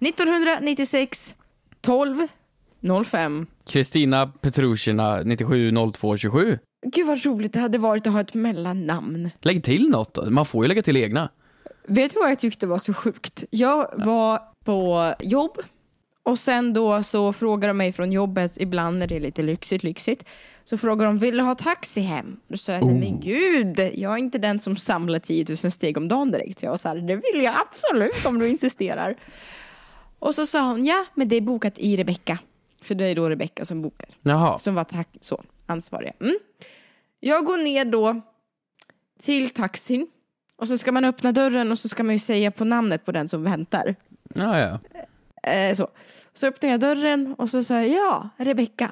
1996 0.00 1.34
12 1.80 2.26
05. 3.06 3.46
Kristina 3.66 4.26
Petrushina 4.40 5.22
970227. 5.22 6.58
Gud 6.86 7.06
vad 7.06 7.24
roligt 7.24 7.52
det 7.52 7.60
hade 7.60 7.78
varit 7.78 8.06
att 8.06 8.12
ha 8.12 8.20
ett 8.20 8.34
mellannamn. 8.34 9.30
Lägg 9.40 9.64
till 9.64 9.88
något 9.88 10.14
då. 10.14 10.30
Man 10.30 10.46
får 10.46 10.64
ju 10.64 10.68
lägga 10.68 10.82
till 10.82 10.96
egna. 10.96 11.30
Vet 11.86 12.14
du 12.14 12.20
vad 12.20 12.30
jag 12.30 12.38
tyckte 12.38 12.66
var 12.66 12.78
så 12.78 12.94
sjukt? 12.94 13.44
Jag 13.50 13.90
var 13.96 14.40
på 14.64 15.14
jobb 15.20 15.56
och 16.22 16.38
sen 16.38 16.72
då 16.72 17.02
så 17.02 17.32
frågar 17.32 17.68
de 17.68 17.76
mig 17.76 17.92
från 17.92 18.12
jobbet 18.12 18.52
ibland 18.56 18.98
när 18.98 19.06
det 19.06 19.16
är 19.16 19.20
lite 19.20 19.42
lyxigt, 19.42 19.82
lyxigt. 19.82 20.24
Så 20.64 20.78
frågar 20.78 21.06
de, 21.06 21.18
vill 21.18 21.36
du 21.36 21.42
ha 21.42 21.54
taxi 21.54 22.00
hem? 22.00 22.36
Då 22.48 22.56
sa 22.56 22.72
jag, 22.72 22.86
nej 22.86 22.94
men 22.94 23.20
gud, 23.20 23.78
jag 23.94 24.12
är 24.12 24.16
inte 24.16 24.38
den 24.38 24.58
som 24.58 24.76
samlar 24.76 25.18
10 25.18 25.46
000 25.48 25.56
steg 25.56 25.96
om 25.96 26.08
dagen 26.08 26.30
direkt. 26.30 26.58
Så 26.58 26.66
jag 26.66 26.70
var 26.70 26.76
så 26.76 26.88
här, 26.88 26.96
det 26.96 27.16
vill 27.16 27.42
jag 27.42 27.54
absolut 27.68 28.26
om 28.26 28.38
du 28.38 28.48
insisterar. 28.48 29.14
Och 30.18 30.34
så 30.34 30.46
sa 30.46 30.70
hon, 30.70 30.84
ja 30.84 31.04
men 31.14 31.28
det 31.28 31.36
är 31.36 31.40
bokat 31.40 31.78
i 31.78 31.96
Rebecka. 31.96 32.38
För 32.82 32.94
det 32.94 33.06
är 33.06 33.14
då 33.14 33.28
Rebecka 33.28 33.64
som 33.64 33.82
bokar. 33.82 34.08
Jaha. 34.22 34.58
Som 34.58 34.74
var 34.74 34.84
tack, 34.84 35.08
så, 35.20 35.42
ansvariga. 35.66 36.12
Mm. 36.20 36.38
Jag 37.20 37.44
går 37.44 37.56
ner 37.56 37.84
då 37.84 38.20
till 39.18 39.50
taxin. 39.50 40.06
Och 40.56 40.68
så 40.68 40.78
ska 40.78 40.92
man 40.92 41.04
öppna 41.04 41.32
dörren 41.32 41.72
och 41.72 41.78
så 41.78 41.88
ska 41.88 42.02
man 42.02 42.14
ju 42.14 42.18
säga 42.18 42.50
på 42.50 42.64
namnet 42.64 43.04
på 43.04 43.12
den 43.12 43.28
som 43.28 43.44
väntar. 43.44 43.94
Ja, 44.34 44.58
ja. 44.58 44.78
Eh, 45.50 45.74
så. 45.74 45.88
så 46.34 46.46
öppnar 46.46 46.70
jag 46.70 46.80
dörren 46.80 47.34
och 47.38 47.50
så 47.50 47.64
säger 47.64 47.96
jag 47.96 48.30
ja, 48.36 48.44
Rebecka. 48.44 48.90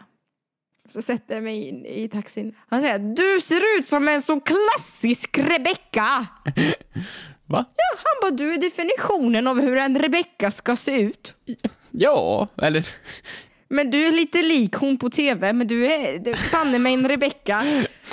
Så 0.88 1.02
sätter 1.02 1.34
jag 1.34 1.44
mig 1.44 1.68
in 1.68 1.86
i 1.86 2.08
taxin. 2.08 2.54
Han 2.68 2.82
säger 2.82 2.98
du 2.98 3.40
ser 3.40 3.78
ut 3.78 3.86
som 3.86 4.08
en 4.08 4.22
så 4.22 4.40
klassisk 4.40 5.38
Rebecka. 5.38 6.26
Va? 7.46 7.64
Ja, 7.76 7.98
han 7.98 8.30
bara 8.30 8.36
du 8.36 8.54
är 8.54 8.58
definitionen 8.60 9.46
av 9.46 9.60
hur 9.60 9.76
en 9.76 9.98
Rebecka 9.98 10.50
ska 10.50 10.76
se 10.76 11.00
ut. 11.00 11.34
Ja, 11.90 12.48
eller... 12.62 12.86
Men 13.68 13.90
du 13.90 14.06
är 14.06 14.12
lite 14.12 14.42
lik 14.42 14.74
hon 14.74 14.98
på 14.98 15.10
tv, 15.10 15.52
men 15.52 15.66
du 15.66 15.86
är 15.86 16.52
banne 16.52 16.78
mig 16.78 16.94
en 16.94 17.08
Rebecka. 17.08 17.64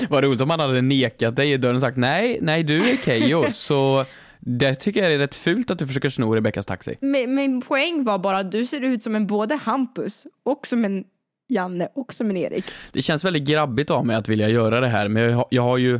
Vad 0.09 0.23
roligt 0.23 0.41
om 0.41 0.49
han 0.49 0.59
hade 0.59 0.81
nekat 0.81 1.35
dig 1.35 1.51
i 1.51 1.57
dörren 1.57 1.75
och 1.75 1.81
sagt 1.81 1.97
nej, 1.97 2.39
nej 2.41 2.63
du 2.63 2.89
är 2.89 2.97
Keyyo. 2.97 3.51
så 3.51 4.05
det 4.39 4.75
tycker 4.75 5.03
jag 5.03 5.13
är 5.13 5.17
rätt 5.17 5.35
fult 5.35 5.71
att 5.71 5.79
du 5.79 5.87
försöker 5.87 6.09
sno 6.09 6.35
Rebeckas 6.35 6.65
taxi. 6.65 6.97
Men, 7.01 7.35
min 7.35 7.61
poäng 7.61 8.03
var 8.03 8.19
bara 8.19 8.37
att 8.37 8.51
du 8.51 8.65
ser 8.65 8.81
ut 8.81 9.01
som 9.01 9.15
en 9.15 9.27
både 9.27 9.55
Hampus 9.55 10.27
och 10.43 10.67
som 10.67 10.85
en 10.85 11.03
Janne 11.49 11.87
och 11.95 12.13
som 12.13 12.29
en 12.29 12.37
Erik. 12.37 12.65
Det 12.91 13.01
känns 13.01 13.25
väldigt 13.25 13.43
grabbigt 13.43 13.89
av 13.89 14.05
mig 14.05 14.15
att 14.15 14.29
vilja 14.29 14.49
göra 14.49 14.79
det 14.79 14.87
här, 14.87 15.07
men 15.07 15.23
jag 15.23 15.35
har, 15.35 15.47
jag 15.49 15.63
har 15.63 15.77
ju... 15.77 15.99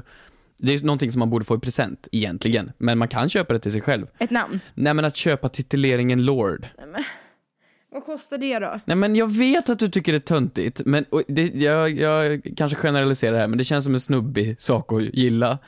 Det 0.64 0.74
är 0.74 0.84
någonting 0.84 1.12
som 1.12 1.20
man 1.20 1.30
borde 1.30 1.46
få 1.46 1.56
i 1.56 1.60
present, 1.60 2.08
egentligen. 2.12 2.72
Men 2.78 2.98
man 2.98 3.08
kan 3.08 3.30
köpa 3.30 3.54
det 3.54 3.60
till 3.60 3.72
sig 3.72 3.82
själv. 3.82 4.08
Ett 4.20 4.32
namn. 4.32 4.60
Nej 4.74 4.94
men 4.94 5.06
att 5.06 5.16
köpa 5.16 5.50
tituleringen 5.50 6.26
Lord. 6.26 6.68
Vad 7.92 8.06
kostar 8.06 8.38
det 8.38 8.60
då? 8.60 8.80
Nej 8.86 8.96
men 8.98 9.16
jag 9.16 9.32
vet 9.32 9.70
att 9.70 9.80
du 9.80 9.90
tycker 9.90 10.12
det 10.12 10.18
är 10.18 10.20
töntigt, 10.20 10.82
men 10.86 11.06
det, 11.28 11.48
jag, 11.56 11.90
jag 11.92 12.42
kanske 12.58 12.78
generaliserar 12.78 13.40
här, 13.40 13.48
men 13.48 13.58
det 13.58 13.64
känns 13.64 13.84
som 13.84 13.94
en 13.94 14.00
snubbig 14.00 14.62
sak 14.62 14.94
att 14.94 15.04
gilla. 15.04 15.60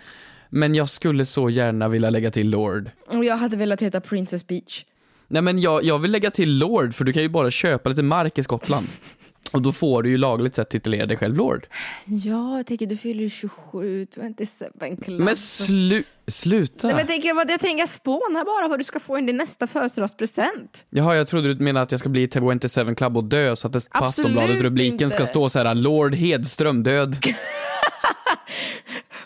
Men 0.50 0.76
jag 0.76 0.90
skulle 0.90 1.26
så 1.26 1.50
gärna 1.50 1.88
vilja 1.88 2.10
lägga 2.10 2.32
till 2.32 2.50
Lord. 2.50 2.90
Och 3.08 3.26
jag 3.26 3.38
hade 3.38 3.58
velat 3.58 3.82
heta 3.82 4.02
Princess 4.02 4.48
Beach. 4.48 4.86
Nej 5.28 5.42
men 5.42 5.60
jag, 5.60 5.84
jag 5.84 6.00
vill 6.00 6.12
lägga 6.12 6.32
till 6.32 6.58
Lord, 6.58 6.94
för 6.94 7.06
du 7.06 7.14
kan 7.14 7.22
ju 7.22 7.30
bara 7.30 7.52
köpa 7.52 7.90
lite 7.90 8.02
mark 8.02 8.38
i 8.38 8.44
Skottland. 8.44 8.88
Och 9.52 9.62
då 9.62 9.72
får 9.72 10.04
du 10.04 10.10
ju 10.10 10.18
lagligt 10.18 10.56
sett 10.56 10.70
titulera 10.70 11.06
dig 11.06 11.18
själv 11.18 11.36
Lord. 11.36 11.68
Ja, 12.06 12.58
jag 12.58 12.66
tänker 12.66 12.86
du 12.86 12.98
fyller 12.98 13.30
27, 13.30 14.08
27 14.16 14.98
club. 15.04 15.22
Men 15.22 15.36
slu, 15.36 16.04
sluta. 16.28 16.88
Nej, 16.88 16.96
men 16.96 16.98
jag 17.00 17.08
tänker, 17.08 17.52
jag 17.52 17.60
tänker 17.60 17.86
spåna 17.86 18.44
bara 18.46 18.68
vad 18.68 18.80
du 18.80 18.84
ska 18.84 19.00
få 19.00 19.20
i 19.20 19.22
din 19.22 19.38
nästa 19.38 19.68
födelsedagspresent. 19.68 20.86
Jaha, 20.90 21.16
jag 21.16 21.28
trodde 21.28 21.54
du 21.54 21.64
menade 21.64 21.84
att 21.84 21.92
jag 21.92 22.00
ska 22.00 22.10
bli 22.10 22.24
i 22.24 22.30
27 22.32 22.96
Club 22.96 23.18
och 23.18 23.24
dö, 23.24 23.56
så 23.56 23.68
att 23.68 23.74
det 23.74 23.80
på 23.80 24.06
Absolut 24.06 24.26
Aftonbladet 24.26 24.62
rubriken 24.62 25.12
ska 25.12 25.26
stå 25.26 25.50
så 25.50 25.60
här 25.60 25.76
Lord 25.76 26.16
Hedström 26.16 26.84
död. 26.84 27.16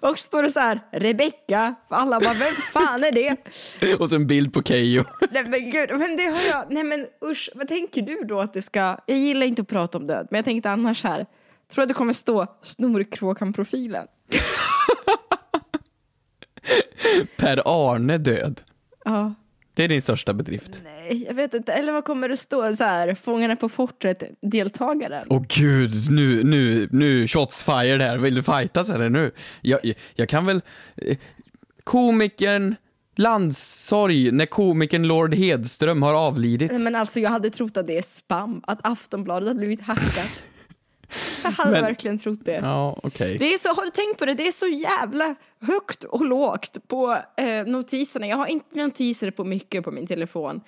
Och 0.01 0.17
så 0.17 0.23
står 0.23 0.43
det 0.43 0.49
så 0.49 0.59
här, 0.59 0.79
Rebecka. 0.91 1.75
Alla 1.89 2.19
bara, 2.19 2.33
vem 2.33 2.53
fan 2.73 3.03
är 3.03 3.11
det? 3.11 3.35
och 3.99 4.09
så 4.09 4.15
en 4.15 4.27
bild 4.27 4.53
på 4.53 4.63
Keyyo. 4.63 5.03
Nej 5.31 5.43
men 5.43 5.71
gud, 5.71 5.89
men 5.89 6.17
det 6.17 6.23
har 6.23 6.41
jag, 6.41 6.65
nej 6.69 6.83
men 6.83 7.07
usch, 7.25 7.49
vad 7.55 7.67
tänker 7.67 8.01
du 8.01 8.23
då 8.23 8.39
att 8.39 8.53
det 8.53 8.61
ska, 8.61 8.97
jag 9.05 9.17
gillar 9.17 9.45
inte 9.45 9.61
att 9.61 9.67
prata 9.67 9.97
om 9.97 10.07
död, 10.07 10.27
men 10.31 10.37
jag 10.37 10.45
tänkte 10.45 10.69
annars 10.69 11.03
här, 11.03 11.25
tror 11.73 11.83
att 11.83 11.87
det 11.87 11.93
kommer 11.93 12.13
stå 12.13 12.47
Snorkråkan-profilen. 12.61 14.07
Per 17.37 17.61
Arne 17.65 18.17
död. 18.17 18.61
Ja. 19.05 19.33
Det 19.79 19.83
är 19.83 19.87
din 19.87 20.01
största 20.01 20.33
bedrift. 20.33 20.83
Nej, 20.83 21.25
jag 21.27 21.33
vet 21.33 21.53
inte, 21.53 21.73
eller 21.73 21.91
vad 21.91 22.05
kommer 22.05 22.29
det 22.29 22.37
stå 22.37 22.75
så 22.75 22.83
här, 22.83 23.13
Fångarna 23.13 23.55
på 23.55 23.69
fortet, 23.69 24.23
deltagaren. 24.41 25.27
Åh 25.29 25.43
gud, 25.47 26.11
nu, 26.11 26.43
nu, 26.43 26.89
nu, 26.91 27.27
shots 27.27 27.63
fired 27.63 28.01
här. 28.01 28.17
Vill 28.17 28.35
du 28.35 28.43
fightas 28.43 28.89
eller 28.89 29.09
nu? 29.09 29.31
Jag, 29.61 29.79
jag, 30.15 30.29
kan 30.29 30.45
väl... 30.45 30.61
eh, 30.95 31.17
Komikern 31.83 32.75
Landssorg 33.15 34.31
när 34.31 34.45
komikern 34.45 35.07
Lord 35.07 35.35
Hedström 35.35 36.01
har 36.03 36.13
avlidit. 36.13 36.71
Men 36.71 36.95
alltså 36.95 37.19
jag 37.19 37.29
hade 37.29 37.49
trott 37.49 37.77
att 37.77 37.87
det 37.87 37.97
är 37.97 38.01
spam, 38.01 38.61
att 38.67 38.79
Aftonbladet 38.83 39.47
har 39.47 39.55
blivit 39.55 39.81
hackat. 39.81 40.43
Jag 41.43 41.51
hade 41.51 41.71
Men- 41.71 41.81
verkligen 41.83 42.17
trott 42.17 42.39
det. 42.45 42.51
Ja, 42.63 42.99
okej. 43.03 43.37
Det 43.37 43.53
är 43.53 43.57
så, 43.57 43.69
har 43.69 43.85
du 43.85 43.91
tänkt 43.91 44.19
på 44.19 44.25
det? 44.25 44.33
Det 44.33 44.47
är 44.47 44.51
så 44.51 44.67
jävla 44.67 45.35
högt 45.61 46.03
och 46.03 46.25
lågt 46.25 46.87
på 46.87 47.17
eh, 47.37 47.65
notiserna. 47.65 48.27
Jag 48.27 48.37
har 48.37 48.47
inte 48.47 48.83
notiser 48.83 49.31
på 49.31 49.43
mycket 49.43 49.83
på 49.83 49.91
min 49.91 50.07
telefon. 50.07 50.61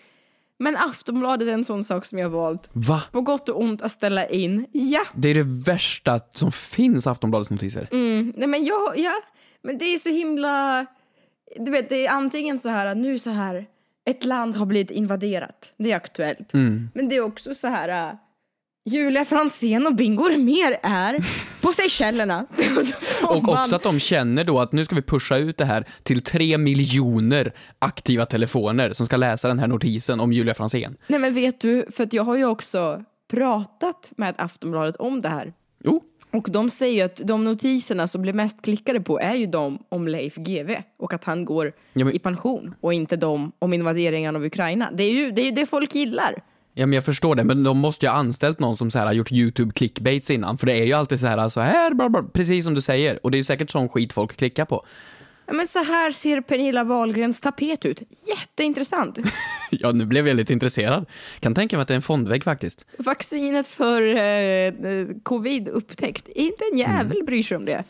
Men 0.59 0.77
Aftonbladet 0.77 1.47
är 1.47 1.53
en 1.53 1.65
sån 1.65 1.83
sak 1.83 2.05
som 2.05 2.19
jag 2.19 2.29
har 2.29 2.37
valt. 2.37 2.69
Va? 2.73 3.03
På 3.11 3.21
gott 3.21 3.49
och 3.49 3.61
ont 3.61 3.81
att 3.81 3.91
ställa 3.91 4.25
in. 4.25 4.65
Ja, 4.71 5.01
Det 5.15 5.29
är 5.29 5.33
det 5.33 5.43
värsta 5.71 6.19
som 6.31 6.51
finns, 6.51 7.07
Aftonbladets 7.07 7.49
notiser. 7.51 7.87
mm, 7.91 8.33
nej 8.37 8.47
men 8.47 8.65
jag, 8.65 8.97
ja, 8.99 9.13
men 9.61 9.77
det 9.77 9.85
är 9.85 9.97
så 9.97 10.09
himla... 10.09 10.85
Du 11.59 11.71
vet, 11.71 11.89
det 11.89 12.05
är 12.07 12.11
antingen 12.11 12.59
så 12.59 12.69
här, 12.69 12.95
nu 12.95 13.19
så 13.19 13.29
här, 13.29 13.65
ett 14.05 14.25
land 14.25 14.55
har 14.55 14.65
blivit 14.65 14.91
invaderat. 14.91 15.73
Det 15.77 15.91
är 15.91 15.95
aktuellt. 15.95 16.53
Men 16.93 17.09
det 17.09 17.15
är 17.15 17.21
också 17.21 17.55
så 17.55 17.67
här, 17.67 18.17
Julia 18.85 19.25
Franzén 19.25 19.87
och 19.87 19.95
Bingo 19.95 20.37
mer 20.37 20.79
är 20.83 21.25
på 21.61 21.71
Seychellerna. 21.73 22.45
Och 23.23 23.49
också 23.49 23.75
att 23.75 23.83
de 23.83 23.99
känner 23.99 24.43
då 24.43 24.59
att 24.59 24.71
nu 24.71 24.85
ska 24.85 24.95
vi 24.95 25.01
pusha 25.01 25.37
ut 25.37 25.57
det 25.57 25.65
här 25.65 25.85
till 26.03 26.21
tre 26.23 26.57
miljoner 26.57 27.53
aktiva 27.79 28.25
telefoner 28.25 28.93
som 28.93 29.05
ska 29.05 29.17
läsa 29.17 29.47
den 29.47 29.59
här 29.59 29.67
notisen 29.67 30.19
om 30.19 30.33
Julia 30.33 30.53
Franzén. 30.53 30.97
Nej 31.07 31.19
men 31.19 31.33
vet 31.33 31.61
du, 31.61 31.85
för 31.91 32.03
att 32.03 32.13
jag 32.13 32.23
har 32.23 32.35
ju 32.37 32.45
också 32.45 33.03
pratat 33.31 34.11
med 34.17 34.35
Aftonbladet 34.37 34.95
om 34.95 35.21
det 35.21 35.29
här. 35.29 35.53
Jo, 35.83 36.01
Och 36.31 36.47
de 36.51 36.69
säger 36.69 36.93
ju 36.95 37.01
att 37.01 37.15
de 37.15 37.43
notiserna 37.43 38.07
som 38.07 38.21
blir 38.21 38.33
mest 38.33 38.61
klickade 38.61 39.01
på 39.01 39.19
är 39.19 39.35
ju 39.35 39.45
de 39.45 39.79
om 39.89 40.07
Leif 40.07 40.35
GW 40.35 40.77
och 40.99 41.13
att 41.13 41.23
han 41.23 41.45
går 41.45 41.73
Ja, 41.93 42.05
men- 42.05 42.13
i 42.15 42.19
pension 42.19 42.75
och 42.81 42.93
inte 42.93 43.15
de 43.15 43.51
om 43.59 43.73
invaderingen 43.73 44.35
av 44.35 44.45
Ukraina. 44.45 44.89
Det 44.93 45.03
är 45.03 45.11
ju 45.11 45.31
det, 45.31 45.41
är 45.41 45.45
ju 45.45 45.51
det 45.51 45.65
folk 45.65 45.95
gillar. 45.95 46.35
Ja, 46.73 46.85
men 46.85 46.93
jag 46.93 47.05
förstår 47.05 47.35
det, 47.35 47.43
men 47.43 47.63
de 47.63 47.77
måste 47.77 48.05
ju 48.05 48.09
ha 48.09 48.17
anställt 48.17 48.59
någon 48.59 48.77
som 48.77 48.91
så 48.91 48.99
här 48.99 49.05
har 49.05 49.13
gjort 49.13 49.31
YouTube 49.31 49.73
clickbaits 49.73 50.31
innan, 50.31 50.57
för 50.57 50.67
det 50.67 50.73
är 50.73 50.83
ju 50.83 50.93
alltid 50.93 51.19
så 51.19 51.27
här, 51.27 51.49
så 51.49 51.61
här, 51.61 51.93
bla, 51.93 52.09
bla, 52.09 52.23
precis 52.23 52.65
som 52.65 52.73
du 52.73 52.81
säger, 52.81 53.19
och 53.25 53.31
det 53.31 53.35
är 53.35 53.39
ju 53.39 53.43
säkert 53.43 53.69
sån 53.69 53.89
skit 53.89 54.13
folk 54.13 54.37
klickar 54.37 54.65
på. 54.65 54.85
Ja, 55.45 55.53
men 55.53 55.67
så 55.67 55.83
här 55.83 56.11
ser 56.11 56.41
Pernilla 56.41 56.83
Wahlgrens 56.83 57.41
tapet 57.41 57.85
ut. 57.85 58.01
Jätteintressant. 58.37 59.19
Ja, 59.73 59.91
nu 59.91 60.05
blev 60.05 60.27
jag 60.27 60.37
lite 60.37 60.53
intresserad. 60.53 61.05
Kan 61.39 61.55
tänka 61.55 61.75
mig 61.75 61.81
att 61.81 61.87
det 61.87 61.93
är 61.93 61.95
en 61.95 62.01
fondvägg 62.01 62.43
faktiskt. 62.43 62.85
Vaccinet 62.97 63.67
för 63.67 64.01
eh, 64.01 64.17
eh, 64.17 65.07
covid 65.23 65.67
upptäckt. 65.67 66.27
Inte 66.27 66.63
en 66.71 66.77
jävel 66.77 67.23
bryr 67.25 67.43
sig 67.43 67.57
om 67.57 67.65
det. 67.65 67.83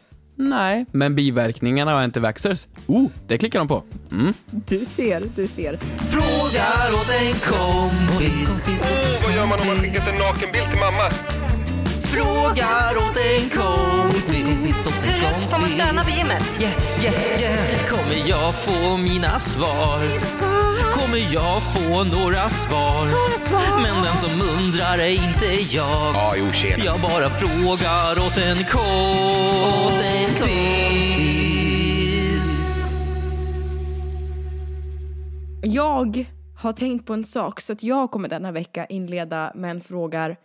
Nej, 0.50 0.86
men 0.92 1.16
biverkningarna 1.16 1.94
av 1.94 1.98
antivaxxers, 1.98 2.68
oh, 2.88 3.10
det 3.28 3.38
klickar 3.38 3.60
de 3.60 3.68
på. 3.68 3.84
Mm. 4.12 4.34
Du 4.50 4.86
ser, 4.86 5.24
du 5.36 5.48
ser. 5.48 5.78
Frågar 6.10 6.94
åt 6.94 7.10
en 7.22 7.34
kompis. 7.34 8.64
Vad 9.24 9.36
gör 9.36 9.46
man 9.46 9.60
om 9.60 9.68
man 9.68 9.76
skickat 9.76 10.08
en 10.08 10.18
nakenbild 10.20 10.70
till 10.72 10.80
mamma? 10.80 11.10
Frågar 12.04 12.98
åt 12.98 13.18
en 13.18 13.50
kompis. 13.50 14.88
Kompis. 15.22 15.52
Får 15.52 15.60
man 15.60 15.70
stöna 15.70 16.04
på 16.04 16.10
gymmet? 16.10 16.44
Yeah, 16.62 17.04
yeah, 17.04 17.42
yeah. 17.42 17.86
Kommer 17.90 18.30
jag 18.30 18.56
få 18.56 18.98
mina 18.98 19.40
svar? 19.40 20.00
Kommer 20.94 21.34
jag 21.34 21.62
få 21.74 22.04
några 22.04 22.50
svar? 22.50 23.06
Men 23.82 24.04
den 24.04 24.18
som 24.18 24.30
undrar 24.32 25.08
inte 25.08 25.46
jag. 25.76 26.14
Ja, 26.14 26.34
jo, 26.38 26.50
tjena. 26.52 26.84
Jag 26.84 27.02
bara 27.02 27.30
frågar 27.30 28.28
åt 28.28 28.38
en 28.38 28.58
kompis. 28.64 29.02
Jag 35.64 36.26
har 36.58 36.74
tänkt 36.74 37.06
på 37.06 37.14
en 37.14 37.26
sak 37.26 37.62
så 37.62 37.74
att 37.74 37.84
jag 37.84 38.12
kommer 38.12 38.30
denna 38.30 38.52
vecka 38.52 38.86
inleda 38.86 39.52
med 39.56 39.72
en 39.72 39.82
frågar 39.82 40.38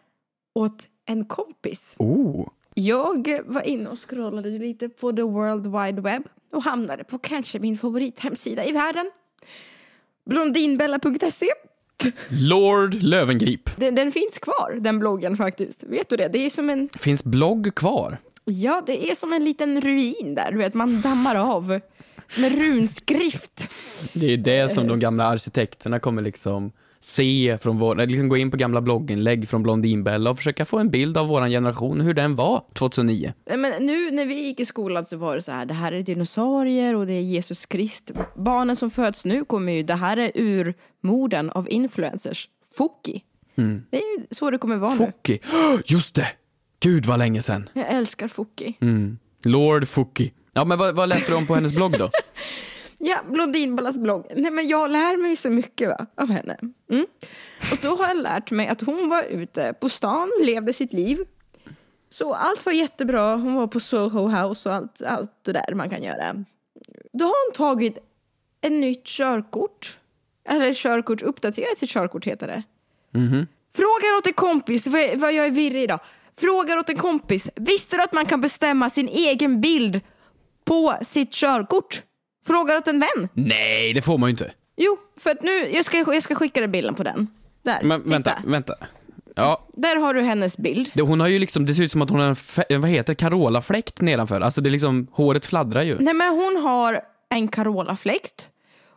åt 0.54 0.86
en 1.08 1.24
kompis. 1.24 1.94
Oh. 1.98 2.48
Jag 2.78 3.40
var 3.44 3.62
inne 3.62 3.90
och 3.90 4.08
scrollade 4.08 4.50
lite 4.50 4.88
på 4.88 5.12
the 5.12 5.22
world 5.22 5.66
wide 5.66 6.00
web 6.00 6.22
och 6.52 6.62
hamnade 6.62 7.04
på 7.04 7.18
kanske 7.18 7.58
min 7.58 7.76
favorithemsida 7.76 8.64
i 8.64 8.72
världen. 8.72 9.10
Blondinbella.se. 10.30 11.46
Lord 12.28 12.94
Lövengrip. 12.94 13.70
Den, 13.76 13.94
den 13.94 14.12
finns 14.12 14.38
kvar, 14.38 14.78
den 14.80 14.98
bloggen 14.98 15.36
faktiskt. 15.36 15.84
Vet 15.84 16.08
du 16.08 16.16
det? 16.16 16.28
Det 16.28 16.46
är 16.46 16.50
som 16.50 16.70
en, 16.70 16.88
Finns 16.98 17.24
blogg 17.24 17.74
kvar? 17.74 18.18
ja, 18.44 18.82
det 18.86 19.10
är 19.10 19.14
som 19.14 19.32
en 19.32 19.44
liten 19.44 19.80
ruin 19.80 20.34
där. 20.34 20.52
Du 20.52 20.58
vet, 20.58 20.74
man 20.74 21.00
dammar 21.00 21.36
av. 21.36 21.80
Som 22.28 22.44
en 22.44 22.50
runskrift. 22.50 23.68
Det 24.12 24.32
är 24.32 24.36
det 24.36 24.68
som 24.68 24.88
de 24.88 25.00
gamla 25.00 25.24
arkitekterna 25.24 26.00
kommer 26.00 26.22
liksom 26.22 26.72
se 27.06 27.58
från 27.62 27.78
vår, 27.78 27.96
liksom 27.96 28.28
gå 28.28 28.36
in 28.36 28.50
på 28.50 28.56
gamla 28.56 28.80
blogginlägg 28.80 29.48
från 29.48 29.62
Blondinbella 29.62 30.30
och 30.30 30.36
försöka 30.36 30.64
få 30.64 30.78
en 30.78 30.90
bild 30.90 31.16
av 31.16 31.26
våran 31.26 31.50
generation, 31.50 32.00
hur 32.00 32.14
den 32.14 32.36
var 32.36 32.64
2009. 32.74 33.32
Nej, 33.46 33.56
Men 33.56 33.86
nu 33.86 34.10
när 34.10 34.26
vi 34.26 34.34
gick 34.34 34.60
i 34.60 34.64
skolan 34.64 35.04
så 35.04 35.16
var 35.16 35.34
det 35.34 35.42
så 35.42 35.52
här, 35.52 35.66
det 35.66 35.74
här 35.74 35.92
är 35.92 36.02
dinosaurier 36.02 36.94
och 36.94 37.06
det 37.06 37.12
är 37.12 37.20
Jesus 37.20 37.66
Krist. 37.66 38.10
Barnen 38.36 38.76
som 38.76 38.90
föds 38.90 39.24
nu 39.24 39.44
kommer 39.44 39.72
ju, 39.72 39.82
det 39.82 39.94
här 39.94 40.16
är 40.16 40.32
urmorden 40.34 41.50
av 41.50 41.70
influencers. 41.70 42.48
Foki. 42.76 43.22
Det 43.90 43.96
är 43.96 44.18
ju 44.18 44.26
så 44.30 44.50
det 44.50 44.58
kommer 44.58 44.76
vara 44.76 44.94
nu. 44.94 44.96
Focki. 44.96 45.40
Just 45.84 46.14
det! 46.14 46.28
Gud 46.80 47.06
vad 47.06 47.18
länge 47.18 47.42
sedan. 47.42 47.68
Jag 47.72 47.88
älskar 47.88 48.28
Foki. 48.28 48.76
Lord 49.44 49.88
Focki. 49.88 50.32
Ja 50.52 50.64
men 50.64 50.78
vad, 50.78 50.94
vad 50.94 51.08
läste 51.08 51.32
du 51.32 51.36
om 51.36 51.46
på 51.46 51.54
hennes 51.54 51.72
blogg 51.72 51.98
då? 51.98 52.10
Ja, 52.98 53.16
Blondinballas 53.30 53.98
blogg. 53.98 54.26
Nej 54.36 54.50
men 54.50 54.68
jag 54.68 54.90
lär 54.90 55.16
mig 55.16 55.36
så 55.36 55.50
mycket 55.50 55.88
va, 55.88 56.06
av 56.14 56.30
henne. 56.30 56.58
Mm. 56.90 57.06
Och 57.72 57.78
då 57.82 57.96
har 57.96 58.06
jag 58.06 58.16
lärt 58.16 58.50
mig 58.50 58.68
att 58.68 58.80
hon 58.80 59.08
var 59.08 59.22
ute 59.22 59.72
på 59.80 59.88
stan, 59.88 60.30
levde 60.42 60.72
sitt 60.72 60.92
liv. 60.92 61.18
Så 62.10 62.34
allt 62.34 62.66
var 62.66 62.72
jättebra. 62.72 63.34
Hon 63.34 63.54
var 63.54 63.66
på 63.66 63.80
Soho 63.80 64.28
House 64.28 64.68
och 64.68 64.74
allt, 64.74 65.02
allt 65.02 65.30
det 65.42 65.52
där 65.52 65.74
man 65.74 65.90
kan 65.90 66.02
göra. 66.02 66.44
Då 67.12 67.24
har 67.24 67.46
hon 67.46 67.54
tagit 67.54 67.98
ett 68.60 68.72
nytt 68.72 69.04
körkort. 69.04 69.98
Eller 70.48 70.74
körkort, 70.74 71.22
uppdaterat 71.22 71.78
sitt 71.78 71.90
körkort 71.90 72.24
heter 72.24 72.46
det. 72.46 72.62
Frågar 73.74 74.18
åt 74.18 74.26
en 74.26 74.32
kompis, 74.32 74.86
vad, 74.86 75.16
vad 75.16 75.32
jag 75.32 75.46
är 75.46 75.50
virrig 75.50 75.82
idag. 75.82 76.00
Frågar 76.36 76.76
åt 76.76 76.88
en 76.88 76.96
kompis, 76.96 77.48
visste 77.54 77.96
du 77.96 78.02
att 78.02 78.12
man 78.12 78.26
kan 78.26 78.40
bestämma 78.40 78.90
sin 78.90 79.08
egen 79.08 79.60
bild 79.60 80.00
på 80.64 80.96
sitt 81.02 81.32
körkort? 81.32 82.02
Frågar 82.46 82.76
åt 82.76 82.88
en 82.88 82.98
vän. 83.00 83.28
Nej, 83.32 83.92
det 83.92 84.02
får 84.02 84.18
man 84.18 84.28
ju 84.28 84.30
inte. 84.30 84.52
Jo, 84.76 84.96
för 85.16 85.30
att 85.30 85.42
nu, 85.42 85.70
jag 85.74 85.84
ska, 85.84 85.96
jag 85.98 86.22
ska 86.22 86.34
skicka 86.34 86.60
dig 86.60 86.68
bilden 86.68 86.94
på 86.94 87.02
den. 87.02 87.26
Där, 87.62 87.78
Men 87.82 88.00
titta. 88.02 88.10
vänta, 88.12 88.32
vänta. 88.46 88.74
Ja, 89.34 89.66
Där 89.72 89.96
har 89.96 90.14
du 90.14 90.22
hennes 90.22 90.56
bild. 90.56 90.90
det, 90.94 91.02
hon 91.02 91.20
har 91.20 91.28
ju 91.28 91.38
liksom, 91.38 91.66
det 91.66 91.74
ser 91.74 91.82
ut 91.82 91.92
som 91.92 92.02
att 92.02 92.10
hon 92.10 92.20
har 92.20 92.26
en, 92.26 92.34
fe- 92.34 92.78
vad 92.78 92.90
heter 92.90 93.14
Carola-fläkt 93.14 94.00
nedanför. 94.00 94.40
Alltså 94.40 94.60
det 94.60 94.68
är 94.68 94.70
liksom, 94.70 95.06
håret 95.12 95.46
fladdrar 95.46 95.82
ju. 95.82 95.96
Nej 95.98 96.14
men 96.14 96.28
hon 96.34 96.56
har 96.62 97.00
en 97.28 97.48
Carola-fläkt. 97.48 98.48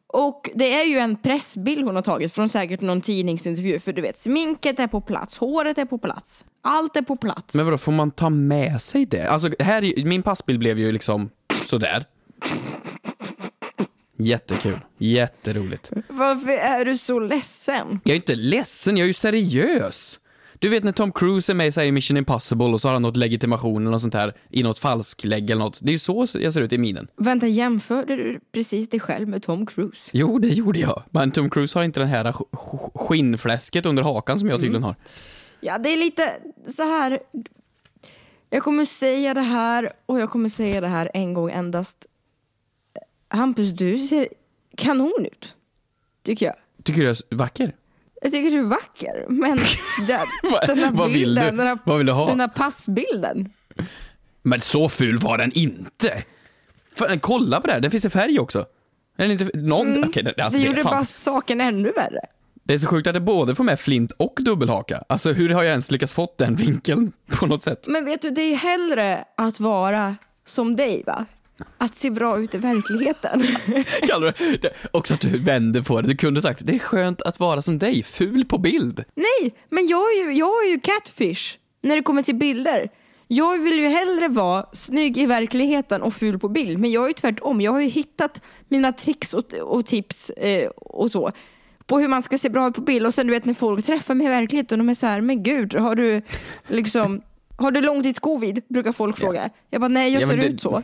Och 0.08 0.50
det 0.56 0.74
är 0.74 0.84
ju 0.84 0.98
en 0.98 1.16
pressbild 1.18 1.86
hon 1.86 1.96
har 1.96 2.02
tagit 2.04 2.36
från 2.36 2.50
säkert 2.50 2.82
någon 2.82 3.02
tidningsintervju. 3.02 3.80
För 3.80 3.94
du 3.94 4.02
vet, 4.02 4.18
sminket 4.20 4.80
är 4.80 4.88
på 4.88 5.02
plats, 5.02 5.38
håret 5.38 5.78
är 5.78 5.86
på 5.86 5.98
plats. 5.98 6.46
Allt 6.64 6.96
är 6.96 7.02
på 7.02 7.16
plats. 7.16 7.56
Men 7.56 7.66
vadå, 7.66 7.78
får 7.78 7.92
man 7.92 8.12
ta 8.12 8.30
med 8.30 8.82
sig 8.82 9.06
det? 9.06 9.28
Alltså, 9.30 9.50
här, 9.60 10.06
min 10.06 10.24
passbild 10.24 10.60
blev 10.60 10.80
ju 10.80 10.92
liksom 10.92 11.30
sådär. 11.66 12.06
Jättekul. 14.20 14.80
Jätteroligt. 14.98 15.92
Varför 16.10 16.50
är 16.52 16.86
du 16.86 16.98
så 16.98 17.20
ledsen? 17.20 18.00
Jag 18.04 18.12
är 18.12 18.16
inte 18.16 18.36
ledsen, 18.36 18.98
jag 18.98 19.04
är 19.04 19.08
ju 19.08 19.14
seriös. 19.14 20.20
Du 20.60 20.70
vet 20.70 20.84
när 20.84 20.92
Tom 20.92 21.12
Cruise 21.12 21.52
är 21.52 21.54
med 21.54 21.78
i 21.78 21.92
Mission 21.92 22.18
Impossible 22.18 22.66
och 22.66 22.82
så 22.82 22.88
har 22.88 22.94
han 22.94 23.02
något 23.02 23.18
legitimation 23.18 23.82
eller 23.82 23.92
något 23.92 24.02
sånt 24.02 24.14
här 24.14 24.34
i 24.50 24.64
något 24.64 24.80
falsklägg 24.80 25.50
eller 25.50 25.64
något. 25.64 25.80
Det 25.82 25.90
är 25.90 25.94
ju 25.94 26.00
så 26.00 26.26
jag 26.34 26.54
ser 26.54 26.62
ut 26.62 26.74
i 26.74 26.78
minen. 26.78 27.08
Vänta, 27.18 27.48
jämförde 27.48 28.16
du 28.16 28.40
precis 28.52 28.90
dig 28.90 29.00
själv 29.00 29.28
med 29.28 29.44
Tom 29.44 29.66
Cruise? 29.66 30.10
Jo, 30.14 30.40
det 30.40 30.48
gjorde 30.48 30.80
jag. 30.80 31.04
Men 31.10 31.32
Tom 31.32 31.50
Cruise 31.50 31.80
har 31.80 31.84
inte 31.84 32.00
den 32.00 32.10
här 32.10 32.26
sk- 32.26 32.50
sk- 32.52 33.08
skinnfläsket 33.08 33.86
under 33.86 34.04
hakan 34.04 34.40
som 34.40 34.50
jag 34.50 34.60
tydligen 34.60 34.84
har. 34.84 34.96
Ja, 35.62 35.78
det 35.78 35.90
är 35.90 35.98
lite 35.98 36.32
så 36.68 36.84
här. 36.84 37.20
Jag 38.50 38.64
kommer 38.64 38.86
säga 38.86 39.34
det 39.34 39.42
här 39.42 39.92
och 40.06 40.20
jag 40.20 40.30
kommer 40.30 40.50
säga 40.50 40.82
det 40.82 40.88
här 40.88 41.12
en 41.14 41.34
gång 41.34 41.52
endast. 41.52 42.06
Hampus, 43.30 43.70
du 43.70 43.98
ser 43.98 44.28
kanon 44.78 45.26
ut. 45.32 45.56
Tycker 46.24 46.46
jag. 46.46 46.56
Tycker 46.84 47.02
du 47.02 47.08
jag 47.08 47.18
är 47.30 47.36
vacker? 47.36 47.76
Jag 48.22 48.32
tycker 48.32 48.52
du 48.52 48.60
är 48.60 48.64
vacker, 48.64 49.26
men 49.30 49.58
den, 50.08 50.28
den 50.68 50.78
här 50.78 50.92
vad 50.92 51.12
vill 51.12 51.20
bilden, 51.20 51.44
du? 51.46 51.58
Den 51.58 51.68
här, 51.68 51.80
Vad 51.86 51.98
vill 51.98 52.08
du 52.08 52.14
ha? 52.14 52.28
Den 52.28 52.40
här 52.40 52.48
passbilden. 52.48 53.54
Men 54.42 54.62
så 54.62 54.90
ful 54.90 55.18
var 55.18 55.38
den 55.38 55.52
inte! 55.52 56.24
Fan, 56.96 57.20
kolla 57.20 57.62
på 57.62 57.68
det 57.68 57.74
här, 57.74 57.80
det 57.80 57.90
finns 57.90 58.06
i 58.06 58.10
färg 58.10 58.40
också. 58.40 58.66
Är 59.18 59.32
inte, 59.32 59.50
någon, 59.54 60.04
okej, 60.04 60.24
det, 60.24 60.44
alltså, 60.44 60.60
det 60.60 60.66
det, 60.66 60.70
gjorde 60.70 60.84
fan, 60.84 60.92
bara 60.92 61.06
saken 61.06 61.62
ännu 61.62 61.92
värre. 61.92 62.22
det 62.64 62.74
är 62.74 62.78
så 62.78 62.88
sjukt 62.88 63.08
att 63.08 63.14
det 63.14 63.20
både 63.20 63.56
får 63.56 63.64
med 63.64 63.80
flint 63.80 64.12
och 64.12 64.38
dubbelhaka. 64.40 65.04
Alltså 65.10 65.32
hur 65.32 65.50
har 65.50 65.64
jag 65.64 65.70
ens 65.70 65.92
lyckats 65.92 66.14
fått 66.14 66.38
den 66.38 66.56
vinkeln 66.66 67.12
på 67.28 67.46
något 67.46 67.64
sätt? 67.64 67.86
Men 67.88 68.06
vet 68.06 68.22
du, 68.22 68.30
det 68.30 68.42
är 68.42 68.56
hellre 68.56 69.26
att 69.38 69.60
vara 69.60 70.16
som 70.46 70.76
dig, 70.76 71.04
va? 71.06 71.26
Att 71.78 71.96
se 71.96 72.10
bra 72.10 72.40
ut 72.40 72.56
i 72.56 72.58
verkligheten. 72.58 73.44
Kallar 74.08 74.34
du 74.40 74.58
det? 74.58 74.74
Också 74.92 75.14
att 75.14 75.22
du 75.22 75.40
vänder 75.44 75.82
på 75.82 76.02
det. 76.02 76.08
Du 76.08 76.16
kunde 76.18 76.42
sagt, 76.42 76.62
det 76.66 76.76
är 76.76 76.80
skönt 76.80 77.22
att 77.22 77.40
vara 77.40 77.62
som 77.62 77.80
dig, 77.80 78.04
ful 78.04 78.46
på 78.46 78.58
bild. 78.58 79.04
Nej, 79.16 79.54
men 79.70 79.88
jag 79.88 80.00
är, 80.14 80.26
ju, 80.26 80.32
jag 80.38 80.66
är 80.66 80.70
ju 80.72 80.80
catfish 80.80 81.58
när 81.82 81.96
det 81.96 82.02
kommer 82.02 82.22
till 82.22 82.36
bilder. 82.36 82.90
Jag 83.28 83.58
vill 83.58 83.80
ju 83.80 83.88
hellre 83.88 84.28
vara 84.28 84.66
snygg 84.74 85.18
i 85.18 85.26
verkligheten 85.26 86.02
och 86.02 86.14
ful 86.14 86.40
på 86.40 86.50
bild. 86.50 86.80
Men 86.80 86.92
jag 86.92 87.04
är 87.04 87.08
ju 87.08 87.14
tvärtom. 87.14 87.62
Jag 87.62 87.72
har 87.72 87.82
ju 87.82 87.88
hittat 87.88 88.42
mina 88.68 88.92
tricks 88.94 89.34
och, 89.34 89.54
och 89.54 89.86
tips 89.86 90.30
eh, 90.30 90.70
och 90.70 91.12
så. 91.12 91.32
På 91.86 92.00
hur 92.00 92.08
man 92.08 92.22
ska 92.24 92.38
se 92.38 92.50
bra 92.50 92.68
ut 92.68 92.76
på 92.76 92.82
bild. 92.82 93.06
Och 93.06 93.14
sen 93.14 93.28
du 93.28 93.34
vet 93.34 93.46
när 93.46 93.54
folk 93.54 93.86
träffar 93.86 94.16
mig 94.16 94.28
i 94.28 94.30
verkligheten 94.30 94.80
och 94.80 94.86
de 94.86 94.90
är 94.90 94.94
så 94.94 95.06
här, 95.08 95.22
men 95.22 95.44
gud, 95.44 95.76
har 95.76 95.96
du 95.96 96.22
liksom 96.68 97.22
har 97.58 97.72
du 97.72 97.82
långtidscovid? 97.82 98.62
Brukar 98.70 98.92
folk 98.92 99.18
fråga. 99.18 99.50
Jag 99.70 99.82
bara, 99.82 99.88
nej 99.88 100.14
jag 100.14 100.22
Ja, 100.22 100.28
ser 100.28 100.36
men 100.38 100.46
det- 100.46 100.52
ut 100.54 100.62
så. 100.62 100.84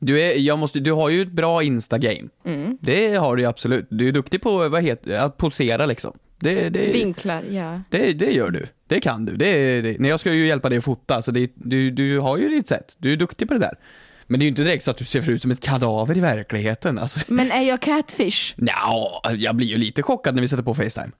Du, 0.00 0.20
är, 0.20 0.38
jag 0.38 0.58
måste, 0.58 0.80
du 0.80 0.92
har 0.92 1.08
ju 1.08 1.22
ett 1.22 1.32
bra 1.32 1.62
Insta-game. 1.62 2.28
Mm. 2.44 2.78
Det 2.80 3.14
har 3.14 3.36
du 3.36 3.42
ju 3.42 3.48
absolut. 3.48 3.86
Du 3.90 4.08
är 4.08 4.12
duktig 4.12 4.42
på 4.42 4.68
vad 4.68 4.82
heter, 4.82 5.18
att 5.18 5.36
posera 5.36 5.86
liksom. 5.86 6.18
Det, 6.38 6.68
det, 6.68 6.92
Vinklar, 6.92 7.44
ja. 7.50 7.80
det, 7.90 8.12
det 8.12 8.32
gör 8.32 8.50
du. 8.50 8.66
Det 8.86 9.00
kan 9.00 9.24
du. 9.24 9.36
Det, 9.36 9.80
det, 9.80 9.96
nej, 10.00 10.10
jag 10.10 10.20
ska 10.20 10.32
ju 10.32 10.46
hjälpa 10.46 10.68
dig 10.68 10.78
att 10.78 10.84
fota, 10.84 11.22
så 11.22 11.30
det, 11.30 11.50
du, 11.54 11.90
du 11.90 12.18
har 12.18 12.36
ju 12.36 12.48
ditt 12.48 12.68
sätt. 12.68 12.96
Du 12.98 13.12
är 13.12 13.16
duktig 13.16 13.48
på 13.48 13.54
det 13.54 13.60
där. 13.60 13.78
Men 14.26 14.40
det 14.40 14.42
är 14.42 14.46
ju 14.46 14.48
inte 14.48 14.62
direkt 14.62 14.84
så 14.84 14.90
att 14.90 14.96
du 14.96 15.04
ser 15.04 15.30
ut 15.30 15.42
som 15.42 15.50
ett 15.50 15.60
kadaver 15.60 16.16
i 16.16 16.20
verkligheten. 16.20 16.98
Alltså, 16.98 17.20
Men 17.32 17.50
är 17.50 17.62
jag 17.62 17.80
catfish? 17.80 18.54
Nja, 18.56 19.32
jag 19.36 19.56
blir 19.56 19.66
ju 19.66 19.76
lite 19.76 20.02
chockad 20.02 20.34
när 20.34 20.42
vi 20.42 20.48
sätter 20.48 20.62
på 20.62 20.74
Facetime. 20.74 21.10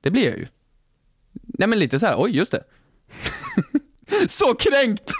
Det 0.00 0.10
blir 0.10 0.24
jag 0.24 0.38
ju. 0.38 0.46
Nej 1.32 1.68
men 1.68 1.78
lite 1.78 1.98
så 1.98 2.06
här, 2.06 2.14
oj 2.18 2.36
just 2.36 2.52
det. 2.52 2.64
så 4.28 4.54
kränkt! 4.54 5.12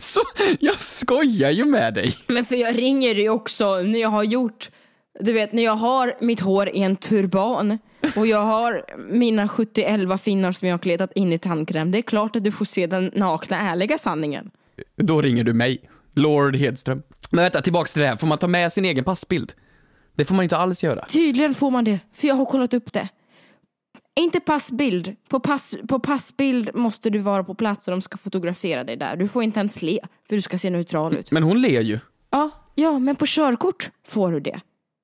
så, 0.00 0.20
jag 0.60 0.80
skojar 0.80 1.50
ju 1.50 1.64
med 1.64 1.94
dig. 1.94 2.16
Men 2.26 2.44
för 2.44 2.56
jag 2.56 2.78
ringer 2.78 3.14
ju 3.14 3.28
också 3.28 3.82
när 3.82 4.00
jag 4.00 4.08
har 4.08 4.24
gjort, 4.24 4.70
du 5.20 5.32
vet 5.32 5.52
när 5.52 5.62
jag 5.62 5.76
har 5.76 6.14
mitt 6.20 6.40
hår 6.40 6.68
i 6.68 6.82
en 6.82 6.96
turban 6.96 7.78
och 8.16 8.26
jag 8.26 8.44
har 8.44 8.84
mina 8.98 9.48
71 9.48 10.20
finnar 10.22 10.52
som 10.52 10.68
jag 10.68 10.72
har 10.72 10.78
kletat 10.78 11.12
in 11.14 11.32
i 11.32 11.38
tandkräm. 11.38 11.90
Det 11.90 11.98
är 11.98 12.02
klart 12.02 12.36
att 12.36 12.44
du 12.44 12.52
får 12.52 12.64
se 12.64 12.86
den 12.86 13.10
nakna 13.14 13.60
ärliga 13.60 13.98
sanningen. 13.98 14.50
Då 14.96 15.22
ringer 15.22 15.44
du 15.44 15.52
mig, 15.52 15.90
Lord 16.14 16.56
Hedström. 16.56 17.02
Men 17.30 17.42
vänta, 17.42 17.60
tillbaks 17.60 17.92
till 17.92 18.02
det 18.02 18.08
här. 18.08 18.16
Får 18.16 18.26
man 18.26 18.38
ta 18.38 18.48
med 18.48 18.72
sin 18.72 18.84
egen 18.84 19.04
passbild? 19.04 19.52
Det 20.14 20.24
får 20.24 20.34
man 20.34 20.42
inte 20.42 20.56
alls 20.56 20.84
göra. 20.84 21.04
Tydligen 21.04 21.54
får 21.54 21.70
man 21.70 21.84
det, 21.84 21.98
för 22.14 22.28
jag 22.28 22.34
har 22.34 22.44
kollat 22.44 22.74
upp 22.74 22.92
det. 22.92 23.08
Inte 24.20 24.40
passbild. 24.40 25.16
På, 25.28 25.40
pass, 25.40 25.76
på 25.88 25.98
passbild 25.98 26.70
måste 26.74 27.10
du 27.10 27.18
vara 27.18 27.44
på 27.44 27.54
plats 27.54 27.88
och 27.88 27.90
de 27.90 28.00
ska 28.00 28.18
fotografera 28.18 28.84
dig 28.84 28.96
där. 28.96 29.16
Du 29.16 29.28
får 29.28 29.42
inte 29.42 29.60
ens 29.60 29.82
le, 29.82 29.98
för 30.28 30.36
du 30.36 30.42
ska 30.42 30.58
se 30.58 30.70
neutral 30.70 31.16
ut. 31.16 31.30
Men 31.30 31.42
hon 31.42 31.60
ler 31.60 31.80
ju. 31.80 31.98
Ja, 32.30 32.50
ja, 32.74 32.98
men 32.98 33.16
på 33.16 33.24
körkort 33.26 33.90
får 34.08 34.32
du 34.32 34.40
det. 34.40 34.60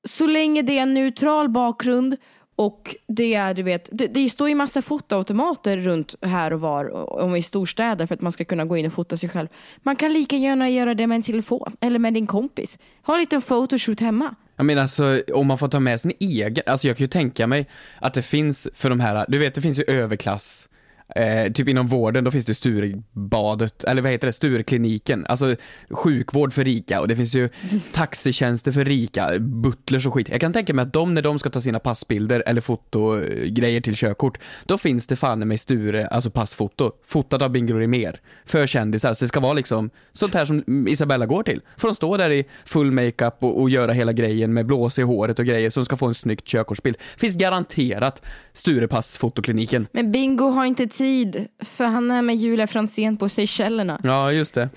Så 0.08 0.26
länge 0.26 0.62
det 0.62 0.78
är 0.78 0.82
en 0.82 0.94
neutral 0.94 1.49
bakgrund 1.49 2.16
och 2.56 2.96
det 3.08 3.35
är, 3.35 3.54
du 3.54 3.62
vet, 3.62 3.88
det, 3.92 4.06
det 4.06 4.30
står 4.30 4.49
ju 4.49 4.54
massa 4.54 4.82
fotoautomater 4.82 5.76
runt 5.76 6.14
här 6.23 6.52
och 6.52 6.61
var 6.61 6.90
om 7.23 7.37
i 7.37 7.42
storstäder 7.42 8.06
för 8.06 8.14
att 8.14 8.20
man 8.20 8.32
ska 8.32 8.44
kunna 8.44 8.64
gå 8.64 8.76
in 8.76 8.87
och 8.87 8.92
fota 8.92 9.16
sig 9.16 9.28
själv. 9.28 9.49
Man 9.82 9.96
kan 9.96 10.12
lika 10.12 10.37
gärna 10.37 10.70
göra 10.70 10.94
det 10.94 11.06
med 11.06 11.16
en 11.16 11.23
telefon 11.23 11.76
eller 11.80 11.99
med 11.99 12.14
din 12.14 12.26
kompis. 12.26 12.78
Ha 13.02 13.14
en 13.14 13.20
liten 13.20 13.42
photoshoot 13.42 14.00
hemma. 14.00 14.35
Jag 14.56 14.66
menar 14.66 14.82
alltså, 14.82 15.22
om 15.34 15.46
man 15.46 15.58
får 15.58 15.68
ta 15.68 15.80
med 15.80 16.00
sin 16.00 16.12
egen, 16.20 16.64
alltså 16.66 16.86
jag 16.86 16.96
kan 16.96 17.04
ju 17.04 17.08
tänka 17.08 17.46
mig 17.46 17.66
att 18.00 18.14
det 18.14 18.22
finns 18.22 18.68
för 18.75 18.90
de 18.90 19.00
här, 19.00 19.25
du 19.28 19.38
vet 19.38 19.54
det 19.54 19.60
finns 19.60 19.78
ju 19.78 19.84
överklass 19.86 20.68
Eh, 21.14 21.52
typ 21.52 21.68
inom 21.68 21.86
vården, 21.86 22.25
då 22.25 22.30
finns 22.30 22.46
det 22.46 22.54
Sturebadet, 22.54 23.84
eller 23.84 24.02
vad 24.02 24.10
heter 24.10 24.26
det, 24.26 24.32
Sturekliniken. 24.32 25.26
Alltså 25.28 25.56
sjukvård 25.90 26.52
för 26.52 26.64
rika 26.64 27.00
och 27.00 27.08
det 27.08 27.16
finns 27.16 27.34
ju 27.34 27.48
taxitjänster 27.92 28.72
för 28.72 28.84
rika, 28.84 29.30
butlers 29.38 30.06
och 30.06 30.14
skit. 30.14 30.28
Jag 30.28 30.40
kan 30.40 30.52
tänka 30.52 30.75
mig 30.75 30.82
att 30.82 30.92
de, 30.92 31.14
när 31.14 31.22
de 31.22 31.38
ska 31.38 31.50
ta 31.50 31.60
sina 31.60 31.78
passbilder 31.78 32.42
eller 32.46 32.60
fotogrejer 32.60 33.80
till 33.80 33.96
körkort, 33.96 34.38
då 34.64 34.78
finns 34.78 35.06
det 35.06 35.16
fan 35.16 35.48
med 35.48 35.60
Sture, 35.60 36.06
alltså 36.06 36.30
passfoto, 36.30 36.92
fotat 37.06 37.42
av 37.42 37.50
Bingo 37.50 37.75
Rimér, 37.78 38.20
för 38.44 38.66
kändisar. 38.66 39.14
Så 39.14 39.25
det 39.25 39.28
ska 39.28 39.40
vara 39.40 39.52
liksom 39.52 39.90
sånt 40.12 40.34
här 40.34 40.44
som 40.46 40.88
Isabella 40.88 41.26
går 41.26 41.42
till. 41.42 41.60
Får 41.76 41.88
de 41.88 41.94
stå 41.94 42.16
där 42.16 42.30
i 42.30 42.44
full 42.64 42.90
makeup 42.90 43.34
och, 43.38 43.60
och 43.60 43.70
göra 43.70 43.92
hela 43.92 44.12
grejen 44.12 44.52
med 44.52 44.66
blås 44.66 44.98
i 44.98 45.02
håret 45.02 45.38
och 45.38 45.46
grejer, 45.46 45.70
så 45.70 45.80
de 45.80 45.84
ska 45.84 45.96
få 45.96 46.06
en 46.06 46.14
snyggt 46.14 46.44
körkortsbild. 46.44 46.96
Finns 47.16 47.36
garanterat 47.36 48.22
Sturepass-fotokliniken. 48.52 49.86
Men 49.92 50.12
Bingo 50.12 50.44
har 50.44 50.64
inte 50.64 50.88
tid, 50.99 51.49
för 51.65 51.85
han 51.85 52.11
är 52.11 52.23
med 52.23 52.37
Julia 52.37 52.67
Franzén 52.67 53.17
på 53.17 53.29
Seychellerna. 53.29 54.00
Ja, 54.03 54.33
just 54.33 54.55
det. 54.55 54.69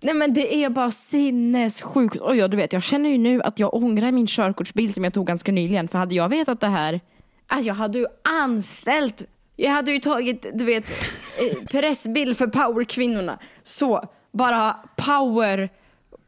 Nej 0.00 0.14
men 0.14 0.34
det 0.34 0.54
är 0.64 0.70
bara 0.70 0.90
sinnessjukt. 0.90 2.16
Och 2.16 2.36
ja, 2.36 2.48
du 2.48 2.56
vet, 2.56 2.72
jag 2.72 2.82
känner 2.82 3.10
ju 3.10 3.18
nu 3.18 3.42
att 3.42 3.58
jag 3.58 3.74
ångrar 3.74 4.12
min 4.12 4.26
körkortsbild 4.26 4.94
som 4.94 5.04
jag 5.04 5.12
tog 5.12 5.26
ganska 5.26 5.52
nyligen. 5.52 5.88
För 5.88 5.98
hade 5.98 6.14
jag 6.14 6.28
vetat 6.28 6.60
det 6.60 6.68
här, 6.68 7.00
alltså 7.46 7.68
jag 7.68 7.74
hade 7.74 7.98
ju 7.98 8.06
anställt, 8.42 9.22
jag 9.56 9.70
hade 9.70 9.92
ju 9.92 9.98
tagit, 9.98 10.46
du 10.54 10.64
vet, 10.64 10.90
eh, 10.90 11.64
pressbild 11.70 12.36
för 12.36 12.46
powerkvinnorna. 12.46 13.38
Så, 13.62 14.04
bara 14.32 14.76
power, 14.96 15.68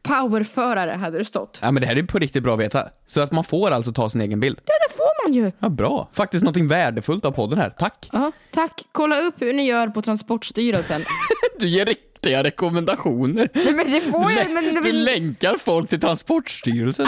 powerförare 0.03 0.91
hade 0.91 1.17
det 1.17 1.25
stått. 1.25 1.59
Ja, 1.61 1.71
men 1.71 1.81
det 1.81 1.87
här 1.87 1.95
är 1.95 2.03
på 2.03 2.19
riktigt 2.19 2.43
bra 2.43 2.53
att 2.53 2.59
veta. 2.59 2.89
Så 3.07 3.21
att 3.21 3.31
man 3.31 3.43
får 3.43 3.71
alltså 3.71 3.91
ta 3.91 4.09
sin 4.09 4.21
egen 4.21 4.39
bild. 4.39 4.59
Ja, 4.65 4.73
det 4.89 4.95
får 4.95 5.23
man 5.27 5.33
ju. 5.33 5.51
Ja, 5.59 5.69
bra. 5.69 6.09
Faktiskt 6.13 6.43
någonting 6.43 6.67
värdefullt 6.67 7.25
av 7.25 7.31
podden 7.31 7.59
här. 7.59 7.69
Tack. 7.69 8.09
Ja, 8.11 8.31
tack. 8.51 8.81
Kolla 8.91 9.19
upp 9.19 9.41
hur 9.41 9.53
ni 9.53 9.65
gör 9.65 9.87
på 9.87 10.01
Transportstyrelsen. 10.01 11.01
Du 11.59 11.67
ger 11.67 11.85
riktiga 11.85 12.43
rekommendationer. 12.43 13.49
Nej, 13.53 13.73
men 13.73 13.91
det 13.91 14.01
får 14.01 14.31
jag. 14.31 14.51
Men, 14.51 14.63
du 14.63 14.81
men, 14.81 15.03
länkar 15.03 15.55
folk 15.57 15.89
till 15.89 15.99
Transportstyrelsen. 15.99 17.07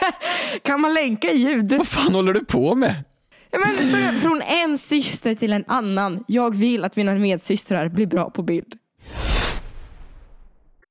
kan 0.62 0.80
man 0.80 0.94
länka 0.94 1.32
ljud? 1.32 1.72
Vad 1.72 1.88
fan 1.88 2.14
håller 2.14 2.32
du 2.32 2.44
på 2.44 2.74
med? 2.74 2.94
Ja, 3.50 3.58
men 3.58 4.20
från 4.20 4.42
en 4.42 4.78
syster 4.78 5.34
till 5.34 5.52
en 5.52 5.64
annan. 5.66 6.24
Jag 6.28 6.56
vill 6.56 6.84
att 6.84 6.96
mina 6.96 7.14
medsystrar 7.14 7.88
blir 7.88 8.06
bra 8.06 8.30
på 8.30 8.42
bild. 8.42 8.74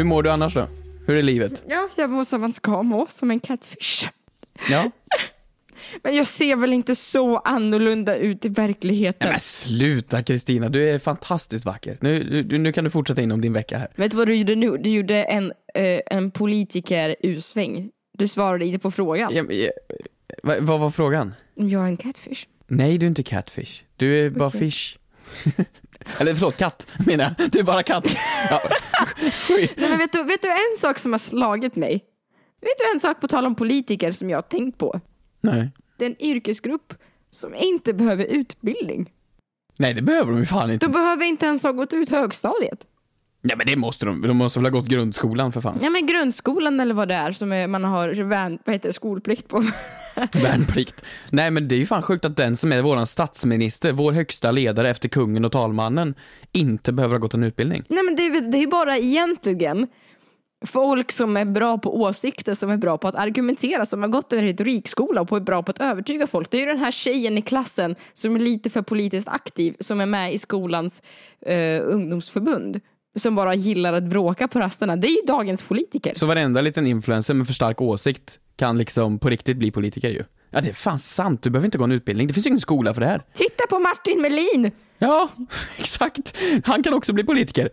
Hur 0.00 0.04
mår 0.04 0.22
du 0.22 0.30
annars 0.30 0.54
då? 0.54 0.66
Hur 1.06 1.16
är 1.16 1.22
livet? 1.22 1.62
Ja, 1.68 1.88
jag 1.96 2.10
mår 2.10 2.24
som 2.24 2.40
man 2.40 2.52
ska 2.52 2.82
må, 2.82 3.06
som 3.08 3.30
en 3.30 3.40
catfish. 3.40 4.08
Ja. 4.70 4.90
Men 6.02 6.16
jag 6.16 6.26
ser 6.26 6.56
väl 6.56 6.72
inte 6.72 6.96
så 6.96 7.38
annorlunda 7.38 8.16
ut 8.16 8.44
i 8.44 8.48
verkligheten. 8.48 9.18
Nej, 9.20 9.30
men 9.30 9.40
sluta 9.40 10.22
Kristina, 10.22 10.68
du 10.68 10.90
är 10.90 10.98
fantastiskt 10.98 11.64
vacker. 11.64 11.98
Nu, 12.00 12.44
nu, 12.48 12.58
nu 12.58 12.72
kan 12.72 12.84
du 12.84 12.90
fortsätta 12.90 13.22
in 13.22 13.32
om 13.32 13.40
din 13.40 13.52
vecka 13.52 13.78
här. 13.78 13.88
Vet 13.96 14.10
du 14.10 14.16
vad 14.16 14.28
du 14.28 14.34
gjorde 14.34 14.54
nu? 14.54 14.76
Du 14.76 14.90
gjorde 14.90 15.22
en, 15.24 15.52
eh, 15.74 16.00
en 16.06 16.30
politiker 16.30 17.16
U-sväng. 17.20 17.90
Du 18.18 18.28
svarade 18.28 18.66
inte 18.66 18.78
på 18.78 18.90
frågan. 18.90 19.34
Ja, 19.34 19.42
men, 19.42 19.60
eh, 19.60 19.68
vad, 20.42 20.62
vad 20.62 20.80
var 20.80 20.90
frågan? 20.90 21.34
Jag 21.54 21.82
är 21.82 21.86
en 21.86 21.96
catfish. 21.96 22.46
Nej, 22.66 22.98
du 22.98 23.06
är 23.06 23.08
inte 23.08 23.22
catfish. 23.22 23.82
Du 23.96 24.26
är 24.26 24.30
bara 24.30 24.50
fish. 24.50 24.96
Eller 26.18 26.34
förlåt, 26.34 26.56
katt 26.56 26.88
menar 27.06 27.34
jag. 27.38 27.50
Du 27.50 27.58
är 27.58 27.62
bara 27.62 27.82
katt. 27.82 28.06
Ja. 28.50 28.60
Nej, 29.48 29.74
men 29.76 29.98
vet, 29.98 30.12
du, 30.12 30.22
vet 30.22 30.42
du 30.42 30.48
en 30.48 30.78
sak 30.78 30.98
som 30.98 31.12
har 31.12 31.18
slagit 31.18 31.76
mig? 31.76 32.04
Vet 32.60 32.78
du 32.78 32.94
en 32.94 33.00
sak 33.00 33.20
på 33.20 33.28
tal 33.28 33.46
om 33.46 33.54
politiker 33.54 34.12
som 34.12 34.30
jag 34.30 34.36
har 34.36 34.42
tänkt 34.42 34.78
på? 34.78 35.00
Nej. 35.40 35.70
Det 35.98 36.04
är 36.04 36.10
en 36.10 36.22
yrkesgrupp 36.22 36.94
som 37.30 37.54
inte 37.54 37.94
behöver 37.94 38.24
utbildning. 38.24 39.10
Nej, 39.76 39.94
det 39.94 40.02
behöver 40.02 40.32
de 40.32 40.38
ju 40.40 40.46
fan 40.46 40.70
inte. 40.70 40.86
De 40.86 40.92
behöver 40.92 41.24
inte 41.24 41.46
ens 41.46 41.62
ha 41.62 41.72
gått 41.72 41.92
ut 41.92 42.10
högstadiet. 42.10 42.86
Ja, 43.42 43.56
men 43.56 43.66
det 43.66 43.76
måste 43.76 44.06
de. 44.06 44.22
De 44.22 44.36
måste 44.36 44.58
väl 44.58 44.72
ha 44.72 44.80
gått 44.80 44.88
grundskolan 44.88 45.52
för 45.52 45.60
fan. 45.60 45.78
Ja 45.82 45.90
men 45.90 46.06
grundskolan 46.06 46.80
eller 46.80 46.94
vad 46.94 47.08
det 47.08 47.14
är 47.14 47.32
som 47.32 47.52
är, 47.52 47.66
man 47.66 47.84
har 47.84 48.08
värn, 48.08 48.58
vad 48.64 48.74
heter 48.74 48.88
det, 48.88 48.92
skolplikt 48.92 49.48
på. 49.48 49.64
Värnplikt. 50.32 51.04
Nej, 51.30 51.50
men 51.50 51.68
det 51.68 51.74
är 51.74 51.78
ju 51.78 51.86
fan 51.86 52.02
sjukt 52.02 52.24
att 52.24 52.36
den 52.36 52.56
som 52.56 52.72
är 52.72 52.82
våran 52.82 53.06
statsminister, 53.06 53.92
vår 53.92 54.12
högsta 54.12 54.50
ledare 54.50 54.90
efter 54.90 55.08
kungen 55.08 55.44
och 55.44 55.52
talmannen, 55.52 56.14
inte 56.52 56.92
behöver 56.92 57.14
ha 57.14 57.20
gått 57.20 57.34
en 57.34 57.44
utbildning. 57.44 57.84
Nej 57.88 58.02
men 58.02 58.16
det 58.16 58.56
är, 58.56 58.60
ju 58.60 58.66
bara 58.66 58.96
egentligen 58.96 59.86
folk 60.66 61.12
som 61.12 61.36
är 61.36 61.44
bra 61.44 61.78
på 61.78 62.00
åsikter, 62.00 62.54
som 62.54 62.70
är 62.70 62.76
bra 62.76 62.98
på 62.98 63.08
att 63.08 63.14
argumentera, 63.14 63.86
som 63.86 64.02
har 64.02 64.08
gått 64.08 64.32
en 64.32 64.42
retorikskola 64.42 65.20
och 65.20 65.36
är 65.36 65.40
bra 65.40 65.62
på 65.62 65.70
att 65.70 65.80
övertyga 65.80 66.26
folk. 66.26 66.50
Det 66.50 66.56
är 66.56 66.60
ju 66.60 66.66
den 66.66 66.78
här 66.78 66.90
tjejen 66.90 67.38
i 67.38 67.42
klassen 67.42 67.96
som 68.14 68.36
är 68.36 68.40
lite 68.40 68.70
för 68.70 68.82
politiskt 68.82 69.28
aktiv, 69.28 69.76
som 69.80 70.00
är 70.00 70.06
med 70.06 70.34
i 70.34 70.38
skolans 70.38 71.02
eh, 71.46 71.82
ungdomsförbund. 71.84 72.80
Som 73.16 73.34
bara 73.34 73.54
gillar 73.54 73.92
att 73.92 74.04
bråka 74.04 74.48
på 74.48 74.60
rasterna. 74.60 74.96
Det 74.96 75.06
är 75.06 75.10
ju 75.10 75.26
dagens 75.26 75.62
politiker. 75.62 76.12
Så 76.14 76.26
varenda 76.26 76.60
liten 76.60 76.86
influencer 76.86 77.34
med 77.34 77.46
för 77.46 77.54
stark 77.54 77.80
åsikt 77.80 78.38
kan 78.56 78.78
liksom 78.78 79.18
på 79.18 79.30
riktigt 79.30 79.56
bli 79.56 79.70
politiker 79.70 80.08
ju. 80.08 80.24
Ja, 80.50 80.60
det 80.60 80.68
är 80.68 80.72
fan 80.72 80.98
sant. 80.98 81.42
Du 81.42 81.50
behöver 81.50 81.66
inte 81.66 81.78
gå 81.78 81.84
en 81.84 81.92
utbildning. 81.92 82.26
Det 82.26 82.34
finns 82.34 82.46
ju 82.46 82.48
ingen 82.48 82.60
skola 82.60 82.94
för 82.94 83.00
det 83.00 83.06
här. 83.06 83.22
Titta 83.34 83.66
på 83.70 83.78
Martin 83.78 84.22
Melin! 84.22 84.70
Ja, 84.98 85.28
exakt. 85.78 86.36
Han 86.64 86.82
kan 86.82 86.94
också 86.94 87.12
bli 87.12 87.24
politiker. 87.24 87.70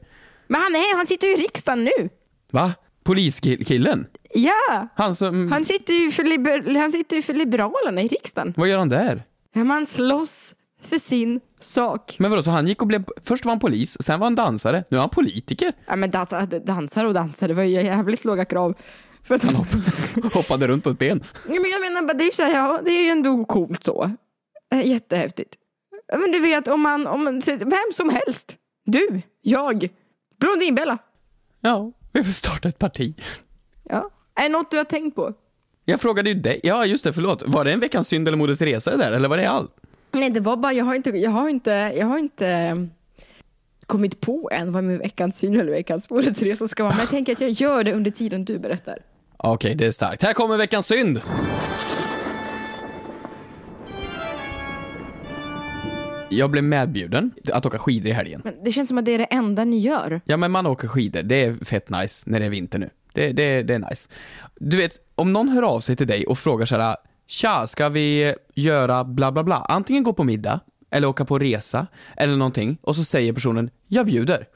Men 0.48 0.62
han, 0.62 0.76
är, 0.76 0.98
han 0.98 1.08
sitter 1.08 1.28
ju 1.28 1.34
i 1.34 1.38
riksdagen 1.38 1.84
nu. 1.84 2.10
Va? 2.52 2.74
Poliskillen? 3.04 4.08
Ja! 4.34 4.88
Han 4.96 5.16
som... 5.16 5.52
Han 5.52 5.66
sitter 5.66 5.94
ju 5.94 6.12
för, 6.12 6.24
liber, 6.24 6.80
han 6.80 6.92
sitter 6.92 7.16
ju 7.16 7.22
för 7.22 7.34
Liberalerna 7.34 8.02
i 8.02 8.08
riksdagen. 8.08 8.54
Vad 8.58 8.68
gör 8.68 8.78
han 8.78 8.90
där? 8.90 9.24
Ja, 9.54 9.64
man 9.64 9.86
slåss 9.86 10.56
för 10.82 10.98
sin 10.98 11.40
sak. 11.60 12.16
Men 12.20 12.32
vadå, 12.32 12.44
så 12.44 12.52
han 12.52 12.68
gick 12.68 12.82
och 12.82 12.88
blev... 12.88 13.04
Först 13.24 13.46
var 13.46 13.52
han 13.52 13.60
polis, 13.60 13.98
sen 14.00 14.20
var 14.20 14.26
han 14.26 14.36
dansare, 14.36 14.84
nu 14.90 14.98
är 14.98 15.02
han 15.02 15.10
politiker. 15.10 15.74
Ja, 15.88 15.96
men 15.96 16.12
dansa, 16.12 16.46
dansar 16.46 17.06
och 17.06 17.14
dansar, 17.14 17.48
det 17.48 17.54
var 17.54 17.64
ju 17.64 17.72
jävligt 17.72 18.26
låga 18.26 18.46
krav. 18.46 18.74
För 19.24 19.36
att, 19.36 19.44
Hoppade 20.34 20.68
runt 20.68 20.84
på 20.84 20.90
ett 20.90 21.00
ben. 21.00 21.24
ja, 21.48 21.60
men 21.62 21.72
jag 21.72 21.82
menar, 21.82 22.02
bara, 22.02 22.14
det 22.14 22.24
är 22.24 22.26
ju 22.26 22.32
så 22.32 22.42
här, 22.42 22.54
ja, 22.56 22.82
det 22.86 22.92
är 22.92 23.04
ju 23.04 23.10
ändå 23.10 23.46
coolt 23.46 23.84
så. 23.84 24.12
Eh, 24.74 24.88
Jättehäftigt. 24.88 25.56
Men 26.14 26.32
du 26.32 26.40
vet, 26.40 26.68
om 26.68 26.82
man, 26.82 27.08
om 27.08 27.24
man, 27.24 27.42
vem 27.60 27.92
som 27.94 28.10
helst. 28.10 28.56
Du, 28.86 29.22
jag, 29.42 29.90
Blondinbella. 30.40 30.98
Ja, 31.62 31.92
vi 32.12 32.24
får 32.24 32.32
starta 32.32 32.68
ett 32.68 32.80
parti. 32.80 33.22
Ja. 33.84 34.10
Är 34.36 34.44
det 34.44 34.50
något 34.50 34.72
du 34.72 34.78
har 34.78 34.84
tänkt 34.84 35.16
på? 35.16 35.34
Jag 35.86 36.02
frågade 36.02 36.30
ju 36.30 36.36
dig, 36.36 36.60
ja 36.64 36.86
just 36.86 37.04
det, 37.04 37.14
förlåt. 37.14 37.44
Var 37.48 37.66
det 37.66 37.72
en 37.74 37.80
veckans 37.80 38.08
synd 38.08 38.28
eller 38.28 38.38
Moder 38.38 38.56
Teresa 38.56 38.92
det 38.92 38.98
där, 38.98 39.12
eller 39.12 39.30
var 39.30 39.38
det 39.38 39.50
allt? 39.50 39.76
Nej, 40.20 40.30
det 40.30 40.40
var 40.40 40.58
bara, 40.58 40.74
jag 40.74 40.86
har 40.86 40.96
inte, 40.96 41.10
jag 41.10 41.32
har 41.32 41.50
inte, 41.50 41.72
jag 41.72 42.06
har 42.06 42.18
inte 42.18 42.48
eh, 42.48 42.76
kommit 43.86 44.22
på 44.22 44.50
än 44.54 44.72
vad 44.72 44.84
min 44.84 44.98
veckans 45.00 45.38
syn 45.38 45.60
eller 45.60 45.72
veckans 45.72 46.08
Teresa 46.08 46.68
ska 46.68 46.84
vara. 46.84 46.94
Men 46.94 47.00
jag 47.00 47.10
tänker 47.10 47.34
att 47.34 47.42
jag 47.42 47.50
gör 47.50 47.84
det 47.84 47.94
under 47.94 48.12
tiden 48.12 48.46
du 48.46 48.60
berättar. 48.60 49.00
Okej, 49.38 49.76
det 49.76 49.86
är 49.86 49.92
starkt. 49.92 50.24
Här 50.24 50.34
kommer 50.34 50.58
veckans 50.58 50.88
synd! 50.88 51.22
Jag 56.30 56.52
blev 56.52 56.64
medbjuden 56.64 57.32
att 57.54 57.66
åka 57.66 57.80
skidor 57.80 58.10
i 58.10 58.14
helgen. 58.14 58.42
Men 58.44 58.64
det 58.64 58.72
känns 58.72 58.88
som 58.88 58.98
att 58.98 59.06
det 59.06 59.12
är 59.12 59.18
det 59.18 59.26
enda 59.26 59.66
ni 59.66 59.80
gör. 59.80 60.22
Ja, 60.26 60.38
men 60.38 60.52
man 60.52 60.66
åker 60.66 60.88
skidor. 60.88 61.24
Det 61.24 61.36
är 61.36 61.66
fett 61.66 61.90
nice 61.90 62.24
när 62.30 62.40
det 62.40 62.46
är 62.46 62.50
vinter 62.50 62.80
nu. 62.80 62.90
Det, 63.14 63.32
det, 63.32 63.64
det 63.64 63.74
är 63.74 63.80
nice. 63.80 64.10
Du 64.56 64.78
vet, 64.78 64.92
om 65.16 65.34
någon 65.34 65.50
hör 65.50 65.62
av 65.64 65.80
sig 65.80 65.96
till 65.96 66.08
dig 66.08 66.26
och 66.26 66.40
frågar 66.40 66.66
så 66.66 66.78
här, 66.78 66.96
Tja, 67.28 67.68
ska 67.68 67.90
vi 67.90 68.36
göra 68.56 69.04
bla 69.04 69.32
bla 69.32 69.44
bla? 69.44 69.56
Antingen 69.56 70.04
gå 70.04 70.14
på 70.14 70.24
middag, 70.24 70.60
eller 70.92 71.08
åka 71.08 71.26
på 71.26 71.40
resa, 71.40 71.88
eller 72.18 72.36
någonting, 72.36 72.78
och 72.82 72.96
så 72.96 73.04
säger 73.04 73.34
personen, 73.34 73.70
jag 73.88 74.06
bjuder. 74.06 74.48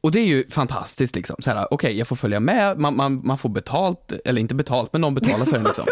Och 0.00 0.10
det 0.12 0.20
är 0.20 0.24
ju 0.26 0.48
fantastiskt 0.50 1.14
liksom. 1.16 1.36
Så 1.38 1.50
här, 1.50 1.74
okej, 1.74 1.98
jag 1.98 2.08
får 2.08 2.16
följa 2.16 2.40
med, 2.40 2.78
man, 2.78 2.96
man, 2.96 3.20
man 3.24 3.38
får 3.38 3.48
betalt, 3.48 4.12
eller 4.24 4.40
inte 4.40 4.54
betalt, 4.54 4.92
men 4.92 5.00
någon 5.00 5.14
betalar 5.14 5.44
för 5.44 5.56
en 5.58 5.64
liksom. 5.64 5.86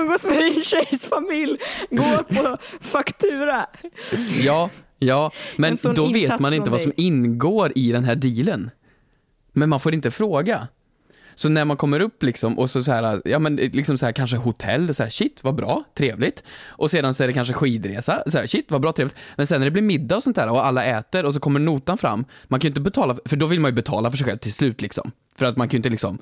Umgås 0.00 0.24
med 0.24 0.38
din 0.38 0.62
tjejs 0.62 1.06
familj, 1.06 1.56
går 1.90 2.22
på 2.22 2.56
faktura. 2.80 3.66
Ja, 4.42 4.70
ja, 4.98 5.30
men 5.56 5.76
då 5.94 6.12
vet 6.12 6.40
man 6.40 6.54
inte 6.54 6.70
vad 6.70 6.80
som 6.80 6.92
ingår 6.96 7.72
i 7.74 7.92
den 7.92 8.04
här 8.04 8.14
dealen. 8.14 8.70
Men 9.52 9.68
man 9.68 9.80
får 9.80 9.94
inte 9.94 10.10
fråga. 10.10 10.68
Så 11.34 11.48
när 11.48 11.64
man 11.64 11.76
kommer 11.76 12.00
upp 12.00 12.22
liksom 12.22 12.58
och 12.58 12.70
så, 12.70 12.82
så 12.82 12.92
här, 12.92 13.22
ja 13.24 13.38
men 13.38 13.56
liksom 13.56 13.98
så 13.98 14.06
här 14.06 14.12
kanske 14.12 14.36
hotell, 14.36 14.94
så 14.94 15.02
här, 15.02 15.10
shit 15.10 15.44
vad 15.44 15.54
bra, 15.54 15.84
trevligt. 15.94 16.42
Och 16.66 16.90
sedan 16.90 17.14
så 17.14 17.22
är 17.22 17.26
det 17.26 17.32
kanske 17.32 17.54
skidresa, 17.54 18.22
så 18.26 18.38
här, 18.38 18.46
shit 18.46 18.70
vad 18.70 18.80
bra, 18.80 18.92
trevligt. 18.92 19.16
Men 19.36 19.46
sen 19.46 19.60
när 19.60 19.64
det 19.64 19.70
blir 19.70 19.82
middag 19.82 20.16
och 20.16 20.22
sånt 20.22 20.36
där 20.36 20.50
och 20.50 20.66
alla 20.66 20.84
äter 20.84 21.24
och 21.24 21.34
så 21.34 21.40
kommer 21.40 21.60
notan 21.60 21.98
fram, 21.98 22.24
man 22.44 22.60
kan 22.60 22.68
ju 22.68 22.70
inte 22.70 22.80
betala, 22.80 23.16
för 23.24 23.36
då 23.36 23.46
vill 23.46 23.60
man 23.60 23.70
ju 23.70 23.74
betala 23.74 24.10
för 24.10 24.18
sig 24.18 24.26
själv 24.26 24.38
till 24.38 24.52
slut 24.52 24.80
liksom. 24.80 25.10
För 25.38 25.46
att 25.46 25.56
man 25.56 25.68
kan 25.68 25.72
ju 25.72 25.78
inte 25.78 25.90
liksom, 25.90 26.18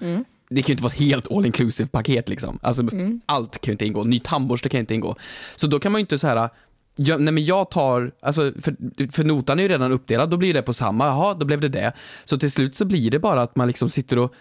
det 0.50 0.62
kan 0.62 0.68
ju 0.68 0.72
inte 0.72 0.82
vara 0.82 0.92
ett 0.92 1.00
helt 1.00 1.32
all 1.32 1.46
inclusive 1.46 1.88
paket 1.88 2.28
liksom. 2.28 2.58
Alltså 2.62 2.82
allt 3.26 3.60
kan 3.60 3.70
ju 3.70 3.72
inte 3.72 3.86
ingå, 3.86 4.04
ny 4.04 4.20
tandborste 4.20 4.68
kan 4.68 4.80
inte 4.80 4.94
ingå. 4.94 5.16
Så 5.56 5.66
då 5.66 5.80
kan 5.80 5.92
man 5.92 5.98
ju 5.98 6.00
inte 6.00 6.18
så 6.18 6.26
här 6.26 6.50
Ja, 6.96 7.18
nej 7.18 7.32
men 7.32 7.44
jag 7.44 7.70
tar, 7.70 8.12
alltså 8.20 8.52
för, 8.60 8.76
för 9.12 9.24
notan 9.24 9.58
är 9.58 9.62
ju 9.62 9.68
redan 9.68 9.92
uppdelad, 9.92 10.30
då 10.30 10.36
blir 10.36 10.54
det 10.54 10.62
på 10.62 10.72
samma, 10.72 11.06
jaha, 11.06 11.34
då 11.34 11.46
blev 11.46 11.60
det 11.60 11.68
det. 11.68 11.92
Så 12.24 12.38
till 12.38 12.50
slut 12.50 12.74
så 12.74 12.84
blir 12.84 13.10
det 13.10 13.18
bara 13.18 13.42
att 13.42 13.56
man 13.56 13.68
liksom 13.68 13.90
sitter 13.90 14.18
och 14.18 14.34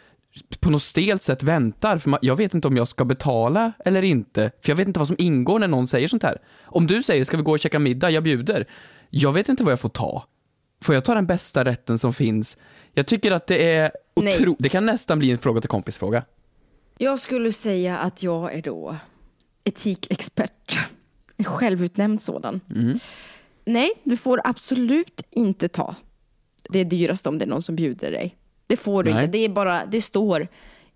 på 0.59 0.69
något 0.69 0.81
stelt 0.81 1.21
sätt 1.23 1.43
väntar, 1.43 1.97
för 1.97 2.19
jag 2.21 2.35
vet 2.35 2.53
inte 2.53 2.67
om 2.67 2.77
jag 2.77 2.87
ska 2.87 3.05
betala 3.05 3.71
eller 3.85 4.01
inte, 4.01 4.51
för 4.61 4.71
jag 4.71 4.75
vet 4.75 4.87
inte 4.87 4.99
vad 4.99 5.07
som 5.07 5.15
ingår 5.19 5.59
när 5.59 5.67
någon 5.67 5.87
säger 5.87 6.07
sånt 6.07 6.23
här. 6.23 6.37
Om 6.63 6.87
du 6.87 7.03
säger, 7.03 7.23
ska 7.23 7.37
vi 7.37 7.43
gå 7.43 7.51
och 7.51 7.59
käka 7.59 7.79
middag, 7.79 8.09
jag 8.09 8.23
bjuder. 8.23 8.67
Jag 9.09 9.33
vet 9.33 9.49
inte 9.49 9.63
vad 9.63 9.71
jag 9.71 9.79
får 9.79 9.89
ta. 9.89 10.25
Får 10.81 10.95
jag 10.95 11.05
ta 11.05 11.15
den 11.15 11.25
bästa 11.25 11.65
rätten 11.65 11.97
som 11.97 12.13
finns? 12.13 12.57
Jag 12.93 13.07
tycker 13.07 13.31
att 13.31 13.47
det 13.47 13.75
är 13.75 13.91
Nej. 14.15 14.35
otro... 14.37 14.55
Det 14.59 14.69
kan 14.69 14.85
nästan 14.85 15.19
bli 15.19 15.31
en 15.31 15.37
fråga 15.37 15.61
till 15.61 15.69
kompis-fråga. 15.69 16.23
Jag 16.97 17.19
skulle 17.19 17.51
säga 17.51 17.97
att 17.97 18.23
jag 18.23 18.53
är 18.53 18.61
då 18.61 18.95
etikexpert. 19.63 20.79
En 21.37 21.45
självutnämnd 21.45 22.21
sådan. 22.21 22.61
Nej, 23.65 23.91
du 24.03 24.17
får 24.17 24.41
absolut 24.43 25.21
inte 25.31 25.67
ta 25.67 25.95
det 26.69 26.83
dyraste 26.83 27.29
om 27.29 27.37
det 27.37 27.45
är 27.45 27.49
någon 27.49 27.61
som 27.61 27.75
bjuder 27.75 28.11
dig. 28.11 28.35
Det 28.71 28.77
får 28.77 29.03
du 29.03 29.13
Nej. 29.13 29.23
inte. 29.23 29.37
Det, 29.37 29.45
är 29.45 29.49
bara, 29.49 29.85
det 29.85 30.01
står 30.01 30.47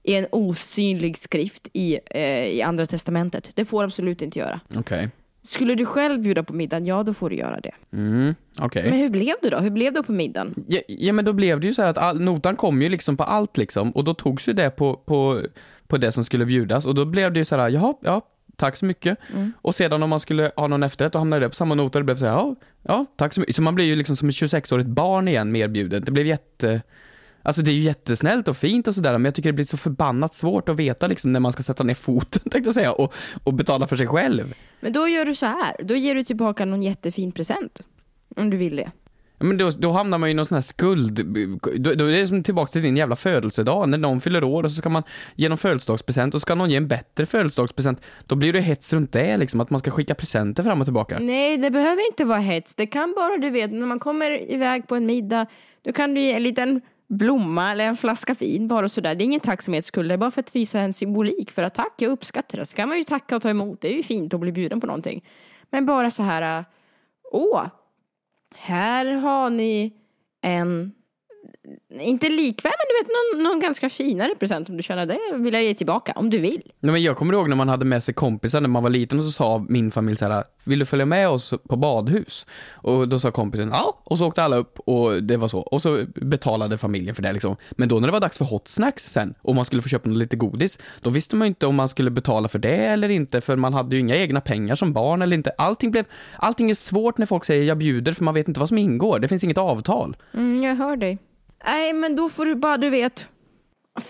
i 0.04 0.16
en 0.16 0.28
osynlig 0.32 1.18
skrift 1.18 1.68
i, 1.74 2.00
eh, 2.06 2.44
i 2.46 2.62
Andra 2.62 2.86
Testamentet. 2.86 3.52
Det 3.56 3.66
får 3.66 3.82
du 3.82 3.86
absolut 3.86 4.22
inte 4.22 4.40
göra. 4.40 4.60
Okej. 4.76 5.10
Skulle 5.44 5.76
du 5.76 5.86
själv 5.86 6.22
bjuda 6.22 6.44
på 6.44 6.54
middagen, 6.54 6.86
ja 6.86 7.04
då 7.04 7.14
får 7.14 7.30
du 7.30 7.36
göra 7.36 7.60
det. 7.60 7.72
Mm, 7.94 8.36
okej. 8.60 8.90
Men 8.90 9.00
hur 9.00 9.10
blev 9.10 9.36
det 9.42 9.50
då? 9.50 9.58
Hur 9.58 9.70
blev 9.70 9.94
det 9.94 10.04
på 10.04 10.12
middagen? 10.12 10.56
Ja, 10.68 10.80
ja 10.88 11.14
men 11.14 11.26
då 11.26 11.34
blev 11.34 11.60
det 11.60 11.68
ju 11.68 11.74
så 11.74 11.82
här 11.82 11.90
att 11.90 11.98
all, 11.98 12.22
notan 12.22 12.56
kom 12.56 12.82
ju 12.82 12.90
liksom 12.90 13.18
på 13.18 13.24
allt 13.24 13.58
liksom 13.58 13.92
och 13.92 14.04
då 14.04 14.14
togs 14.14 14.48
ju 14.48 14.54
det 14.54 14.70
på, 14.70 14.94
på, 14.96 15.42
på 15.88 15.98
det 15.98 16.12
som 16.12 16.24
skulle 16.24 16.46
bjudas 16.46 16.86
och 16.86 16.96
då 16.96 17.06
blev 17.06 17.34
det 17.34 17.40
ju 17.40 17.46
så 17.46 17.56
här, 17.56 17.70
jaha, 17.70 17.94
ja, 18.02 18.22
tack 18.56 18.76
så 18.76 18.86
mycket. 18.86 19.18
Och 19.62 19.76
sedan 19.76 20.04
om 20.04 20.10
man 20.10 20.20
skulle 20.20 20.52
ha 20.56 20.68
någon 20.68 20.84
efterrätt 20.84 21.14
då 21.14 21.20
hamnade 21.20 21.46
det 21.46 21.50
på 21.50 21.56
samma 21.56 21.76
nota 21.76 22.00
och 22.00 22.04
det 22.04 22.06
blev 22.06 22.16
så 22.16 22.26
här, 22.26 22.32
ja, 22.32 22.56
ja, 22.84 23.06
tack 23.16 23.34
så 23.34 23.40
mycket. 23.40 23.56
Så 23.56 23.62
man 23.62 23.76
blir 23.76 23.86
ju 23.86 23.96
liksom 23.96 24.16
som 24.16 24.30
ett 24.30 24.36
26-årigt 24.36 24.88
barn 24.88 25.28
igen 25.28 25.52
med 25.52 25.62
erbjudet. 25.62 26.06
Det 26.06 26.12
blev 26.12 26.28
jätte, 26.28 26.82
alltså 27.46 27.62
det 27.62 27.72
är 27.72 27.74
ju 27.74 27.82
jättesnällt 27.82 28.48
och 28.48 28.58
fint 28.58 28.88
och 28.88 28.96
sådär 28.96 29.12
men 29.12 29.26
jag 29.26 29.36
tycker 29.36 29.50
det 29.50 29.54
blir 29.54 29.66
så 29.66 29.78
förbannat 29.78 30.34
svårt 30.34 30.70
att 30.70 30.76
veta 30.76 31.08
liksom 31.08 31.32
när 31.32 31.40
man 31.40 31.54
ska 31.54 31.64
sätta 31.64 31.84
ner 31.84 31.94
foten 31.94 32.42
tänkte 32.52 32.68
jag 32.68 32.74
säga 32.74 32.92
och, 32.92 33.14
och 33.44 33.54
betala 33.54 33.88
för 33.88 33.96
sig 33.96 34.08
själv. 34.08 34.54
Men 34.80 34.94
då 34.94 35.08
gör 35.08 35.26
du 35.26 35.34
så 35.34 35.46
här. 35.46 35.76
Då 35.84 35.96
ger 35.96 36.16
du 36.16 36.24
tillbaka 36.24 36.66
någon 36.66 36.84
jättefin 36.84 37.32
present. 37.32 37.82
Om 38.36 38.50
du 38.50 38.58
vill 38.58 38.76
det. 38.76 38.92
Men 39.38 39.58
då, 39.58 39.70
då 39.70 39.92
hamnar 39.92 40.18
man 40.18 40.30
ju 40.30 40.32
i 40.32 40.34
någon 40.34 40.46
sån 40.46 40.56
här 40.56 40.62
skuld, 40.62 41.26
då, 41.80 41.94
då 41.94 42.06
är 42.06 42.20
det 42.20 42.28
som 42.28 42.44
tillbaka 42.44 42.72
till 42.72 42.82
din 42.82 42.98
jävla 42.98 43.16
födelsedag, 43.16 43.90
när 43.90 43.98
någon 43.98 44.22
fyller 44.22 44.44
år 44.44 44.64
och 44.64 44.72
så 44.72 44.76
ska 44.76 44.90
man 44.90 45.04
ge 45.36 45.50
någon 45.50 45.58
födelsedagspresent 45.58 46.36
och 46.36 46.42
ska 46.42 46.56
någon 46.56 46.70
ge 46.70 46.78
en 46.78 46.88
bättre 46.88 47.26
födelsedagspresent, 47.26 48.02
då 48.26 48.36
blir 48.36 48.54
det 48.54 48.62
hets 48.62 48.94
runt 48.94 49.12
det 49.12 49.38
liksom, 49.38 49.62
att 49.62 49.70
man 49.70 49.80
ska 49.80 49.92
skicka 49.92 50.16
presenter 50.16 50.64
fram 50.64 50.82
och 50.82 50.86
tillbaka. 50.86 51.20
Nej, 51.20 51.58
det 51.58 51.72
behöver 51.72 52.08
inte 52.12 52.26
vara 52.26 52.40
hets. 52.40 52.76
Det 52.76 52.88
kan 52.88 53.14
bara, 53.16 53.38
du 53.38 53.50
vet, 53.50 53.72
när 53.72 53.88
man 53.88 54.00
kommer 54.00 54.52
iväg 54.52 54.88
på 54.88 54.96
en 54.96 55.06
middag, 55.06 55.46
då 55.82 55.94
kan 55.94 56.14
du 56.14 56.22
ge 56.22 56.34
en 56.34 56.44
liten 56.44 56.82
blomma 57.08 57.72
eller 57.72 57.86
en 57.86 57.98
flaska 57.98 58.34
vin 58.34 58.68
bara 58.68 58.90
sådär. 58.90 59.16
Det 59.16 59.24
är 59.24 59.26
ingen 59.26 59.40
tacksamhetsskuld, 59.40 60.10
det 60.10 60.14
är 60.14 60.18
bara 60.18 60.32
för 60.32 60.40
att 60.40 60.56
visa 60.56 60.80
en 60.80 60.94
symbolik 60.94 61.52
för 61.52 61.64
att 61.64 61.74
tack, 61.74 61.94
jag 61.98 62.12
uppskattar 62.12 62.58
det. 62.58 62.66
Så 62.66 62.76
kan 62.76 62.90
man 62.90 62.98
ju 62.98 63.04
tacka 63.04 63.36
och 63.36 63.42
ta 63.42 63.50
emot, 63.50 63.82
det 63.82 63.88
är 63.88 63.94
ju 63.94 64.04
fint 64.04 64.34
att 64.34 64.40
bli 64.40 64.52
bjuden 64.52 64.82
på 64.82 64.88
någonting. 64.88 65.26
Men 65.70 65.86
bara 65.86 66.12
så 66.12 66.24
här, 66.24 66.60
äh, 66.60 66.66
åh, 67.32 67.66
här 68.56 69.06
har 69.06 69.50
ni 69.50 69.94
en, 70.42 70.92
inte 72.00 72.30
likvärd, 72.30 72.74
men 72.78 72.88
du 72.90 73.04
vet 73.04 73.12
någon, 73.16 73.44
någon 73.44 73.60
ganska 73.60 73.90
finare 73.90 74.36
present 74.40 74.70
om 74.70 74.78
du 74.78 74.84
känner 74.84 75.06
det 75.06 75.20
vill 75.34 75.54
jag 75.54 75.64
ge 75.64 75.74
tillbaka, 75.74 76.14
om 76.16 76.30
du 76.30 76.38
vill. 76.38 76.62
Nej, 76.80 76.92
men 76.92 77.04
jag 77.04 77.18
kommer 77.18 77.34
ihåg 77.34 77.50
när 77.50 77.56
man 77.56 77.70
hade 77.70 77.86
med 77.86 78.04
sig 78.04 78.14
kompisar 78.14 78.62
när 78.62 78.70
man 78.70 78.84
var 78.84 78.90
liten 78.90 79.20
och 79.20 79.26
så 79.26 79.32
sa 79.32 79.66
min 79.70 79.92
familj 79.92 80.18
så 80.18 80.26
här, 80.26 80.44
vill 80.64 80.80
du 80.80 80.86
följa 80.86 81.06
med 81.06 81.30
oss 81.30 81.54
på 81.70 81.76
badhus? 81.76 82.48
Och 82.72 83.08
då 83.08 83.20
sa 83.20 83.32
kompisen 83.32 83.70
ja, 83.72 84.02
och 84.04 84.18
så 84.18 84.28
åkte 84.28 84.44
alla 84.44 84.56
upp 84.56 84.80
och 84.80 85.24
det 85.24 85.38
var 85.38 85.48
så. 85.48 85.60
Och 85.60 85.82
så 85.82 86.06
betalade 86.16 86.78
familjen 86.78 87.16
för 87.16 87.24
det 87.24 87.34
liksom. 87.34 87.56
Men 87.72 87.90
då 87.90 88.00
när 88.00 88.08
det 88.08 88.12
var 88.12 88.20
dags 88.20 88.38
för 88.38 88.46
hot 88.46 88.68
snacks 88.68 89.04
sen 89.04 89.34
och 89.42 89.56
man 89.56 89.66
skulle 89.66 89.82
få 89.82 89.90
köpa 89.90 90.10
något 90.10 90.18
lite 90.18 90.36
godis, 90.36 90.80
då 91.02 91.10
visste 91.10 91.36
man 91.36 91.46
ju 91.46 91.50
inte 91.50 91.68
om 91.68 91.76
man 91.76 91.90
skulle 91.90 92.12
betala 92.12 92.48
för 92.48 92.60
det 92.60 92.76
eller 92.76 93.10
inte, 93.10 93.42
för 93.42 93.56
man 93.56 93.74
hade 93.74 93.96
ju 93.96 94.00
inga 94.00 94.16
egna 94.16 94.42
pengar 94.42 94.76
som 94.76 94.94
barn 94.94 95.22
eller 95.22 95.38
inte. 95.38 95.52
Allting 95.58 95.92
blev, 95.92 96.06
allting 96.38 96.70
är 96.70 96.76
svårt 96.76 97.18
när 97.18 97.26
folk 97.26 97.46
säger 97.46 97.64
jag 97.64 97.78
bjuder, 97.78 98.14
för 98.14 98.24
man 98.24 98.34
vet 98.34 98.48
inte 98.48 98.60
vad 98.60 98.70
som 98.70 98.78
ingår. 98.78 99.20
Det 99.20 99.28
finns 99.28 99.44
inget 99.44 99.58
avtal. 99.58 100.18
Mm, 100.34 100.64
jag 100.64 100.76
hör 100.76 100.98
dig. 100.98 101.18
Nej, 101.66 101.94
men 101.94 102.16
då 102.16 102.30
får 102.30 102.46
du 102.46 102.56
bara, 102.56 102.78
du 102.78 102.90
vet, 102.90 103.28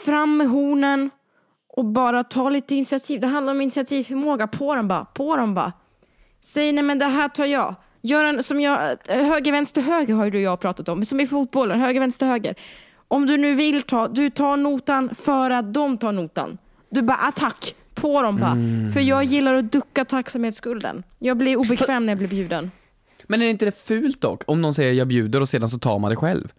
fram 0.06 0.38
med 0.38 0.48
hornen 0.50 1.10
och 1.68 1.86
bara 1.86 2.24
ta 2.24 2.50
lite 2.50 2.76
initiativ. 2.76 3.20
Det 3.20 3.28
handlar 3.28 3.54
om 3.54 3.62
initiativförmåga. 3.62 4.48
På 4.48 4.76
dem 4.76 4.88
bara, 4.88 5.06
på 5.06 5.36
dem 5.36 5.54
bara. 5.54 5.74
Säg 6.42 6.72
nej 6.72 6.84
men 6.84 7.00
det 7.00 7.06
här 7.06 7.30
tar 7.30 7.46
jag. 7.46 7.76
Gör 8.02 8.26
en, 8.26 8.44
som 8.44 8.60
jag, 8.60 8.98
höger, 9.08 9.52
vänster, 9.52 9.82
höger 9.82 10.14
har 10.14 10.26
ju 10.26 10.32
du 10.32 10.38
och 10.38 10.44
jag 10.44 10.60
pratat 10.60 10.90
om. 10.90 11.06
Som 11.06 11.20
i 11.20 11.28
fotbollen, 11.28 11.80
höger, 11.80 12.00
vänster, 12.00 12.26
höger. 12.28 12.56
Om 13.08 13.28
du 13.28 13.38
nu 13.38 13.56
vill 13.56 13.82
ta, 13.82 14.08
du 14.08 14.30
tar 14.30 14.58
notan 14.58 15.16
för 15.16 15.52
att 15.52 15.74
de 15.74 15.98
tar 15.98 16.12
notan. 16.12 16.58
Du 16.90 17.02
bara 17.02 17.18
attack, 17.18 17.76
på 17.94 18.22
dem 18.22 18.38
bara. 18.38 18.58
För 18.94 19.00
jag 19.00 19.24
gillar 19.24 19.54
att 19.54 19.72
ducka 19.72 20.06
tacksamhetsskulden. 20.06 21.04
Jag 21.20 21.38
blir 21.38 21.58
obekväm 21.58 22.06
när 22.06 22.12
jag 22.12 22.18
blir 22.18 22.28
bjuden. 22.28 22.72
Men 23.28 23.42
är 23.42 23.48
inte 23.48 23.66
det 23.66 23.86
fult 23.86 24.22
dock? 24.22 24.44
Om 24.48 24.62
någon 24.62 24.74
säger 24.74 24.94
jag 24.94 25.08
bjuder 25.08 25.42
och 25.42 25.50
sedan 25.50 25.70
så 25.70 25.80
tar 25.80 26.00
man 26.00 26.10
det 26.10 26.16
själv. 26.16 26.54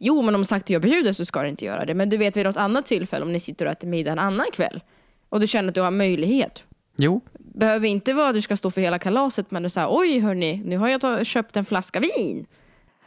Jo, 0.00 0.22
men 0.22 0.34
om 0.34 0.44
sagt 0.44 0.64
att 0.64 0.70
jag 0.70 0.82
bjuder 0.82 1.12
så 1.12 1.24
ska 1.24 1.42
du 1.42 1.48
inte 1.48 1.64
göra 1.64 1.84
det. 1.84 1.94
Men 1.94 2.08
du 2.08 2.16
vet 2.16 2.36
vid 2.36 2.46
något 2.46 2.56
annat 2.56 2.86
tillfälle 2.86 3.24
om 3.24 3.32
ni 3.32 3.40
sitter 3.40 3.66
och 3.66 3.72
äter 3.72 3.88
middag 3.88 4.12
en 4.12 4.18
annan 4.18 4.46
kväll 4.52 4.80
och 5.28 5.40
du 5.40 5.46
känner 5.46 5.68
att 5.68 5.74
du 5.74 5.80
har 5.80 5.90
möjlighet. 5.90 6.64
Jo, 6.96 7.20
Behöver 7.54 7.88
inte 7.88 8.12
vara 8.12 8.28
att 8.28 8.34
du 8.34 8.42
ska 8.42 8.56
stå 8.56 8.70
för 8.70 8.80
hela 8.80 8.98
kalaset 8.98 9.50
men 9.50 9.62
du 9.62 9.70
säger 9.70 9.88
oj 9.90 10.18
hörni, 10.18 10.62
nu 10.64 10.76
har 10.76 10.88
jag 10.88 11.26
köpt 11.26 11.56
en 11.56 11.64
flaska 11.64 12.00
vin. 12.00 12.46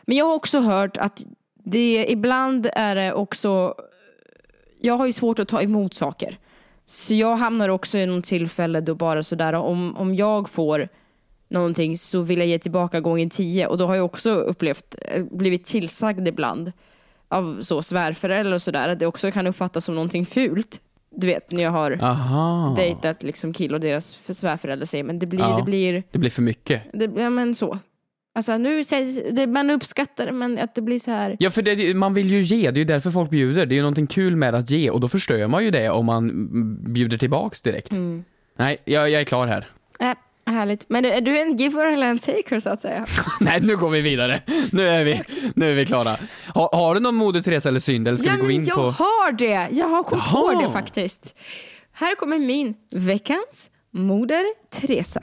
Men 0.01 0.17
jag 0.17 0.25
har 0.25 0.33
också 0.33 0.59
hört 0.59 0.97
att 0.97 1.25
det 1.63 2.05
ibland 2.09 2.69
är 2.73 2.95
det 2.95 3.13
också, 3.13 3.75
jag 4.81 4.97
har 4.97 5.05
ju 5.05 5.13
svårt 5.13 5.39
att 5.39 5.47
ta 5.47 5.61
emot 5.61 5.93
saker. 5.93 6.37
Så 6.85 7.13
jag 7.13 7.35
hamnar 7.35 7.69
också 7.69 7.97
i 7.97 8.05
någon 8.05 8.21
tillfälle 8.21 8.81
då 8.81 8.95
bara 8.95 9.23
sådär 9.23 9.53
om, 9.53 9.97
om 9.97 10.15
jag 10.15 10.49
får 10.49 10.89
någonting 11.49 11.97
så 11.97 12.21
vill 12.21 12.39
jag 12.39 12.47
ge 12.47 12.59
tillbaka 12.59 12.99
gången 12.99 13.29
tio 13.29 13.67
och 13.67 13.77
då 13.77 13.87
har 13.87 13.95
jag 13.95 14.05
också 14.05 14.29
upplevt, 14.31 14.95
eh, 15.01 15.23
blivit 15.31 15.65
tillsagd 15.65 16.27
ibland 16.27 16.71
av 17.27 17.61
så 17.61 17.81
svärföräldrar 17.81 18.53
och 18.53 18.61
sådär 18.61 18.89
att 18.89 18.99
det 18.99 19.05
också 19.07 19.31
kan 19.31 19.47
uppfattas 19.47 19.85
som 19.85 19.95
någonting 19.95 20.25
fult. 20.25 20.81
Du 21.17 21.27
vet 21.27 21.51
när 21.51 21.63
jag 21.63 21.71
har 21.71 21.91
aha. 22.03 22.73
dejtat 22.77 23.23
liksom 23.23 23.53
kill 23.53 23.73
och 23.73 23.79
deras 23.79 24.15
för- 24.15 24.33
svärföräldrar 24.33 24.85
säger 24.85 25.03
men 25.03 25.19
det 25.19 25.25
blir, 25.25 25.39
Ja. 25.39 25.57
det 25.57 25.63
blir, 25.63 26.03
Det 26.11 26.19
blir 26.19 26.29
för 26.29 26.41
mycket. 26.41 26.81
det, 26.93 27.11
ja 27.21 27.29
men 27.29 27.55
så. 27.55 27.79
Alltså 28.37 28.57
nu 28.57 28.83
sägs, 28.83 29.19
det, 29.31 29.47
man 29.47 29.69
uppskattar 29.69 30.25
det 30.25 30.31
men 30.31 30.59
att 30.59 30.75
det 30.75 30.81
blir 30.81 30.99
så 30.99 31.11
här. 31.11 31.35
Ja, 31.39 31.51
för 31.51 31.61
det, 31.61 31.93
man 31.95 32.13
vill 32.13 32.31
ju 32.31 32.41
ge, 32.41 32.71
det 32.71 32.77
är 32.77 32.79
ju 32.79 32.85
därför 32.85 33.11
folk 33.11 33.29
bjuder. 33.29 33.65
Det 33.65 33.73
är 33.73 33.77
ju 33.77 33.81
någonting 33.81 34.07
kul 34.07 34.35
med 34.35 34.55
att 34.55 34.69
ge 34.69 34.89
och 34.89 34.99
då 35.01 35.07
förstör 35.07 35.47
man 35.47 35.63
ju 35.63 35.71
det 35.71 35.89
om 35.89 36.05
man 36.05 36.29
mm, 36.29 36.93
bjuder 36.93 37.17
tillbaks 37.17 37.61
direkt. 37.61 37.91
Nej, 38.57 38.77
jag, 38.85 39.09
jag 39.09 39.21
är 39.21 39.25
klar 39.25 39.47
här. 39.47 39.65
Äh, 39.99 40.11
härligt. 40.45 40.85
Men 40.89 41.05
är 41.05 41.21
du 41.21 41.41
en 41.41 41.55
giver 41.55 41.85
eller 41.85 42.07
en 42.07 42.19
taker 42.19 42.59
så 42.59 42.69
att 42.69 42.79
säga? 42.79 43.05
Nej, 43.39 43.61
nu 43.61 43.77
går 43.77 43.89
vi 43.89 44.01
vidare. 44.01 44.41
Nu 44.71 44.89
är 44.89 45.03
vi, 45.03 45.21
nu 45.55 45.71
är 45.71 45.75
vi 45.75 45.85
klara. 45.85 46.17
Ha, 46.53 46.69
har 46.73 46.93
du 46.93 46.99
någon 46.99 47.15
Moder 47.15 47.41
Teresa 47.41 47.69
eller 47.69 47.79
synd 47.79 48.07
eller 48.07 48.17
ska 48.17 48.27
ja 48.27 48.35
vi 48.35 48.41
gå 48.41 48.51
in 48.51 48.65
jag 48.65 48.75
på... 48.75 48.81
har 48.81 49.31
det! 49.31 49.67
Jag 49.71 49.87
har 49.87 50.03
kommit 50.03 50.25
på 50.25 50.61
det 50.61 50.69
faktiskt. 50.69 51.35
Här 51.93 52.15
kommer 52.15 52.39
min 52.39 52.75
veckans 52.91 53.69
Moder 53.93 54.43
Teresa. 54.69 55.21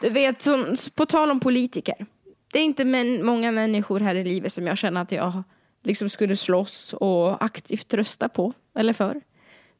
Du 0.00 0.08
vet, 0.08 0.42
som, 0.42 0.76
på 0.94 1.06
tal 1.06 1.30
om 1.30 1.40
politiker. 1.40 2.06
Det 2.52 2.58
är 2.58 2.64
inte 2.64 2.84
men, 2.84 3.26
många 3.26 3.52
människor 3.52 4.00
här 4.00 4.14
i 4.14 4.24
livet 4.24 4.52
som 4.52 4.66
jag 4.66 4.78
känner 4.78 5.02
att 5.02 5.12
jag 5.12 5.42
liksom 5.86 6.08
skulle 6.08 6.36
slåss 6.36 6.92
och 6.92 7.44
aktivt 7.44 7.94
rösta 7.94 8.28
på 8.28 8.52
eller 8.74 8.92
för. 8.92 9.20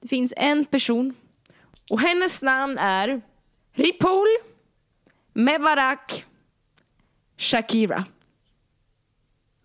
Det 0.01 0.09
finns 0.09 0.35
en 0.37 0.64
person 0.64 1.14
Och 1.90 2.01
hennes 2.01 2.42
namn 2.42 2.79
är 2.79 3.21
Ripoll 3.73 4.29
Mebarak 5.33 6.25
Shakira. 7.37 8.05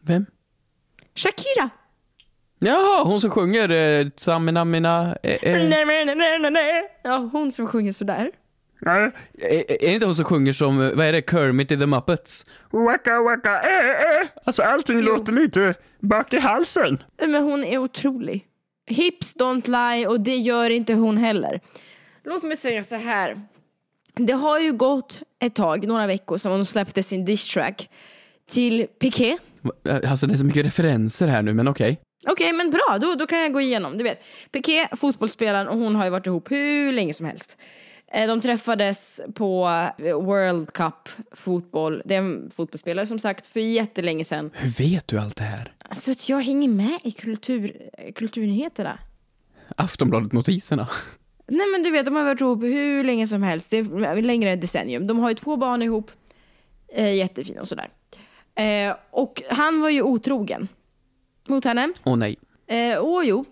Vem? 0.01 0.25
Shakira! 1.15 1.69
Jaha, 2.59 3.03
hon 3.03 3.21
som 3.21 3.29
sjunger 3.29 3.69
eh, 3.69 4.07
Samina 4.15 4.65
mina... 4.65 5.17
Eh, 5.23 5.37
eh. 5.41 5.69
Ja, 7.03 7.17
hon 7.31 7.51
som 7.51 7.67
sjunger 7.67 7.91
sådär. 7.91 8.31
Är, 8.85 9.11
är 9.71 9.87
det 9.87 9.93
inte 9.93 10.05
hon 10.05 10.15
som 10.15 10.25
sjunger 10.25 10.53
som, 10.53 10.81
eh, 10.81 10.93
vad 10.93 11.05
är 11.05 11.11
det, 11.11 11.29
Kermit 11.31 11.71
i 11.71 11.77
The 11.77 11.85
Muppets? 11.85 12.45
Waka 12.71 13.21
waka 13.21 13.61
eh 13.61 13.89
eh. 14.21 14.27
Alltså 14.43 14.63
allting 14.63 14.99
Jo. 14.99 15.05
låter 15.05 15.33
lite 15.33 15.73
bak 15.99 16.33
i 16.33 16.39
halsen. 16.39 17.03
Men 17.21 17.43
hon 17.43 17.63
är 17.63 17.77
otrolig. 17.77 18.45
Hips 18.87 19.35
don't 19.35 19.67
lie 19.95 20.07
och 20.07 20.19
det 20.21 20.35
gör 20.37 20.69
inte 20.69 20.93
hon 20.93 21.17
heller. 21.17 21.59
Låt 22.23 22.43
mig 22.43 22.57
säga 22.57 22.83
så 22.83 22.95
här. 22.95 23.41
Det 24.13 24.33
har 24.33 24.59
ju 24.59 24.73
gått 24.73 25.19
ett 25.39 25.55
tag, 25.55 25.87
några 25.87 26.07
veckor, 26.07 26.37
som 26.37 26.51
hon 26.51 26.65
släppte 26.65 27.03
sin 27.03 27.25
diss 27.25 27.47
track 27.47 27.89
till 28.49 28.87
Piqué. 28.99 29.37
Alltså 30.07 30.27
det 30.27 30.33
är 30.33 30.37
så 30.37 30.45
mycket 30.45 30.65
referenser 30.65 31.27
här 31.27 31.41
nu, 31.41 31.53
men 31.53 31.67
okej. 31.67 31.99
Okej, 32.27 32.53
men 32.53 32.69
bra, 32.71 32.97
då, 33.01 33.15
då 33.15 33.27
kan 33.27 33.39
jag 33.39 33.53
gå 33.53 33.61
igenom. 33.61 33.97
Du 33.97 34.03
vet, 34.03 34.23
Piqué, 34.51 34.87
fotbollsspelaren, 34.95 35.67
och 35.67 35.77
hon 35.77 35.95
har 35.95 36.03
ju 36.03 36.09
varit 36.09 36.27
ihop 36.27 36.51
hur 36.51 36.91
länge 36.91 37.13
som 37.13 37.25
helst. 37.25 37.57
Eh, 38.13 38.27
De 38.27 38.41
träffades 38.41 39.21
på 39.33 39.67
eh, 39.97 40.15
World 40.21 40.73
Cup 40.73 41.09
fotboll. 41.31 42.01
Det 42.05 42.15
är 42.15 42.19
en 42.19 42.51
fotbollsspelare 42.55 43.05
som 43.05 43.19
sagt, 43.19 43.47
för 43.47 43.59
jättelänge 43.59 44.23
sedan. 44.23 44.51
Hur 44.53 44.69
vet 44.69 45.07
du 45.07 45.19
allt 45.19 45.35
det 45.35 45.43
här? 45.43 45.73
För 46.01 46.11
att 46.11 46.29
jag 46.29 46.41
hänger 46.41 46.67
med 46.67 46.99
i 47.03 47.11
kultur, 47.11 47.89
kulturnyheterna. 48.15 48.99
Aftonbladet-notiserna. 49.77 50.87
Nej 51.47 51.67
men 51.71 51.83
du 51.83 51.91
vet, 51.91 52.05
de 52.05 52.15
har 52.15 52.23
varit 52.23 52.41
ihop 52.41 52.63
hur 52.63 53.03
länge 53.03 53.27
som 53.27 53.43
helst. 53.43 53.69
Det 53.69 53.77
är 53.77 54.21
längre 54.21 54.55
decennium. 54.55 55.07
De 55.07 55.19
har 55.19 55.29
ju 55.29 55.35
två 55.35 55.57
barn 55.57 55.81
ihop. 55.81 56.11
Eh, 56.93 57.13
jättefina 57.15 57.61
och 57.61 57.67
sådär. 57.67 57.89
Eh, 58.55 58.95
och 59.11 59.41
han 59.49 59.81
var 59.81 59.89
ju 59.89 60.01
otrogen 60.01 60.67
mot 61.47 61.65
henne. 61.65 61.93
Åh 62.03 62.15
nej. 62.17 62.35
Eh, 62.67 62.97
och 62.97 63.25
jo, 63.25 63.45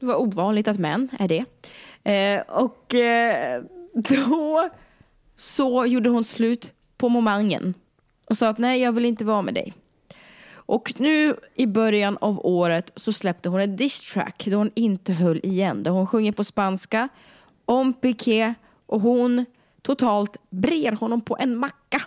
det 0.00 0.06
var 0.06 0.16
ovanligt 0.16 0.68
att 0.68 0.78
män 0.78 1.08
är 1.18 1.28
det. 1.28 1.44
Eh, 2.12 2.40
och 2.48 2.94
eh, 2.94 3.62
då 3.96 4.68
så 5.36 5.86
gjorde 5.86 6.10
hon 6.10 6.24
slut 6.24 6.72
på 6.96 7.08
momangen 7.08 7.74
och 8.24 8.36
sa 8.36 8.48
att 8.48 8.58
nej, 8.58 8.80
jag 8.80 8.92
vill 8.92 9.04
inte 9.04 9.24
vara 9.24 9.42
med 9.42 9.54
dig. 9.54 9.74
Och 10.52 10.94
nu 10.96 11.36
i 11.54 11.66
början 11.66 12.18
av 12.20 12.46
året 12.46 12.92
så 12.96 13.12
släppte 13.12 13.48
hon 13.48 13.60
ett 13.60 13.78
diss 13.78 14.12
track 14.12 14.44
då 14.50 14.56
hon 14.56 14.70
inte 14.74 15.12
höll 15.12 15.40
igen. 15.42 15.82
Där 15.82 15.90
hon 15.90 16.06
sjunger 16.06 16.32
på 16.32 16.44
spanska 16.44 17.08
om 17.64 17.92
Piqué 17.92 18.54
och 18.86 19.00
hon 19.00 19.44
totalt 19.82 20.36
brer 20.50 20.92
honom 20.92 21.20
på 21.20 21.36
en 21.40 21.56
macka. 21.56 22.02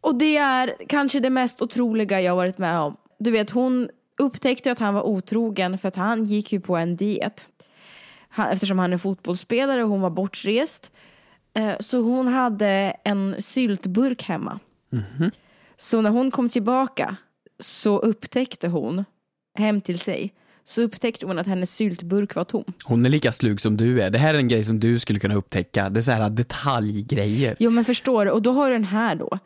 Och 0.00 0.14
det 0.14 0.36
är 0.36 0.76
kanske 0.88 1.20
det 1.20 1.30
mest 1.30 1.62
otroliga 1.62 2.20
jag 2.20 2.36
varit 2.36 2.58
med 2.58 2.78
om. 2.78 2.96
Du 3.18 3.30
vet, 3.30 3.50
hon 3.50 3.88
upptäckte 4.18 4.72
att 4.72 4.78
han 4.78 4.94
var 4.94 5.02
otrogen 5.02 5.78
för 5.78 5.88
att 5.88 5.96
han 5.96 6.24
gick 6.24 6.52
ju 6.52 6.60
på 6.60 6.76
en 6.76 6.96
diet. 6.96 7.46
Han, 8.28 8.48
eftersom 8.50 8.78
han 8.78 8.92
är 8.92 8.98
fotbollsspelare 8.98 9.84
och 9.84 9.90
hon 9.90 10.00
var 10.00 10.10
bortrest. 10.10 10.90
Eh, 11.54 11.76
så 11.80 12.00
hon 12.00 12.28
hade 12.28 12.96
en 13.04 13.36
syltburk 13.38 14.22
hemma. 14.22 14.58
Så 15.76 16.00
när 16.00 16.10
hon 16.10 16.30
kom 16.30 16.48
tillbaka 16.48 17.16
så 17.60 17.98
upptäckte 17.98 18.68
hon, 18.68 19.04
hem 19.58 19.80
till 19.80 19.98
sig, 19.98 20.32
så 20.64 20.82
upptäckte 20.82 21.26
hon 21.26 21.38
att 21.38 21.46
hennes 21.46 21.74
syltburk 21.74 22.34
var 22.34 22.44
tom. 22.44 22.64
Hon 22.84 23.06
är 23.06 23.10
lika 23.10 23.32
slug 23.32 23.60
som 23.60 23.76
du 23.76 24.02
är. 24.02 24.10
Det 24.10 24.18
här 24.18 24.34
är 24.34 24.38
en 24.38 24.48
grej 24.48 24.64
som 24.64 24.80
du 24.80 24.98
skulle 24.98 25.18
kunna 25.18 25.34
upptäcka. 25.34 25.90
Det 25.90 26.00
är 26.00 26.02
så 26.02 26.12
här 26.12 26.30
detaljgrejer. 26.30 27.56
Jo 27.58 27.70
men 27.70 27.84
förstår 27.84 28.24
du, 28.24 28.30
och 28.30 28.42
då 28.42 28.52
har 28.52 28.66
du 28.66 28.72
den 28.72 28.84
här 28.84 29.14
då. 29.14 29.38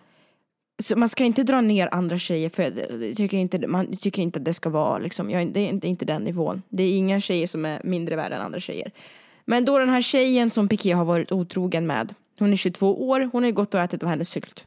Så 0.78 0.96
man 0.96 1.08
ska 1.08 1.24
inte 1.24 1.42
dra 1.42 1.60
ner 1.60 1.88
andra 1.92 2.18
tjejer 2.18 2.50
för 2.50 2.62
jag 2.62 3.16
tycker 3.16 3.36
inte, 3.36 3.66
man 3.66 3.96
tycker 3.96 4.22
inte 4.22 4.38
att 4.38 4.44
det 4.44 4.54
ska 4.54 4.70
vara 4.70 4.98
liksom, 4.98 5.30
jag, 5.30 5.52
det 5.52 5.60
är 5.60 5.68
inte, 5.68 5.88
inte 5.88 6.04
den 6.04 6.22
nivån. 6.22 6.62
Det 6.68 6.82
är 6.82 6.96
inga 6.96 7.20
tjejer 7.20 7.46
som 7.46 7.64
är 7.64 7.80
mindre 7.84 8.16
värda 8.16 8.36
än 8.36 8.42
andra 8.42 8.60
tjejer. 8.60 8.90
Men 9.44 9.64
då 9.64 9.78
den 9.78 9.88
här 9.88 10.02
tjejen 10.02 10.50
som 10.50 10.68
Piqué 10.68 10.92
har 10.92 11.04
varit 11.04 11.32
otrogen 11.32 11.86
med, 11.86 12.14
hon 12.38 12.52
är 12.52 12.56
22 12.56 13.08
år, 13.08 13.30
hon 13.32 13.42
har 13.42 13.48
ju 13.48 13.54
gått 13.54 13.74
och 13.74 13.80
ätit 13.80 14.02
av 14.02 14.08
hennes 14.08 14.28
sylt. 14.28 14.66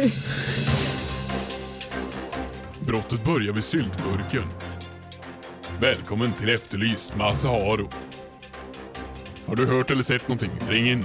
Brottet 2.86 3.24
börjar 3.24 3.52
vid 3.52 3.64
syltburken. 3.64 4.42
Välkommen 5.80 6.32
till 6.32 6.48
Efterlyst 6.48 7.16
med 7.16 7.26
Asaharo. 7.26 7.70
Haro. 7.70 7.90
Har 9.50 9.56
du 9.56 9.66
hört 9.66 9.90
eller 9.90 10.02
sett 10.02 10.28
någonting? 10.28 10.50
Ring 10.68 10.90
in. 10.90 11.04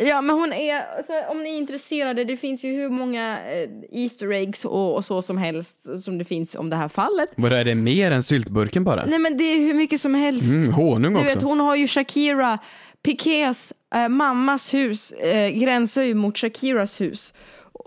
Ja 0.00 0.20
men 0.20 0.36
hon 0.36 0.52
är, 0.52 0.96
alltså, 0.96 1.12
om 1.28 1.42
ni 1.42 1.50
är 1.54 1.58
intresserade, 1.58 2.24
det 2.24 2.36
finns 2.36 2.64
ju 2.64 2.72
hur 2.72 2.88
många 2.88 3.38
eh, 3.38 3.68
Easter 4.02 4.32
eggs 4.32 4.64
och, 4.64 4.94
och 4.96 5.04
så 5.04 5.22
som 5.22 5.38
helst 5.38 6.02
som 6.04 6.18
det 6.18 6.24
finns 6.24 6.54
om 6.54 6.70
det 6.70 6.76
här 6.76 6.88
fallet. 6.88 7.30
Vadå, 7.36 7.56
är 7.56 7.64
det 7.64 7.74
mer 7.74 8.10
än 8.10 8.22
syltburken 8.22 8.84
bara? 8.84 9.04
Nej 9.04 9.18
men 9.18 9.36
det 9.36 9.44
är 9.44 9.58
hur 9.58 9.74
mycket 9.74 10.00
som 10.00 10.14
helst. 10.14 10.52
Mm, 10.54 10.72
honung 10.72 11.12
Du 11.14 11.20
också. 11.20 11.34
vet, 11.34 11.42
hon 11.42 11.60
har 11.60 11.76
ju 11.76 11.86
Shakira, 11.86 12.58
Piqués 13.02 13.72
eh, 13.94 14.08
mammas 14.08 14.74
hus 14.74 15.12
eh, 15.12 15.50
gränsar 15.50 16.02
ju 16.02 16.14
mot 16.14 16.38
Shakiras 16.38 17.00
hus. 17.00 17.32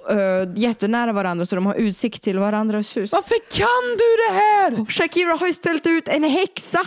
Eh, 0.10 0.18
jättenära 0.56 1.14
varandra 1.14 1.46
så 1.46 1.56
de 1.56 1.66
har 1.66 1.76
utsikt 1.76 2.24
till 2.24 2.40
varandras 2.40 2.98
hus. 2.98 3.12
Varför 3.12 3.38
kan 3.52 3.98
du 3.98 4.16
det 4.28 4.34
här? 4.34 4.86
Shakira 4.92 5.36
har 5.36 5.48
ju 5.48 5.54
ställt 5.54 5.88
ut 5.88 6.08
en 6.08 6.24
häxa. 6.24 6.80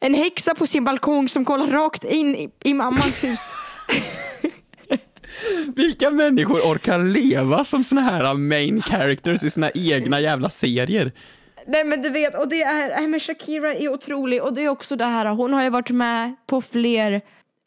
En 0.00 0.14
häxa 0.14 0.54
på 0.54 0.66
sin 0.66 0.84
balkong 0.84 1.28
som 1.28 1.44
kollar 1.44 1.66
rakt 1.66 2.04
in 2.04 2.34
i, 2.34 2.50
i 2.64 2.74
mammans 2.74 3.24
hus. 3.24 3.52
Vilka 5.76 6.10
människor 6.10 6.60
orkar 6.60 6.98
leva 6.98 7.64
som 7.64 7.84
såna 7.84 8.00
här 8.00 8.34
main 8.34 8.82
characters 8.82 9.44
i 9.44 9.50
sina 9.50 9.70
egna 9.74 10.20
jävla 10.20 10.50
serier? 10.50 11.12
Nej 11.66 11.84
men 11.84 12.02
du 12.02 12.10
vet, 12.10 12.34
och 12.34 12.48
det 12.48 12.62
är, 12.62 12.88
nej, 12.88 13.06
men 13.06 13.20
Shakira 13.20 13.74
är 13.74 13.88
otrolig 13.88 14.42
och 14.42 14.54
det 14.54 14.64
är 14.64 14.68
också 14.68 14.96
det 14.96 15.04
här, 15.04 15.26
hon 15.26 15.52
har 15.52 15.62
ju 15.62 15.70
varit 15.70 15.90
med 15.90 16.34
på 16.46 16.60
fler 16.60 17.20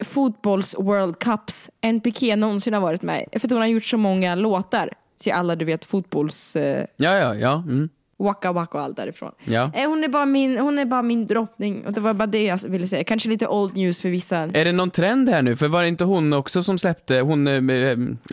fotbolls 0.04 0.74
World 0.78 1.18
Cups 1.18 1.70
än 1.80 2.00
Piqué 2.00 2.36
någonsin 2.36 2.74
har 2.74 2.80
varit 2.80 3.02
med 3.02 3.24
För 3.32 3.46
att 3.46 3.50
hon 3.50 3.60
har 3.60 3.66
gjort 3.66 3.84
så 3.84 3.96
många 3.96 4.34
låtar 4.34 4.90
till 5.22 5.32
alla 5.32 5.56
du 5.56 5.64
vet 5.64 5.84
fotbolls 5.84 6.56
eh, 6.56 6.86
Ja, 6.96 7.16
ja, 7.16 7.34
ja. 7.34 7.54
Mm. 7.54 7.88
Waka 8.22 8.52
Waka 8.52 8.78
och 8.78 8.84
allt 8.84 8.96
därifrån. 8.96 9.32
ja. 9.44 9.70
Eh, 9.74 9.88
Hon 9.88 10.04
är, 10.04 10.08
bara 10.08 10.26
min, 10.26 10.58
hon 10.58 10.78
är 10.78 10.84
bara 10.84 11.02
min 11.02 11.26
drottning 11.26 11.86
och 11.86 11.92
det 11.92 12.00
var 12.00 12.14
bara 12.14 12.26
det 12.26 12.42
jag 12.44 12.58
ville 12.68 12.86
säga. 12.86 13.04
Kanske 13.04 13.28
lite 13.28 13.46
old 13.46 13.76
news 13.76 14.00
för 14.00 14.08
vissa. 14.08 14.36
Är 14.38 14.64
det 14.64 14.72
någon 14.72 14.90
trend 14.90 15.28
här 15.28 15.42
nu? 15.42 15.56
För 15.56 15.68
var 15.68 15.82
det 15.82 15.88
inte 15.88 16.04
hon 16.04 16.32
också 16.32 16.62
som 16.62 16.78
släppte, 16.78 17.20
hon, 17.20 17.46
eh, 17.46 17.54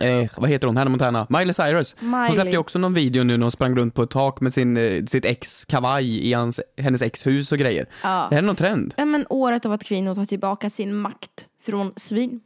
eh, 0.06 0.30
vad 0.36 0.50
heter 0.50 0.66
hon, 0.66 0.76
Hannah 0.76 0.90
Montana? 0.90 1.26
Miley 1.30 1.52
Cyrus. 1.52 1.96
Hon 2.00 2.10
Miley. 2.10 2.34
släppte 2.34 2.50
ju 2.50 2.58
också 2.58 2.78
någon 2.78 2.94
video 2.94 3.24
nu 3.24 3.36
när 3.36 3.44
hon 3.44 3.52
sprang 3.52 3.76
runt 3.76 3.94
på 3.94 4.02
ett 4.02 4.10
tak 4.10 4.40
med 4.40 4.54
sin, 4.54 4.76
eh, 4.76 5.04
sitt 5.04 5.24
ex 5.24 5.64
kavaj 5.64 6.28
i 6.28 6.32
hans, 6.32 6.60
hennes 6.78 7.02
ex 7.02 7.26
hus 7.26 7.52
och 7.52 7.58
grejer. 7.58 7.86
Ja. 8.02 8.26
Det 8.30 8.34
här 8.34 8.42
är 8.42 8.46
någon 8.46 8.56
trend. 8.56 8.94
Ja, 8.96 9.04
men 9.04 9.26
året 9.28 9.66
av 9.66 9.72
att 9.72 9.84
kvinnor 9.84 10.14
tar 10.14 10.24
tillbaka 10.24 10.70
sin 10.70 10.94
makt 10.94 11.46
från 11.66 11.92
svin. 11.96 12.40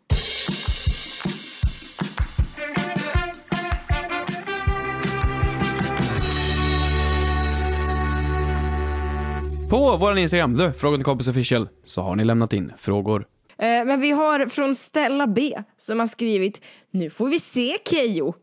På 9.74 9.96
vår 9.96 10.18
Instagram, 10.18 10.58
The 10.58 10.72
Fråga 10.72 10.96
till 10.96 11.04
kompis 11.04 11.28
official, 11.28 11.68
så 11.84 12.02
har 12.02 12.16
ni 12.16 12.24
lämnat 12.24 12.52
in 12.52 12.72
frågor. 12.78 13.26
Eh, 13.58 13.84
men 13.84 14.00
vi 14.00 14.10
har 14.10 14.46
från 14.46 14.74
Stella 14.74 15.26
B 15.26 15.62
som 15.78 16.00
har 16.00 16.06
skrivit 16.06 16.60
Nu 16.90 17.10
får 17.10 17.28
vi 17.28 17.40
se 17.40 17.76
Kejo. 17.90 18.34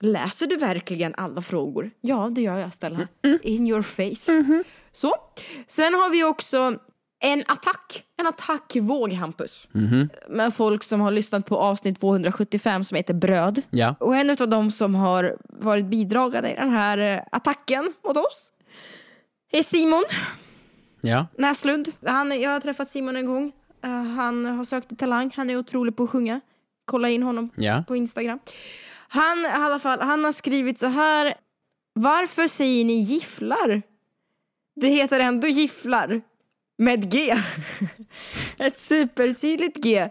Läser 0.00 0.46
du 0.46 0.56
verkligen 0.56 1.14
alla 1.14 1.42
frågor? 1.42 1.90
Ja, 2.00 2.30
det 2.34 2.42
gör 2.42 2.58
jag 2.58 2.72
Stella. 2.72 2.98
In 3.42 3.66
your 3.66 3.82
face. 3.82 4.54
Så. 4.92 5.14
Sen 5.68 5.94
har 5.94 6.10
vi 6.10 6.24
också 6.24 6.76
en 7.24 7.40
attack. 7.40 8.04
En 8.20 8.26
attackvåg 8.26 9.12
Hampus. 9.12 9.68
Med 10.28 10.54
folk 10.54 10.84
som 10.84 11.00
har 11.00 11.10
lyssnat 11.10 11.46
på 11.46 11.56
avsnitt 11.56 12.00
275 12.00 12.84
som 12.84 12.96
heter 12.96 13.14
Bröd. 13.14 13.62
Ja. 13.70 13.94
Och 14.00 14.16
en 14.16 14.30
av 14.30 14.48
de 14.48 14.70
som 14.70 14.94
har 14.94 15.36
varit 15.48 15.86
bidragande 15.86 16.50
i 16.52 16.54
den 16.54 16.70
här 16.70 16.98
eh, 16.98 17.22
attacken 17.32 17.92
mot 18.04 18.16
oss 18.16 18.52
är 19.52 19.62
Simon 19.62 20.04
Ja. 21.02 21.26
Näslund. 21.38 21.88
Han, 22.06 22.40
jag 22.40 22.50
har 22.50 22.60
träffat 22.60 22.88
Simon 22.88 23.16
en 23.16 23.26
gång. 23.26 23.52
Eh, 23.84 23.90
han 23.90 24.44
har 24.46 24.64
sökt 24.64 24.98
Talang. 24.98 25.32
Han 25.36 25.50
är 25.50 25.56
otrolig 25.56 25.96
på 25.96 26.02
att 26.04 26.10
sjunga. 26.10 26.40
Kolla 26.84 27.08
in 27.08 27.22
honom 27.22 27.50
Ja. 27.56 27.84
på 27.88 27.96
Instagram. 27.96 28.38
Han, 29.08 29.38
i 29.38 29.78
fall, 29.78 30.00
han 30.00 30.24
har 30.24 30.32
skrivit 30.32 30.78
så 30.78 30.86
här. 30.86 31.34
Varför 31.94 32.48
säger 32.48 32.84
ni 32.84 32.92
gifflar? 32.92 33.82
Det 34.76 34.88
heter 34.88 35.20
ändå 35.20 35.48
gifflar. 35.48 36.20
Med 36.78 37.10
G. 37.12 37.34
Ett 38.58 38.78
supertydligt 38.78 39.76
G. 39.84 40.08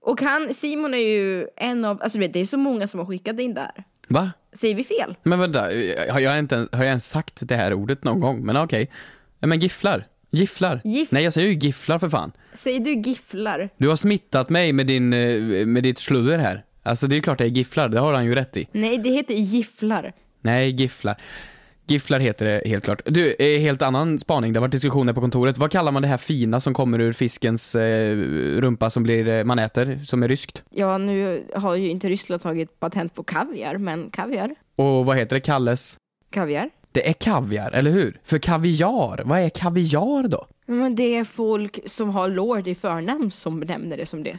Och 0.00 0.20
han, 0.20 0.54
Simon 0.54 0.94
är 0.94 0.98
ju 0.98 1.48
en 1.56 1.84
av, 1.84 2.02
alltså 2.02 2.18
du 2.18 2.24
vet, 2.24 2.32
det 2.32 2.40
är 2.40 2.44
så 2.44 2.58
många 2.58 2.86
som 2.86 3.00
har 3.00 3.06
skickat 3.06 3.40
in 3.40 3.54
där. 3.54 3.84
Va? 4.08 4.32
Säger 4.52 4.74
vi 4.74 4.84
fel? 4.84 5.16
Men 5.22 5.38
vänta, 5.40 5.60
har 6.12 6.20
jag, 6.20 6.38
inte, 6.38 6.54
ens- 6.54 6.70
har 6.72 6.78
jag 6.78 6.86
ens 6.88 7.08
sagt 7.08 7.48
det 7.48 7.56
här 7.56 7.74
ordet 7.74 8.04
någon 8.04 8.20
gång? 8.20 8.46
Men 8.46 8.56
okej. 8.56 8.90
Ja, 9.40 9.46
men 9.46 9.58
gifflar. 9.58 10.06
Gifflar. 10.34 10.80
Giff- 10.84 11.08
Nej, 11.10 11.24
jag 11.24 11.32
säger 11.32 11.48
ju 11.48 11.54
gifflar 11.54 11.98
för 11.98 12.08
fan. 12.08 12.32
Säger 12.54 12.80
du 12.80 12.92
gifflar? 12.94 13.68
Du 13.76 13.88
har 13.88 13.96
smittat 13.96 14.50
mig 14.50 14.72
med, 14.72 14.86
din, 14.86 15.12
eh, 15.12 15.66
med 15.66 15.82
ditt 15.82 15.98
sludder 15.98 16.38
här. 16.38 16.64
Alltså 16.82 17.06
det 17.06 17.14
är 17.14 17.16
ju 17.16 17.22
klart 17.22 17.38
det 17.38 17.44
är 17.44 17.48
gifflar, 17.48 17.88
det 17.88 18.00
har 18.00 18.12
han 18.12 18.24
ju 18.24 18.34
rätt 18.34 18.56
i. 18.56 18.66
Nej, 18.72 18.98
det 18.98 19.10
heter 19.10 19.34
gifflar. 19.34 20.12
Nej, 20.40 20.70
gifflar. 20.70 21.16
Gifflar 21.86 22.18
heter 22.18 22.46
det 22.46 22.62
helt 22.68 22.84
klart. 22.84 23.00
Du, 23.06 23.32
eh, 23.38 23.60
helt 23.60 23.82
annan 23.82 24.18
spaning, 24.18 24.52
det 24.52 24.58
har 24.58 24.62
varit 24.66 24.72
diskussioner 24.72 25.12
på 25.12 25.20
kontoret. 25.20 25.58
Vad 25.58 25.70
kallar 25.70 25.92
man 25.92 26.02
det 26.02 26.08
här 26.08 26.16
fina 26.16 26.60
som 26.60 26.74
kommer 26.74 27.00
ur 27.00 27.12
fiskens 27.12 27.74
eh, 27.74 28.16
rumpa 28.60 28.90
som 28.90 29.02
blir, 29.02 29.28
eh, 29.28 29.44
man 29.44 29.58
äter, 29.58 30.00
som 30.04 30.22
är 30.22 30.28
ryskt? 30.28 30.62
Ja, 30.70 30.98
nu 30.98 31.44
har 31.54 31.76
ju 31.76 31.88
inte 31.90 32.08
Ryssland 32.08 32.42
tagit 32.42 32.80
patent 32.80 33.14
på 33.14 33.22
kaviar, 33.22 33.76
men 33.78 34.10
kaviar? 34.10 34.54
Och 34.76 35.04
vad 35.06 35.16
heter 35.16 35.36
det, 35.36 35.40
Kalles? 35.40 35.96
Kaviar? 36.30 36.70
Det 36.94 37.08
är 37.08 37.12
kaviar, 37.12 37.70
eller 37.70 37.90
hur? 37.90 38.20
För 38.24 38.38
kaviar, 38.38 39.22
vad 39.24 39.40
är 39.40 39.48
kaviar 39.48 40.28
då? 40.28 40.46
Men 40.66 40.94
det 40.94 41.16
är 41.16 41.24
folk 41.24 41.78
som 41.86 42.10
har 42.10 42.28
lord 42.28 42.66
i 42.66 42.74
förnamn 42.74 43.30
som 43.30 43.60
benämner 43.60 43.96
det 43.96 44.06
som 44.06 44.22
det. 44.22 44.38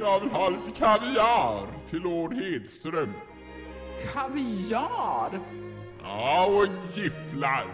Jag 0.00 0.20
vill 0.20 0.30
ha 0.30 0.48
lite 0.48 0.70
kaviar 0.70 1.66
till 1.90 1.98
Lord 1.98 2.34
Hedström. 2.34 3.12
Kaviar! 4.12 5.40
Ja, 6.02 6.46
och 6.46 6.98
gifflar. 6.98 7.66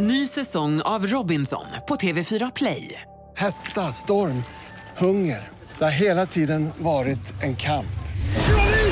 Ny 0.00 0.26
säsong 0.26 0.80
av 0.80 1.06
Robinson 1.06 1.66
på 1.88 1.94
TV4 1.94 2.52
Play. 2.56 3.02
Hetta, 3.36 3.80
storm, 3.80 4.42
hunger. 4.96 5.48
Det 5.78 5.84
har 5.84 6.00
hela 6.00 6.26
tiden 6.26 6.70
varit 6.78 7.42
en 7.42 7.56
kamp. 7.56 7.86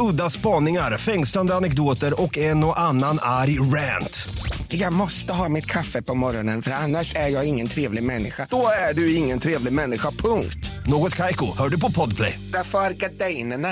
Udda 0.00 0.30
spaningar, 0.30 0.98
fängslande 0.98 1.54
anekdoter 1.54 2.22
och 2.22 2.38
en 2.38 2.64
och 2.64 2.80
annan 2.80 3.18
arg 3.22 3.58
rant. 3.58 4.28
Jag 4.68 4.92
måste 4.92 5.32
ha 5.32 5.48
mitt 5.48 5.66
kaffe 5.66 6.02
på 6.02 6.14
morgonen 6.14 6.62
för 6.62 6.70
annars 6.70 7.14
är 7.14 7.28
jag 7.28 7.48
ingen 7.48 7.68
trevlig 7.68 8.02
människa. 8.02 8.46
Då 8.50 8.66
är 8.90 8.94
du 8.94 9.14
ingen 9.14 9.38
trevlig 9.38 9.72
människa, 9.72 10.10
punkt. 10.10 10.70
Något 10.86 11.14
Kaiko, 11.14 11.46
hör 11.58 11.68
du 11.68 11.80
på 11.80 11.90
Podplay. 11.90 12.40
Därför 12.52 12.78
är 12.78 12.90
gardinerna. 12.90 13.68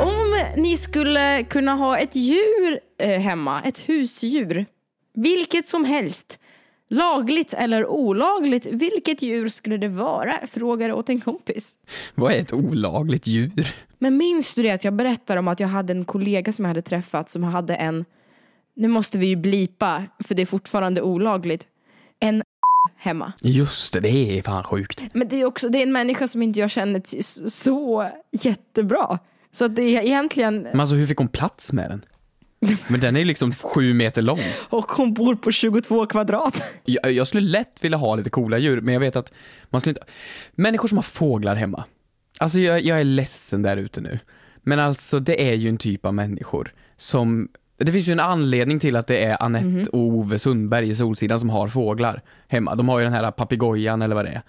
Om 0.00 0.44
ni 0.56 0.76
skulle 0.76 1.44
kunna 1.44 1.74
ha 1.74 1.98
ett 1.98 2.16
djur 2.16 2.80
eh, 3.02 3.20
hemma, 3.20 3.62
ett 3.62 3.78
husdjur, 3.78 4.66
vilket 5.14 5.66
som 5.66 5.84
helst, 5.84 6.38
lagligt 6.88 7.54
eller 7.54 7.86
olagligt, 7.86 8.66
vilket 8.66 9.22
djur 9.22 9.48
skulle 9.48 9.76
det 9.76 9.88
vara? 9.88 10.34
Frågar 10.46 10.92
åt 10.92 11.08
en 11.08 11.20
kompis. 11.20 11.76
Vad 12.14 12.32
är 12.32 12.40
ett 12.40 12.52
olagligt 12.52 13.26
djur? 13.26 13.74
Men 13.98 14.16
minns 14.16 14.54
du 14.54 14.62
det 14.62 14.70
att 14.70 14.84
jag 14.84 14.94
berättade 14.94 15.40
om 15.40 15.48
att 15.48 15.60
jag 15.60 15.68
hade 15.68 15.92
en 15.92 16.04
kollega 16.04 16.52
som 16.52 16.64
jag 16.64 16.70
hade 16.70 16.82
träffat 16.82 17.30
som 17.30 17.42
hade 17.42 17.74
en, 17.74 18.04
nu 18.76 18.88
måste 18.88 19.18
vi 19.18 19.26
ju 19.26 19.36
blipa 19.36 20.04
för 20.24 20.34
det 20.34 20.42
är 20.42 20.46
fortfarande 20.46 21.02
olagligt, 21.02 21.66
en 22.20 22.42
hemma. 22.96 23.32
Just 23.40 23.92
det, 23.92 24.00
det 24.00 24.38
är 24.38 24.42
fan 24.42 24.64
sjukt. 24.64 25.04
Men 25.12 25.28
det 25.28 25.40
är 25.40 25.44
också, 25.44 25.68
det 25.68 25.78
är 25.78 25.82
en 25.82 25.92
människa 25.92 26.28
som 26.28 26.42
inte 26.42 26.60
jag 26.60 26.70
känner 26.70 27.02
så 27.48 28.10
jättebra. 28.32 29.18
Så 29.52 29.64
att 29.64 29.76
det 29.76 29.82
är 29.82 30.02
egentligen, 30.02 30.62
Men 30.62 30.80
alltså 30.80 30.94
hur 30.94 31.06
fick 31.06 31.18
hon 31.18 31.28
plats 31.28 31.72
med 31.72 31.90
den? 31.90 32.04
Men 32.88 33.00
den 33.00 33.16
är 33.16 33.20
ju 33.20 33.26
liksom 33.26 33.54
sju 33.54 33.94
meter 33.94 34.22
lång. 34.22 34.40
och 34.68 34.92
hon 34.92 35.14
bor 35.14 35.34
på 35.34 35.50
22 35.50 36.06
kvadrat. 36.06 36.62
Jag, 36.84 37.12
jag 37.12 37.26
skulle 37.26 37.48
lätt 37.48 37.84
vilja 37.84 37.98
ha 37.98 38.14
lite 38.14 38.30
coola 38.30 38.58
djur, 38.58 38.80
men 38.80 38.94
jag 38.94 39.00
vet 39.00 39.16
att 39.16 39.32
man 39.70 39.80
skulle 39.80 39.90
inte... 39.90 40.06
Människor 40.52 40.88
som 40.88 40.98
har 40.98 41.02
fåglar 41.02 41.54
hemma. 41.54 41.84
Alltså 42.38 42.58
jag, 42.58 42.80
jag 42.84 43.00
är 43.00 43.04
ledsen 43.04 43.62
där 43.62 43.76
ute 43.76 44.00
nu. 44.00 44.18
Men 44.62 44.78
alltså 44.78 45.20
det 45.20 45.48
är 45.50 45.54
ju 45.54 45.68
en 45.68 45.78
typ 45.78 46.06
av 46.06 46.14
människor 46.14 46.72
som... 46.96 47.48
Det 47.76 47.92
finns 47.92 48.08
ju 48.08 48.12
en 48.12 48.20
anledning 48.20 48.78
till 48.78 48.96
att 48.96 49.06
det 49.06 49.24
är 49.24 49.42
Annette 49.42 49.90
och 49.90 50.00
Ove 50.00 50.38
Sundberg 50.38 50.88
i 50.88 50.94
Solsidan 50.94 51.40
som 51.40 51.50
har 51.50 51.68
fåglar 51.68 52.22
hemma. 52.48 52.74
De 52.74 52.88
har 52.88 52.98
ju 52.98 53.04
den 53.04 53.12
här 53.12 53.30
papegojan 53.30 54.02
eller 54.02 54.14
vad 54.14 54.24
det 54.24 54.30
är. 54.30 54.42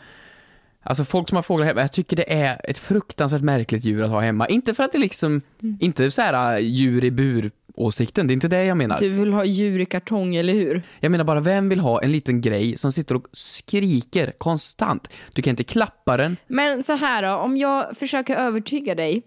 Alltså 0.84 1.06
folk 1.06 1.30
som 1.30 1.36
har 1.36 1.43
fåglar 1.43 1.65
hemma, 1.65 1.82
jag 1.82 1.91
tycker 1.91 2.15
det 2.15 2.34
är 2.34 2.62
ett 2.63 2.78
fruktansvärt 2.78 3.41
märkligt 3.41 3.86
djur 3.86 4.04
att 4.04 4.10
ha 4.10 4.19
hemma. 4.19 4.47
Inte 4.47 4.74
för 4.74 4.84
att 4.84 4.91
det 4.91 4.97
liksom, 4.97 5.41
inte 5.80 6.12
så 6.12 6.21
här 6.21 6.56
äh, 6.56 6.63
djur 6.63 7.04
i 7.04 7.12
bur 7.12 7.52
åsikten, 7.73 8.27
det 8.27 8.31
är 8.31 8.36
inte 8.36 8.47
det 8.47 8.65
jag 8.65 8.77
menar. 8.77 8.99
Du 8.99 9.10
vill 9.10 9.34
ha 9.34 9.45
djur 9.45 9.79
i 9.79 9.86
kartong, 9.86 10.36
eller 10.36 10.53
hur? 10.53 10.84
Jag 10.99 11.12
menar 11.12 11.25
bara, 11.25 11.39
vem 11.39 11.69
vill 11.69 11.79
ha 11.79 12.01
en 12.01 12.12
liten 12.12 12.41
grej 12.41 12.77
som 12.77 12.91
sitter 12.91 13.15
och 13.15 13.25
skriker 13.31 14.34
konstant? 14.38 15.10
Du 15.34 15.41
kan 15.41 15.51
inte 15.51 15.63
klappa 15.63 16.17
den. 16.17 16.38
Men 16.47 16.84
så 16.84 16.93
här 16.93 17.23
då, 17.23 17.36
om 17.36 17.57
jag 17.57 17.97
försöker 17.97 18.36
övertyga 18.36 18.95
dig 18.95 19.23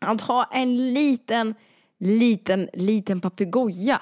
att 0.00 0.20
ha 0.20 0.48
en 0.52 0.94
liten, 0.94 1.54
liten, 1.98 2.68
liten 2.72 3.20
papegoja. 3.20 4.00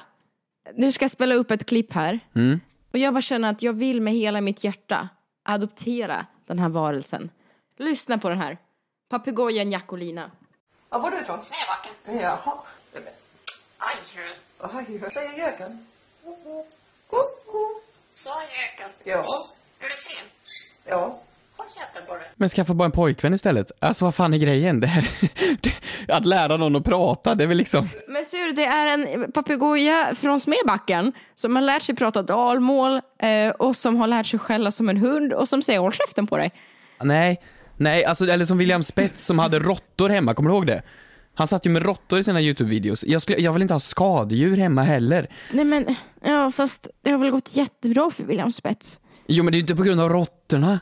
Nu 0.75 0.93
ska 0.93 1.05
jag 1.05 1.11
spela 1.11 1.35
upp 1.35 1.51
ett 1.51 1.67
klipp 1.67 1.93
här. 1.93 2.21
Mm. 2.35 2.61
Och 2.93 2.99
jag 2.99 3.15
bara 3.15 3.21
känner 3.21 3.51
att 3.51 3.63
jag 3.63 3.73
vill 3.73 4.01
med 4.01 4.13
hela 4.13 4.41
mitt 4.41 4.65
hjärta 4.65 5.09
adoptera 5.45 6.27
den 6.47 6.59
här 6.59 6.69
varelsen. 6.69 7.31
Lyssna 7.79 8.19
på 8.19 8.29
den 8.29 8.39
här. 8.39 8.59
Papegojan 9.09 9.73
Jackolina. 9.73 10.31
Var 10.89 10.99
var 11.01 11.11
du 11.11 11.21
ifrån? 11.21 11.39
Smedbacken. 11.43 12.23
Jaha. 12.23 12.59
Aj, 13.83 14.99
vad 15.01 15.13
säger 15.13 15.39
göken? 15.39 15.87
Sa 18.15 18.31
göken. 18.43 18.91
Ja. 19.05 19.25
Är 19.81 19.89
du 19.89 19.97
sen? 19.97 20.27
Ja. 20.85 21.21
Men 22.35 22.49
skaffa 22.49 22.75
bara 22.75 22.85
en 22.85 22.93
pojkvän 22.93 23.35
istället. 23.35 23.73
Alltså 23.79 24.05
vad 24.05 24.15
fan 24.15 24.35
är 24.35 24.39
grejen? 24.39 24.81
Det 24.81 24.87
här, 24.87 25.05
att 26.09 26.27
lära 26.27 26.57
någon 26.57 26.77
att 26.77 26.85
prata, 26.85 27.35
det 27.35 27.45
är 27.45 27.49
väl 27.49 27.57
liksom... 27.57 27.89
Men 28.09 28.25
ser 28.25 28.47
du, 28.47 28.53
det 28.53 28.65
är 28.65 28.95
en 28.95 29.33
papegoja 29.33 30.15
från 30.15 30.41
Smedbacken 30.41 31.13
som 31.35 31.55
har 31.57 31.63
lärt 31.63 31.83
sig 31.83 31.95
prata 31.95 32.23
dalmål 32.23 33.01
eh, 33.19 33.51
och 33.51 33.77
som 33.77 33.97
har 33.97 34.07
lärt 34.07 34.27
sig 34.27 34.39
skälla 34.39 34.71
som 34.71 34.89
en 34.89 34.97
hund 34.97 35.33
och 35.33 35.49
som 35.49 35.63
säger 35.63 35.79
håll 35.79 35.93
käften 35.93 36.27
på 36.27 36.37
dig. 36.37 36.53
Nej, 37.03 37.41
nej, 37.77 38.05
alltså 38.05 38.27
eller 38.27 38.45
som 38.45 38.59
William 38.59 38.83
Spets 38.83 39.25
som 39.25 39.39
hade 39.39 39.59
råttor 39.59 40.09
hemma, 40.09 40.35
kommer 40.35 40.51
du 40.51 40.57
ihåg 40.57 40.67
det? 40.67 40.83
Han 41.41 41.47
satt 41.49 41.67
ju 41.67 41.71
med 41.71 41.83
råttor 41.83 42.19
i 42.19 42.25
sina 42.25 42.41
YouTube-videos. 42.41 43.05
Jag, 43.07 43.23
skulle, 43.23 43.39
jag 43.39 43.53
vill 43.53 43.63
inte 43.63 43.75
ha 43.75 43.81
skadedjur 43.81 44.57
hemma 44.57 44.83
heller. 44.83 45.27
Nej 45.53 45.65
men, 45.65 45.95
ja 46.25 46.51
fast 46.51 46.89
det 47.03 47.11
har 47.11 47.19
väl 47.19 47.31
gått 47.31 47.57
jättebra 47.57 48.11
för 48.11 48.25
William 48.25 48.51
Spets. 48.53 48.99
Jo 49.27 49.45
men 49.45 49.53
det 49.53 49.57
är 49.57 49.59
ju 49.59 49.61
inte 49.61 49.77
på 49.77 49.83
grund 49.83 50.01
av 50.01 50.09
råttorna. 50.09 50.81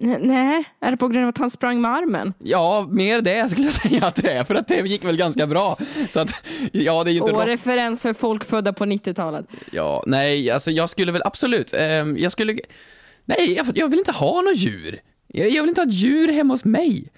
N- 0.00 0.18
nej, 0.20 0.64
är 0.80 0.90
det 0.90 0.96
på 0.96 1.08
grund 1.08 1.24
av 1.24 1.28
att 1.28 1.38
han 1.38 1.50
sprang 1.50 1.80
med 1.80 1.90
armen? 1.90 2.34
Ja, 2.38 2.86
mer 2.90 3.20
det 3.20 3.48
skulle 3.50 3.64
jag 3.66 3.72
säga 3.72 4.06
att 4.06 4.14
det 4.14 4.32
är, 4.32 4.44
för 4.44 4.54
att 4.54 4.68
det 4.68 4.76
gick 4.80 5.04
väl 5.04 5.16
ganska 5.16 5.46
bra. 5.46 5.76
Så 6.08 6.20
att, 6.20 6.30
ja 6.72 7.04
det 7.04 7.10
är 7.10 7.12
ju 7.12 7.18
inte 7.18 7.32
Och 7.32 7.38
rått- 7.40 7.48
referens 7.48 8.02
för 8.02 8.12
folk 8.12 8.44
födda 8.44 8.72
på 8.72 8.84
90-talet. 8.84 9.46
Ja, 9.72 10.02
nej, 10.06 10.50
alltså 10.50 10.70
jag 10.70 10.90
skulle 10.90 11.12
väl 11.12 11.22
absolut, 11.24 11.74
ehm, 11.78 12.16
jag 12.18 12.32
skulle, 12.32 12.58
nej, 13.24 13.52
jag, 13.54 13.66
jag 13.74 13.88
vill 13.88 13.98
inte 13.98 14.12
ha 14.12 14.40
något 14.42 14.56
djur. 14.56 15.00
Jag, 15.26 15.50
jag 15.50 15.62
vill 15.62 15.68
inte 15.68 15.80
ha 15.80 15.88
ett 15.88 15.94
djur 15.94 16.32
hemma 16.32 16.54
hos 16.54 16.64
mig. 16.64 17.08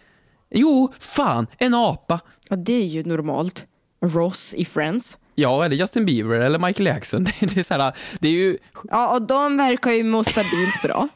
Jo, 0.50 0.92
fan, 0.98 1.46
en 1.58 1.74
apa. 1.74 2.20
Ja, 2.48 2.56
det 2.56 2.72
är 2.72 2.84
ju 2.87 3.04
normalt. 3.04 3.66
Ross 4.00 4.54
i 4.54 4.64
Friends. 4.64 5.18
Ja, 5.40 5.64
eller 5.64 5.77
Justin 5.77 6.05
Bieber 6.05 6.40
eller 6.40 6.59
Michael 6.59 6.87
Jackson. 6.87 7.24
Det, 7.40 7.57
är 7.57 7.62
så 7.62 7.74
här, 7.74 7.92
det 8.20 8.29
är 8.29 8.33
ju, 8.33 8.59
Ja, 8.90 9.14
och 9.14 9.22
de 9.22 9.57
verkar 9.57 9.90
ju 9.90 10.03
må 10.05 10.24
stabilt 10.24 10.83
bra. 10.83 11.09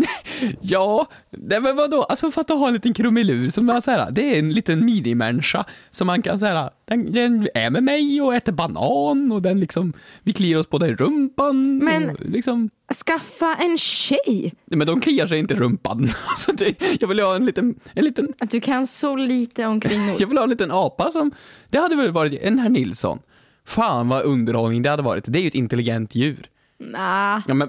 ja, 0.60 1.06
nej, 1.30 1.60
men 1.60 1.76
vadå, 1.76 2.02
alltså 2.02 2.30
för 2.30 2.40
att 2.40 2.48
ha 2.48 2.68
en 2.68 2.74
liten 2.74 2.94
krumelur 2.94 3.48
som 3.50 3.68
är 3.70 3.80
så 3.80 3.90
här, 3.90 4.10
det 4.10 4.34
är 4.34 4.38
en 4.38 4.52
liten 4.52 4.84
minimänniska 4.84 5.64
som 5.90 6.06
man 6.06 6.22
kan 6.22 6.38
säga, 6.38 6.70
den, 6.84 7.12
den 7.12 7.48
är 7.54 7.70
med 7.70 7.82
mig 7.82 8.22
och 8.22 8.34
äter 8.34 8.52
banan 8.52 9.32
och 9.32 9.42
den 9.42 9.60
liksom, 9.60 9.92
vi 10.22 10.32
kliar 10.32 10.58
oss 10.58 10.70
båda 10.70 10.88
i 10.88 10.94
rumpan. 10.94 11.78
Men- 11.78 12.10
och 12.10 12.20
liksom, 12.20 12.70
Skaffa 13.06 13.54
en 13.54 13.78
tjej! 13.78 14.54
men 14.66 14.86
de 14.86 15.00
kliar 15.00 15.26
sig 15.26 15.38
inte 15.38 15.54
i 15.54 15.56
rumpan. 15.56 16.08
Alltså 16.26 16.52
det, 16.52 16.82
jag 17.00 17.08
vill 17.08 17.20
ha 17.20 17.36
en 17.36 17.46
liten, 17.46 17.74
en 17.94 18.04
liten 18.04 18.32
Att 18.38 18.50
du 18.50 18.60
kan 18.60 18.86
så 18.86 19.16
lite 19.16 19.66
om 19.66 19.80
kvinnor. 19.80 20.16
Jag 20.18 20.26
vill 20.26 20.38
ha 20.38 20.44
en 20.44 20.50
liten 20.50 20.70
apa 20.70 21.10
som, 21.10 21.30
det 21.70 21.78
hade 21.78 21.96
väl 21.96 22.12
varit 22.12 22.42
en 22.42 22.58
herr 22.58 22.68
Nilsson. 22.68 23.18
Fan 23.66 24.08
vad 24.08 24.24
underhållning 24.24 24.82
det 24.82 24.90
hade 24.90 25.02
varit. 25.02 25.32
Det 25.32 25.38
är 25.38 25.40
ju 25.40 25.48
ett 25.48 25.54
intelligent 25.54 26.14
djur. 26.14 26.50
Nah. 26.78 27.42
Ja 27.48 27.54
men, 27.54 27.68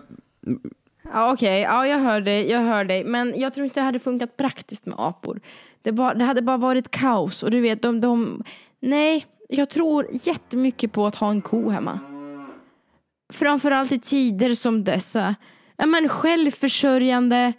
Ja, 1.14 1.34
Okej, 1.34 1.62
ja, 1.62 1.88
jag 1.88 2.00
hör 2.00 2.22
dig, 2.22 2.50
jag 2.50 2.62
hör 2.62 2.86
dig. 2.86 3.04
Men 3.04 3.34
jag 3.38 3.54
tror 3.54 3.66
inte 3.66 3.80
det 3.80 3.84
hade 3.84 4.00
funkat 4.00 4.38
praktiskt 4.38 4.86
med 4.86 4.96
apor. 5.00 5.40
Det, 5.82 5.92
bara, 5.92 6.14
det 6.14 6.26
hade 6.26 6.42
bara 6.42 6.58
varit 6.58 6.92
kaos. 6.92 7.44
Och 7.44 7.52
du 7.52 7.62
vet, 7.62 7.82
de, 7.82 8.02
de... 8.02 8.44
Nej, 8.80 9.26
jag 9.50 9.70
tror 9.70 10.08
jättemycket 10.12 10.92
på 10.92 11.06
att 11.06 11.16
ha 11.16 11.30
en 11.30 11.42
ko 11.42 11.70
hemma. 11.70 12.00
Framförallt 13.34 13.92
i 13.92 14.00
tider 14.00 14.56
som 14.56 14.84
dessa. 14.84 15.36
Ja, 15.78 15.86
men 15.86 16.10
självförsörjande, 16.10 17.54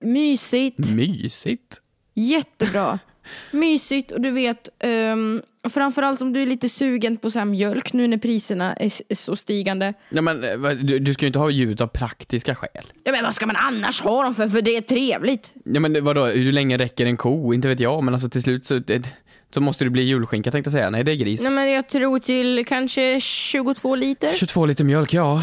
mysigt. 0.00 0.90
Mysigt. 0.94 1.82
Jättebra. 2.14 2.98
Mysigt 3.50 4.12
och 4.12 4.20
du 4.20 4.30
vet, 4.30 4.68
um, 4.84 5.42
framförallt 5.70 6.20
om 6.20 6.32
du 6.32 6.42
är 6.42 6.46
lite 6.46 6.68
sugen 6.68 7.16
på 7.16 7.30
så 7.30 7.44
mjölk 7.44 7.92
nu 7.92 8.06
när 8.06 8.16
priserna 8.16 8.74
är, 8.74 9.14
så 9.14 9.36
stigande. 9.36 9.94
Ja, 10.08 10.22
men, 10.22 10.44
eh, 10.44 10.70
du, 10.70 10.98
du 10.98 11.14
ska 11.14 11.22
ju 11.22 11.26
inte 11.26 11.38
ha 11.38 11.50
djur 11.50 11.82
av 11.82 11.86
praktiska 11.86 12.54
skäl. 12.54 12.86
Ja, 13.04 13.12
men 13.12 13.24
vad 13.24 13.34
ska 13.34 13.46
man 13.46 13.56
annars 13.56 14.00
ha 14.00 14.22
dem 14.22 14.34
för? 14.34 14.48
För 14.48 14.62
det 14.62 14.76
är 14.76 14.80
trevligt. 14.80 15.52
Ja, 15.64 15.80
men 15.80 16.04
vadå, 16.04 16.26
hur 16.26 16.52
länge 16.52 16.78
räcker 16.78 17.06
en 17.06 17.16
ko? 17.16 17.54
Inte 17.54 17.68
vet 17.68 17.80
jag, 17.80 18.04
men 18.04 18.14
alltså 18.14 18.28
till 18.28 18.42
slut 18.42 18.66
så, 18.66 18.78
det, 18.78 19.08
så 19.50 19.60
måste 19.60 19.84
det 19.84 19.90
bli 19.90 20.02
julskinka 20.02 20.50
tänkte 20.50 20.68
jag 20.68 20.72
säga. 20.72 20.90
Nej, 20.90 21.04
det 21.04 21.12
är 21.12 21.16
gris. 21.16 21.42
Nej, 21.42 21.52
men 21.52 21.70
jag 21.70 21.88
tror 21.88 22.18
till 22.18 22.64
kanske 22.68 23.20
22 23.20 23.94
liter. 23.94 24.32
22 24.34 24.66
liter 24.66 24.84
mjölk, 24.84 25.14
ja. 25.14 25.42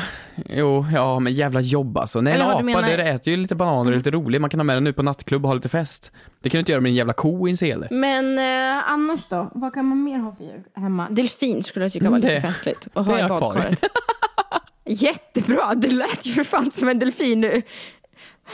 Jo, 0.49 0.85
ja, 0.93 1.19
men 1.19 1.33
jävla 1.33 1.61
jobb 1.61 1.97
alltså. 1.97 2.21
Nej, 2.21 2.33
en 2.33 2.35
Eller 2.41 2.45
vad 2.45 2.55
apa, 2.55 2.63
menar- 2.63 2.97
det 2.97 3.03
äter 3.09 3.31
ju 3.31 3.37
lite 3.37 3.55
bananer 3.55 3.85
och 3.91 3.93
är 3.93 3.97
lite 3.97 4.11
rolig. 4.11 4.41
Man 4.41 4.49
kan 4.49 4.59
ha 4.59 4.63
med 4.63 4.75
den 4.75 4.83
nu 4.83 4.93
på 4.93 5.03
nattklubb 5.03 5.43
och 5.45 5.49
ha 5.49 5.55
lite 5.55 5.69
fest. 5.69 6.11
Det 6.41 6.49
kan 6.49 6.57
du 6.57 6.59
inte 6.59 6.71
göra 6.71 6.81
med 6.81 6.89
en 6.89 6.95
jävla 6.95 7.13
ko 7.13 7.47
i 7.47 7.51
en 7.51 7.57
sele. 7.57 7.87
Men 7.91 8.37
eh, 8.37 8.91
annars 8.91 9.25
då? 9.29 9.51
Vad 9.55 9.73
kan 9.73 9.85
man 9.85 10.03
mer 10.03 10.19
ha 10.19 10.31
för 10.31 10.43
djur 10.43 10.63
hemma? 10.75 11.07
Delfin 11.09 11.63
skulle 11.63 11.85
jag 11.85 11.91
tycka 11.93 12.09
var 12.09 12.17
Mm, 12.17 12.21
lite 12.21 12.35
det- 12.35 12.41
festligt. 12.41 12.87
Att 12.93 13.05
det 13.05 13.11
ha 13.11 13.25
i 13.25 13.29
badkaret. 13.29 13.83
Jättebra, 14.85 15.75
det 15.75 15.87
lät 15.91 16.25
ju 16.25 16.33
för 16.33 16.43
fan 16.43 16.71
som 16.71 16.89
en 16.89 16.99
delfin 16.99 17.41
nu. 17.41 17.61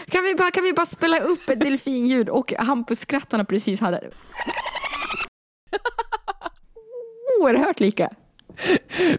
Kan 0.10 0.24
vi 0.24 0.36
bara, 0.36 0.52
kan 0.52 0.64
vi 0.64 0.74
bara 0.74 0.86
spela 0.86 1.20
upp 1.20 1.50
ett 1.50 1.60
delfinljud 1.60 2.30
och 2.30 2.54
Hampus 2.60 3.00
skrattarna 3.00 3.46
precis 3.46 3.80
hade. 3.80 4.02
Oerhört 7.42 7.80
lika. 7.80 8.10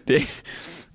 Det, 0.03 0.23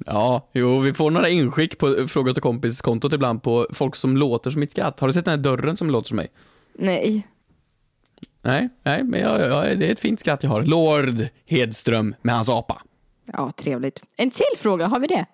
ja, 0.08 0.48
jo, 0.52 0.78
vi 0.78 0.92
får 0.92 1.10
några 1.10 1.28
inskick 1.28 1.78
på 1.78 2.08
Fråga 2.08 2.32
till 2.32 2.42
kompis-kontot 2.42 3.12
ibland 3.12 3.42
på 3.42 3.66
folk 3.72 3.96
som 3.96 4.16
låter 4.16 4.50
som 4.50 4.60
mitt 4.60 4.70
skratt. 4.70 5.00
Har 5.00 5.06
du 5.06 5.12
sett 5.12 5.24
den 5.24 5.32
här 5.32 5.42
dörren 5.42 5.76
som 5.76 5.90
låter 5.90 6.08
som 6.08 6.16
mig? 6.16 6.28
Nej. 6.74 7.28
Nej, 8.42 8.68
nej, 8.82 9.04
men 9.04 9.20
jag, 9.20 9.40
jag, 9.40 9.78
det 9.78 9.86
är 9.86 9.92
ett 9.92 10.00
fint 10.00 10.20
skratt 10.20 10.42
jag 10.42 10.50
har. 10.50 10.62
Lord 10.62 11.26
Hedström 11.46 12.14
med 12.22 12.34
hans 12.34 12.48
apa. 12.48 12.82
Ja, 13.32 13.52
trevligt. 13.56 14.02
En 14.16 14.30
till 14.30 14.58
fråga, 14.58 14.86
har 14.86 15.00
vi 15.00 15.06
det? 15.06 15.26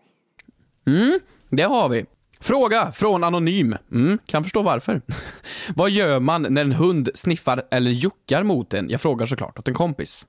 Mm, 0.87 1.21
det 1.51 1.63
har 1.63 1.89
vi. 1.89 2.05
Fråga 2.41 2.93
från 2.93 3.25
Anonym. 3.25 3.77
Mm, 3.93 4.19
kan 4.27 4.43
förstå 4.43 4.63
varför. 4.63 5.03
Vad 5.77 5.91
gör 5.91 6.21
man 6.21 6.43
när 6.43 6.63
en 6.63 6.73
hund 6.73 7.11
sniffar 7.15 7.63
eller 7.71 7.91
juckar 7.91 8.43
mot 8.43 8.75
en? 8.75 8.91
Jag 8.91 9.01
frågar 9.01 9.27
såklart 9.27 9.59
åt 9.59 9.69
en 9.69 9.75
kompis. 9.75 10.27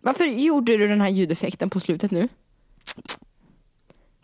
Varför 0.00 0.24
gjorde 0.24 0.76
du 0.76 0.86
den 0.88 1.00
här 1.00 1.08
ljudeffekten 1.08 1.70
på 1.70 1.80
slutet 1.80 2.10
nu? 2.10 2.28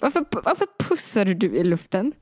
Varför, 0.00 0.24
varför 0.44 0.66
pussade 0.88 1.34
du 1.34 1.56
i 1.56 1.64
luften? 1.64 2.12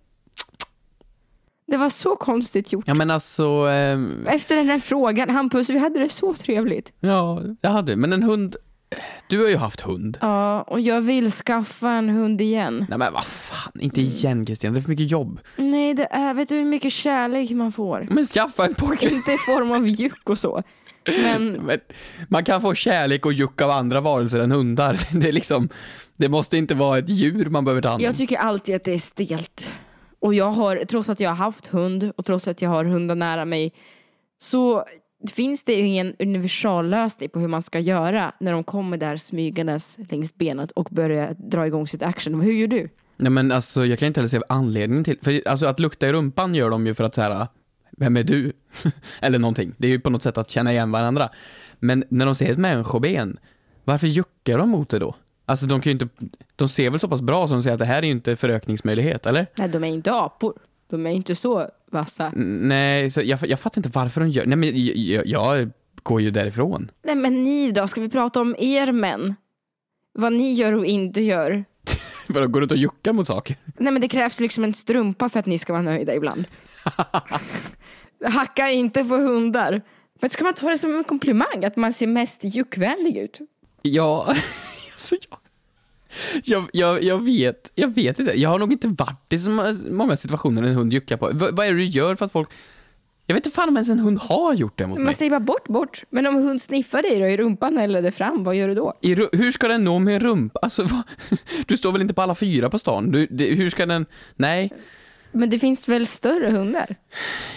Det 1.66 1.76
var 1.76 1.90
så 1.90 2.16
konstigt 2.16 2.72
gjort. 2.72 2.84
Ja, 2.86 2.94
men 2.94 3.10
alltså... 3.10 3.44
ehm, 3.48 4.26
Efter 4.26 4.56
den 4.56 4.66
där 4.66 4.78
frågan, 4.78 5.30
Hampus, 5.30 5.70
vi 5.70 5.78
hade 5.78 5.98
det 5.98 6.08
så 6.08 6.34
trevligt. 6.34 6.92
ja, 7.00 7.42
jag 7.60 7.70
hade. 7.70 7.96
Men 7.96 8.12
en 8.12 8.22
hund... 8.22 8.56
Du 9.28 9.40
har 9.42 9.48
ju 9.48 9.56
haft 9.56 9.80
hund. 9.80 10.18
Ja, 10.20 10.62
och 10.62 10.80
jag 10.80 11.00
vill 11.00 11.30
skaffa 11.32 11.90
en 11.90 12.08
hund 12.08 12.40
igen. 12.40 12.86
Nej 12.88 12.98
men 12.98 13.12
vad 13.12 13.24
fan, 13.24 13.72
inte 13.80 14.00
igen 14.00 14.46
Kristina, 14.46 14.72
det 14.72 14.78
är 14.78 14.82
för 14.82 14.88
mycket 14.90 15.10
jobb. 15.10 15.40
Nej, 15.56 15.94
det 15.94 16.08
är, 16.10 16.34
vet 16.34 16.48
du 16.48 16.54
hur 16.54 16.64
mycket 16.64 16.92
kärlek 16.92 17.50
man 17.50 17.72
får? 17.72 18.06
Men 18.10 18.24
skaffa 18.24 18.66
en 18.66 18.74
pojke. 18.74 19.08
Inte 19.14 19.32
i 19.32 19.38
form 19.38 19.70
av 19.72 19.88
juck 19.88 20.30
och 20.30 20.38
så. 20.38 20.62
Men 21.22 21.52
Men 21.52 21.78
man 22.28 22.44
kan 22.44 22.60
få 22.62 22.74
kärlek 22.74 23.26
och 23.26 23.32
juck 23.32 23.60
av 23.60 23.70
andra 23.70 24.00
varelser 24.00 24.40
än 24.40 24.50
hundar. 24.52 24.98
Det 25.20 25.28
är 25.28 25.32
liksom, 25.32 25.68
det 26.16 26.28
måste 26.28 26.56
inte 26.56 26.74
vara 26.74 26.98
ett 26.98 27.08
djur 27.08 27.50
man 27.50 27.64
behöver 27.64 27.82
ta 27.82 27.88
hand 27.88 28.00
om. 28.00 28.04
jag 28.04 28.16
tycker 28.16 28.36
alltid 28.36 28.76
att 28.76 28.84
det 28.84 28.94
är 28.94 28.98
stelt. 28.98 29.72
Och 30.20 30.34
jag 30.34 30.50
har, 30.50 30.84
trots 30.84 31.08
att 31.08 31.20
jag 31.20 31.30
har 31.30 31.36
haft 31.36 31.66
hund 31.66 32.12
och 32.16 32.24
trots 32.24 32.48
att 32.48 32.62
jag 32.62 32.70
har 32.70 32.84
hundar 32.84 33.14
nära 33.14 33.44
mig, 33.44 33.72
så 34.38 34.84
finns 35.30 35.64
det 35.64 35.72
ju 35.72 35.86
ingen 35.86 36.14
universallösning 36.18 37.28
på 37.28 37.40
hur 37.40 37.48
man 37.48 37.62
ska 37.62 37.78
göra 37.78 38.32
när 38.40 38.52
de 38.52 38.64
kommer 38.64 38.96
där 38.96 39.16
smygandes 39.16 39.98
längs 40.10 40.34
benet 40.34 40.70
och 40.70 40.88
börjar 40.90 41.34
dra 41.38 41.66
igång 41.66 41.88
sitt 41.88 42.02
action. 42.02 42.40
Hur 42.40 42.52
gör 42.52 42.66
du? 42.66 42.88
Nej 43.16 43.30
men 43.30 43.52
alltså 43.52 43.86
jag 43.86 43.98
kan 43.98 44.06
inte 44.06 44.20
heller 44.20 44.28
se 44.28 44.40
anledningen 44.48 45.04
till, 45.04 45.18
för 45.22 45.48
alltså 45.48 45.66
att 45.66 45.80
lukta 45.80 46.08
i 46.08 46.12
rumpan 46.12 46.54
gör 46.54 46.70
de 46.70 46.86
ju 46.86 46.94
för 46.94 47.04
att 47.04 47.14
så 47.14 47.20
här, 47.20 47.46
vem 47.90 48.16
är 48.16 48.22
du? 48.22 48.52
Eller 49.20 49.38
någonting. 49.38 49.74
Det 49.78 49.86
är 49.86 49.90
ju 49.90 50.00
på 50.00 50.10
något 50.10 50.22
sätt 50.22 50.38
att 50.38 50.50
känna 50.50 50.72
igen 50.72 50.90
varandra. 50.92 51.28
Men 51.78 52.04
när 52.08 52.26
de 52.26 52.34
ser 52.34 52.50
ett 52.50 52.58
människoben, 52.58 53.38
varför 53.84 54.06
juckar 54.06 54.58
de 54.58 54.68
mot 54.68 54.88
det 54.88 54.98
då? 54.98 55.14
Alltså 55.46 55.66
de 55.66 55.80
kan 55.80 55.90
ju 55.90 55.92
inte, 55.92 56.08
de 56.56 56.68
ser 56.68 56.90
väl 56.90 57.00
så 57.00 57.08
pass 57.08 57.22
bra 57.22 57.46
som 57.46 57.56
de 57.56 57.62
säger 57.62 57.74
att 57.74 57.78
det 57.78 57.84
här 57.84 57.98
är 57.98 58.02
ju 58.02 58.10
inte 58.10 58.36
förökningsmöjlighet, 58.36 59.26
eller? 59.26 59.46
Nej, 59.56 59.68
de 59.68 59.84
är 59.84 59.88
inte 59.88 60.12
apor. 60.12 60.54
De 60.90 61.06
är 61.06 61.10
inte 61.10 61.34
så 61.34 61.68
vassa. 61.90 62.32
Nej, 62.34 63.10
så 63.10 63.20
jag, 63.24 63.38
jag 63.46 63.60
fattar 63.60 63.78
inte 63.78 63.88
varför 63.88 64.20
de 64.20 64.30
gör, 64.30 64.46
nej 64.46 64.56
men 64.56 64.86
jag, 64.86 64.96
jag, 64.96 65.26
jag 65.26 65.70
går 66.02 66.20
ju 66.20 66.30
därifrån. 66.30 66.90
Nej 67.04 67.14
men 67.14 67.44
ni 67.44 67.72
då, 67.72 67.88
ska 67.88 68.00
vi 68.00 68.08
prata 68.08 68.40
om 68.40 68.56
er 68.58 68.92
män? 68.92 69.34
Vad 70.14 70.32
ni 70.32 70.54
gör 70.54 70.72
och 70.72 70.86
inte 70.86 71.20
gör. 71.20 71.64
Vadå, 72.26 72.46
går 72.46 72.60
du 72.60 72.64
ut 72.64 72.72
och 72.72 72.78
juckar 72.78 73.12
mot 73.12 73.26
saker? 73.26 73.56
Nej 73.78 73.92
men 73.92 74.02
det 74.02 74.08
krävs 74.08 74.40
liksom 74.40 74.64
en 74.64 74.74
strumpa 74.74 75.28
för 75.28 75.40
att 75.40 75.46
ni 75.46 75.58
ska 75.58 75.72
vara 75.72 75.82
nöjda 75.82 76.14
ibland. 76.14 76.44
Hacka 78.24 78.70
inte 78.70 79.04
på 79.04 79.14
hundar. 79.14 79.82
Men 80.20 80.30
ska 80.30 80.44
man 80.44 80.54
ta 80.54 80.68
det 80.70 80.78
som 80.78 80.94
en 80.94 81.04
komplimang 81.04 81.64
att 81.64 81.76
man 81.76 81.92
ser 81.92 82.06
mest 82.06 82.44
juckvänlig 82.44 83.16
ut? 83.16 83.38
Ja, 83.82 84.34
alltså 84.96 85.16
jag, 85.16 85.38
jag, 86.44 86.68
jag, 86.74 87.02
jag 87.04 87.24
vet, 87.24 87.72
jag 87.74 87.94
vet 87.94 88.18
inte. 88.18 88.40
Jag 88.40 88.50
har 88.50 88.58
nog 88.58 88.72
inte 88.72 88.88
varit 88.88 89.32
i 89.32 89.38
så 89.38 89.50
många 89.90 90.16
situationer 90.16 90.62
en 90.62 90.74
hund 90.74 90.92
juckar 90.92 91.16
på. 91.16 91.26
V- 91.34 91.46
vad 91.52 91.66
är 91.66 91.70
det 91.72 91.78
du 91.78 91.84
gör 91.84 92.14
för 92.14 92.24
att 92.24 92.32
folk... 92.32 92.48
Jag 93.26 93.34
vet 93.34 93.46
inte 93.46 93.54
fan 93.56 93.68
om 93.68 93.76
ens 93.76 93.88
en 93.88 93.98
hund 93.98 94.18
har 94.18 94.54
gjort 94.54 94.78
det 94.78 94.86
mot 94.86 94.98
Man 94.98 95.04
mig. 95.04 95.14
säger 95.14 95.30
bara 95.30 95.40
bort, 95.40 95.68
bort. 95.68 96.02
Men 96.10 96.26
om 96.26 96.36
en 96.36 96.42
hund 96.42 96.62
sniffar 96.62 97.02
dig 97.02 97.20
då 97.20 97.26
i 97.26 97.36
rumpan 97.36 97.78
eller 97.78 98.02
det 98.02 98.10
fram, 98.10 98.44
vad 98.44 98.56
gör 98.56 98.68
du 98.68 98.74
då? 98.74 98.94
I, 99.02 99.14
hur 99.14 99.52
ska 99.52 99.68
den 99.68 99.84
nå 99.84 99.98
med 99.98 100.14
en 100.14 100.20
rumpa? 100.20 100.58
Alltså, 100.62 100.82
vad, 100.82 101.02
du 101.66 101.76
står 101.76 101.92
väl 101.92 102.00
inte 102.02 102.14
på 102.14 102.22
alla 102.22 102.34
fyra 102.34 102.70
på 102.70 102.78
stan? 102.78 103.10
Du, 103.10 103.26
det, 103.30 103.44
hur 103.54 103.70
ska 103.70 103.86
den... 103.86 104.06
Nej. 104.36 104.72
Men 105.32 105.50
det 105.50 105.58
finns 105.58 105.88
väl 105.88 106.06
större 106.06 106.50
hundar? 106.50 106.96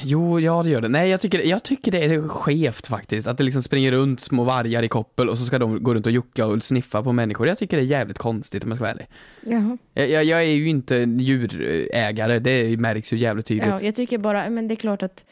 Jo, 0.01 0.39
ja 0.39 0.63
det 0.63 0.69
gör 0.69 0.81
det. 0.81 0.87
Nej, 0.87 1.09
jag 1.09 1.21
tycker, 1.21 1.39
jag 1.39 1.63
tycker 1.63 1.91
det 1.91 2.03
är 2.03 2.27
skevt 2.27 2.87
faktiskt. 2.87 3.27
Att 3.27 3.37
det 3.37 3.43
liksom 3.43 3.61
springer 3.61 3.91
runt 3.91 4.19
små 4.19 4.43
vargar 4.43 4.83
i 4.83 4.87
koppel 4.87 5.29
och 5.29 5.37
så 5.37 5.45
ska 5.45 5.59
de 5.59 5.83
gå 5.83 5.93
runt 5.93 6.05
och 6.05 6.11
jucka 6.11 6.45
och 6.45 6.63
sniffa 6.63 7.03
på 7.03 7.11
människor. 7.11 7.47
Jag 7.47 7.57
tycker 7.57 7.77
det 7.77 7.83
är 7.83 7.87
jävligt 7.87 8.17
konstigt 8.17 8.63
om 8.63 8.69
jag 8.69 8.77
ska 8.77 8.83
vara 8.83 8.91
ärlig. 8.91 9.07
Jaha. 9.45 9.77
Jag, 9.93 10.09
jag, 10.09 10.23
jag 10.23 10.39
är 10.39 10.51
ju 10.51 10.69
inte 10.69 10.95
djurägare, 11.19 12.39
det 12.39 12.79
märks 12.79 13.13
ju 13.13 13.17
jävligt 13.17 13.45
tydligt. 13.45 13.67
Ja, 13.69 13.81
jag 13.81 13.95
tycker 13.95 14.17
bara, 14.17 14.49
men 14.49 14.67
det 14.67 14.73
är 14.73 14.75
klart 14.75 15.03
att 15.03 15.25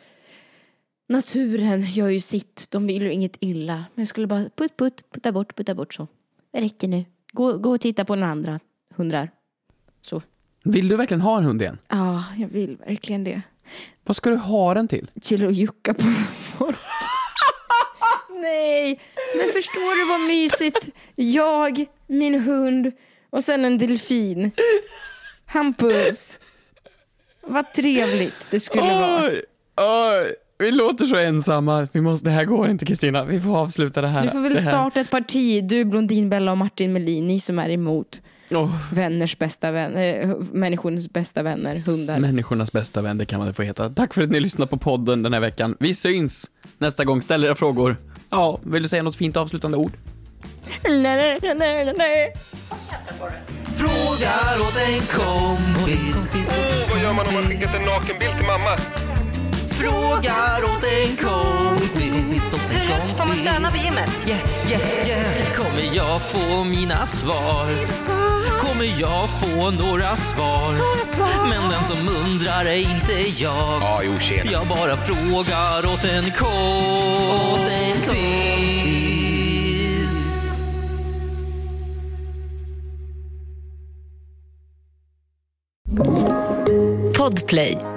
naturen 1.10 1.82
gör 1.82 2.10
ju 2.10 2.19
sitt. 2.19 2.67
De 2.69 2.88
vill 2.88 3.02
ju 3.02 3.12
inget 3.13 3.38
illa. 3.39 3.76
Men 3.93 4.02
jag 4.02 4.08
skulle 4.08 4.28
bara 4.28 4.50
putt, 4.56 4.78
putt, 4.78 5.12
putta 5.13 5.32
bort, 5.32 5.56
putta 5.56 5.76
bort 5.76 5.93
så. 5.93 6.08
Det 6.52 6.62
räcker 6.62 6.88
nu. 6.88 7.06
Gå, 7.32 7.58
gå 7.58 7.71
och 7.71 7.82
titta 7.82 8.06
på 8.06 8.15
några 8.15 8.32
andra 8.32 8.60
hundar. 8.95 9.30
Så. 10.02 10.21
Vill 10.71 10.88
du 10.88 10.95
verkligen 10.95 11.21
ha 11.21 11.38
en 11.38 11.43
hund 11.43 11.62
igen? 11.62 11.77
Ja, 11.88 12.23
jag 12.38 12.47
vill 12.47 12.77
verkligen 12.88 13.23
det. 13.23 13.41
Vad 14.06 14.15
ska 14.15 14.30
du 14.30 14.36
ha 14.36 14.73
den 14.73 14.88
till? 14.88 15.12
Till 15.21 15.47
att 15.47 15.56
jucka 15.56 15.93
på 15.93 16.03
folk. 16.58 16.77
Nej, 18.41 18.99
men 19.38 19.53
förstår 19.53 19.99
du 19.99 20.10
vad 20.10 20.27
mysigt? 20.27 20.89
Jag, 21.15 21.86
min 22.08 22.41
hund 22.41 22.91
och 23.30 23.43
sen 23.43 23.65
en 23.65 23.77
delfin. 23.77 24.51
Hampus. 25.45 26.38
Vad 27.47 27.74
trevligt 27.74 28.47
det 28.51 28.59
skulle 28.59 28.99
vara. 28.99 29.24
Oj, 29.28 29.43
oj, 29.78 30.36
vi 30.59 30.72
låter 30.72 31.05
så 31.05 31.15
ensamma. 31.15 31.88
Vi 31.91 32.01
måste, 32.01 32.30
det 32.30 32.32
här 32.32 32.45
går 32.45 32.70
inte 32.70 32.86
Kristina, 32.86 33.24
vi 33.24 33.41
får 33.41 33.57
avsluta 33.57 34.01
det 34.01 34.07
här. 34.07 34.24
Du 34.24 34.30
får 34.30 34.39
väl 34.39 34.57
starta 34.57 34.99
ett 34.99 35.09
parti, 35.11 35.63
du 35.63 35.86
Blondin 35.86 36.30
Bella 36.30 36.51
och 36.51 36.57
Martin 36.57 36.93
Melin, 36.93 37.28
ni 37.28 37.39
som 37.39 37.59
är 37.59 37.70
emot 37.70 38.22
vänners 38.91 39.38
bästa 39.38 39.72
vän, 39.72 39.98
äh, 39.98 40.30
människornas 40.52 41.10
bästa 41.10 41.43
vänner, 41.43 41.76
hundar. 41.86 42.20
Människornas 42.20 42.72
bästa 42.72 43.02
vän, 43.02 43.18
det 43.18 43.26
kan 43.26 43.39
man 43.39 43.48
det 43.48 43.54
få 43.54 43.64
heta. 43.64 43.89
Tack 43.89 44.14
för 44.14 44.22
att 44.22 44.30
ni 44.30 44.39
lyssnade 44.39 44.70
på 44.70 44.78
podden 44.78 45.24
den 45.24 45.34
här 45.34 45.39
veckan. 45.39 45.78
Vi 45.80 45.95
syns 45.95 46.50
nästa 46.78 47.06
gång. 47.06 47.22
Ställ 47.22 47.43
era 47.43 47.56
frågor. 47.56 47.98
Ja, 48.30 48.60
vill 48.64 48.84
du 48.84 48.89
säga 48.89 49.04
något 49.04 49.16
fint 49.16 49.38
avslutande 49.38 49.78
ord? 49.78 49.91
Nej, 50.84 51.39
nej, 51.41 51.56
nej, 51.56 51.93
nej. 51.98 52.34
Frågar 53.76 54.62
åt 54.62 54.78
en 54.78 55.00
kompis. 55.00 56.30
Åh, 56.60 56.89
vad 56.91 57.02
gör 57.02 57.14
man 57.14 57.28
om 57.28 57.34
man 57.34 57.43
skickat 57.43 57.76
en 57.76 57.86
nakenbild 57.86 58.38
till 58.38 58.48
mamma? 58.48 59.07
Frågar 59.80 60.63
åt 60.63 60.84
en 60.84 61.17
kompis. 61.17 62.53
åt 62.53 62.71
en 62.71 62.88
kompis. 62.88 63.17
Får 63.17 63.25
man 63.25 63.36
stöna 63.36 63.71
på 63.71 63.78
gymmet? 63.78 64.09
Yeah, 64.28 64.41
yeah, 64.69 65.07
yeah. 65.07 65.53
Kommer 65.55 65.95
jag 65.95 66.21
få 66.21 66.63
mina 66.63 67.05
svar? 67.05 67.67
Kommer 68.59 68.99
jag 68.99 69.30
få 69.30 69.71
några 69.71 70.15
svar? 70.15 70.73
Men 71.49 71.71
den 71.71 71.84
som 71.84 71.97
undrar 71.97 72.65
är 72.65 72.75
inte 72.75 73.13
jag. 73.43 73.82
Ja, 73.82 74.01
jo, 74.03 74.17
tjena. 74.19 74.51
Jag 74.51 74.67
bara 74.67 74.95
frågar 74.95 75.93
åt 75.93 76.03
en 76.03 76.32
kompis. 76.32 76.47
Podplay. 87.17 87.97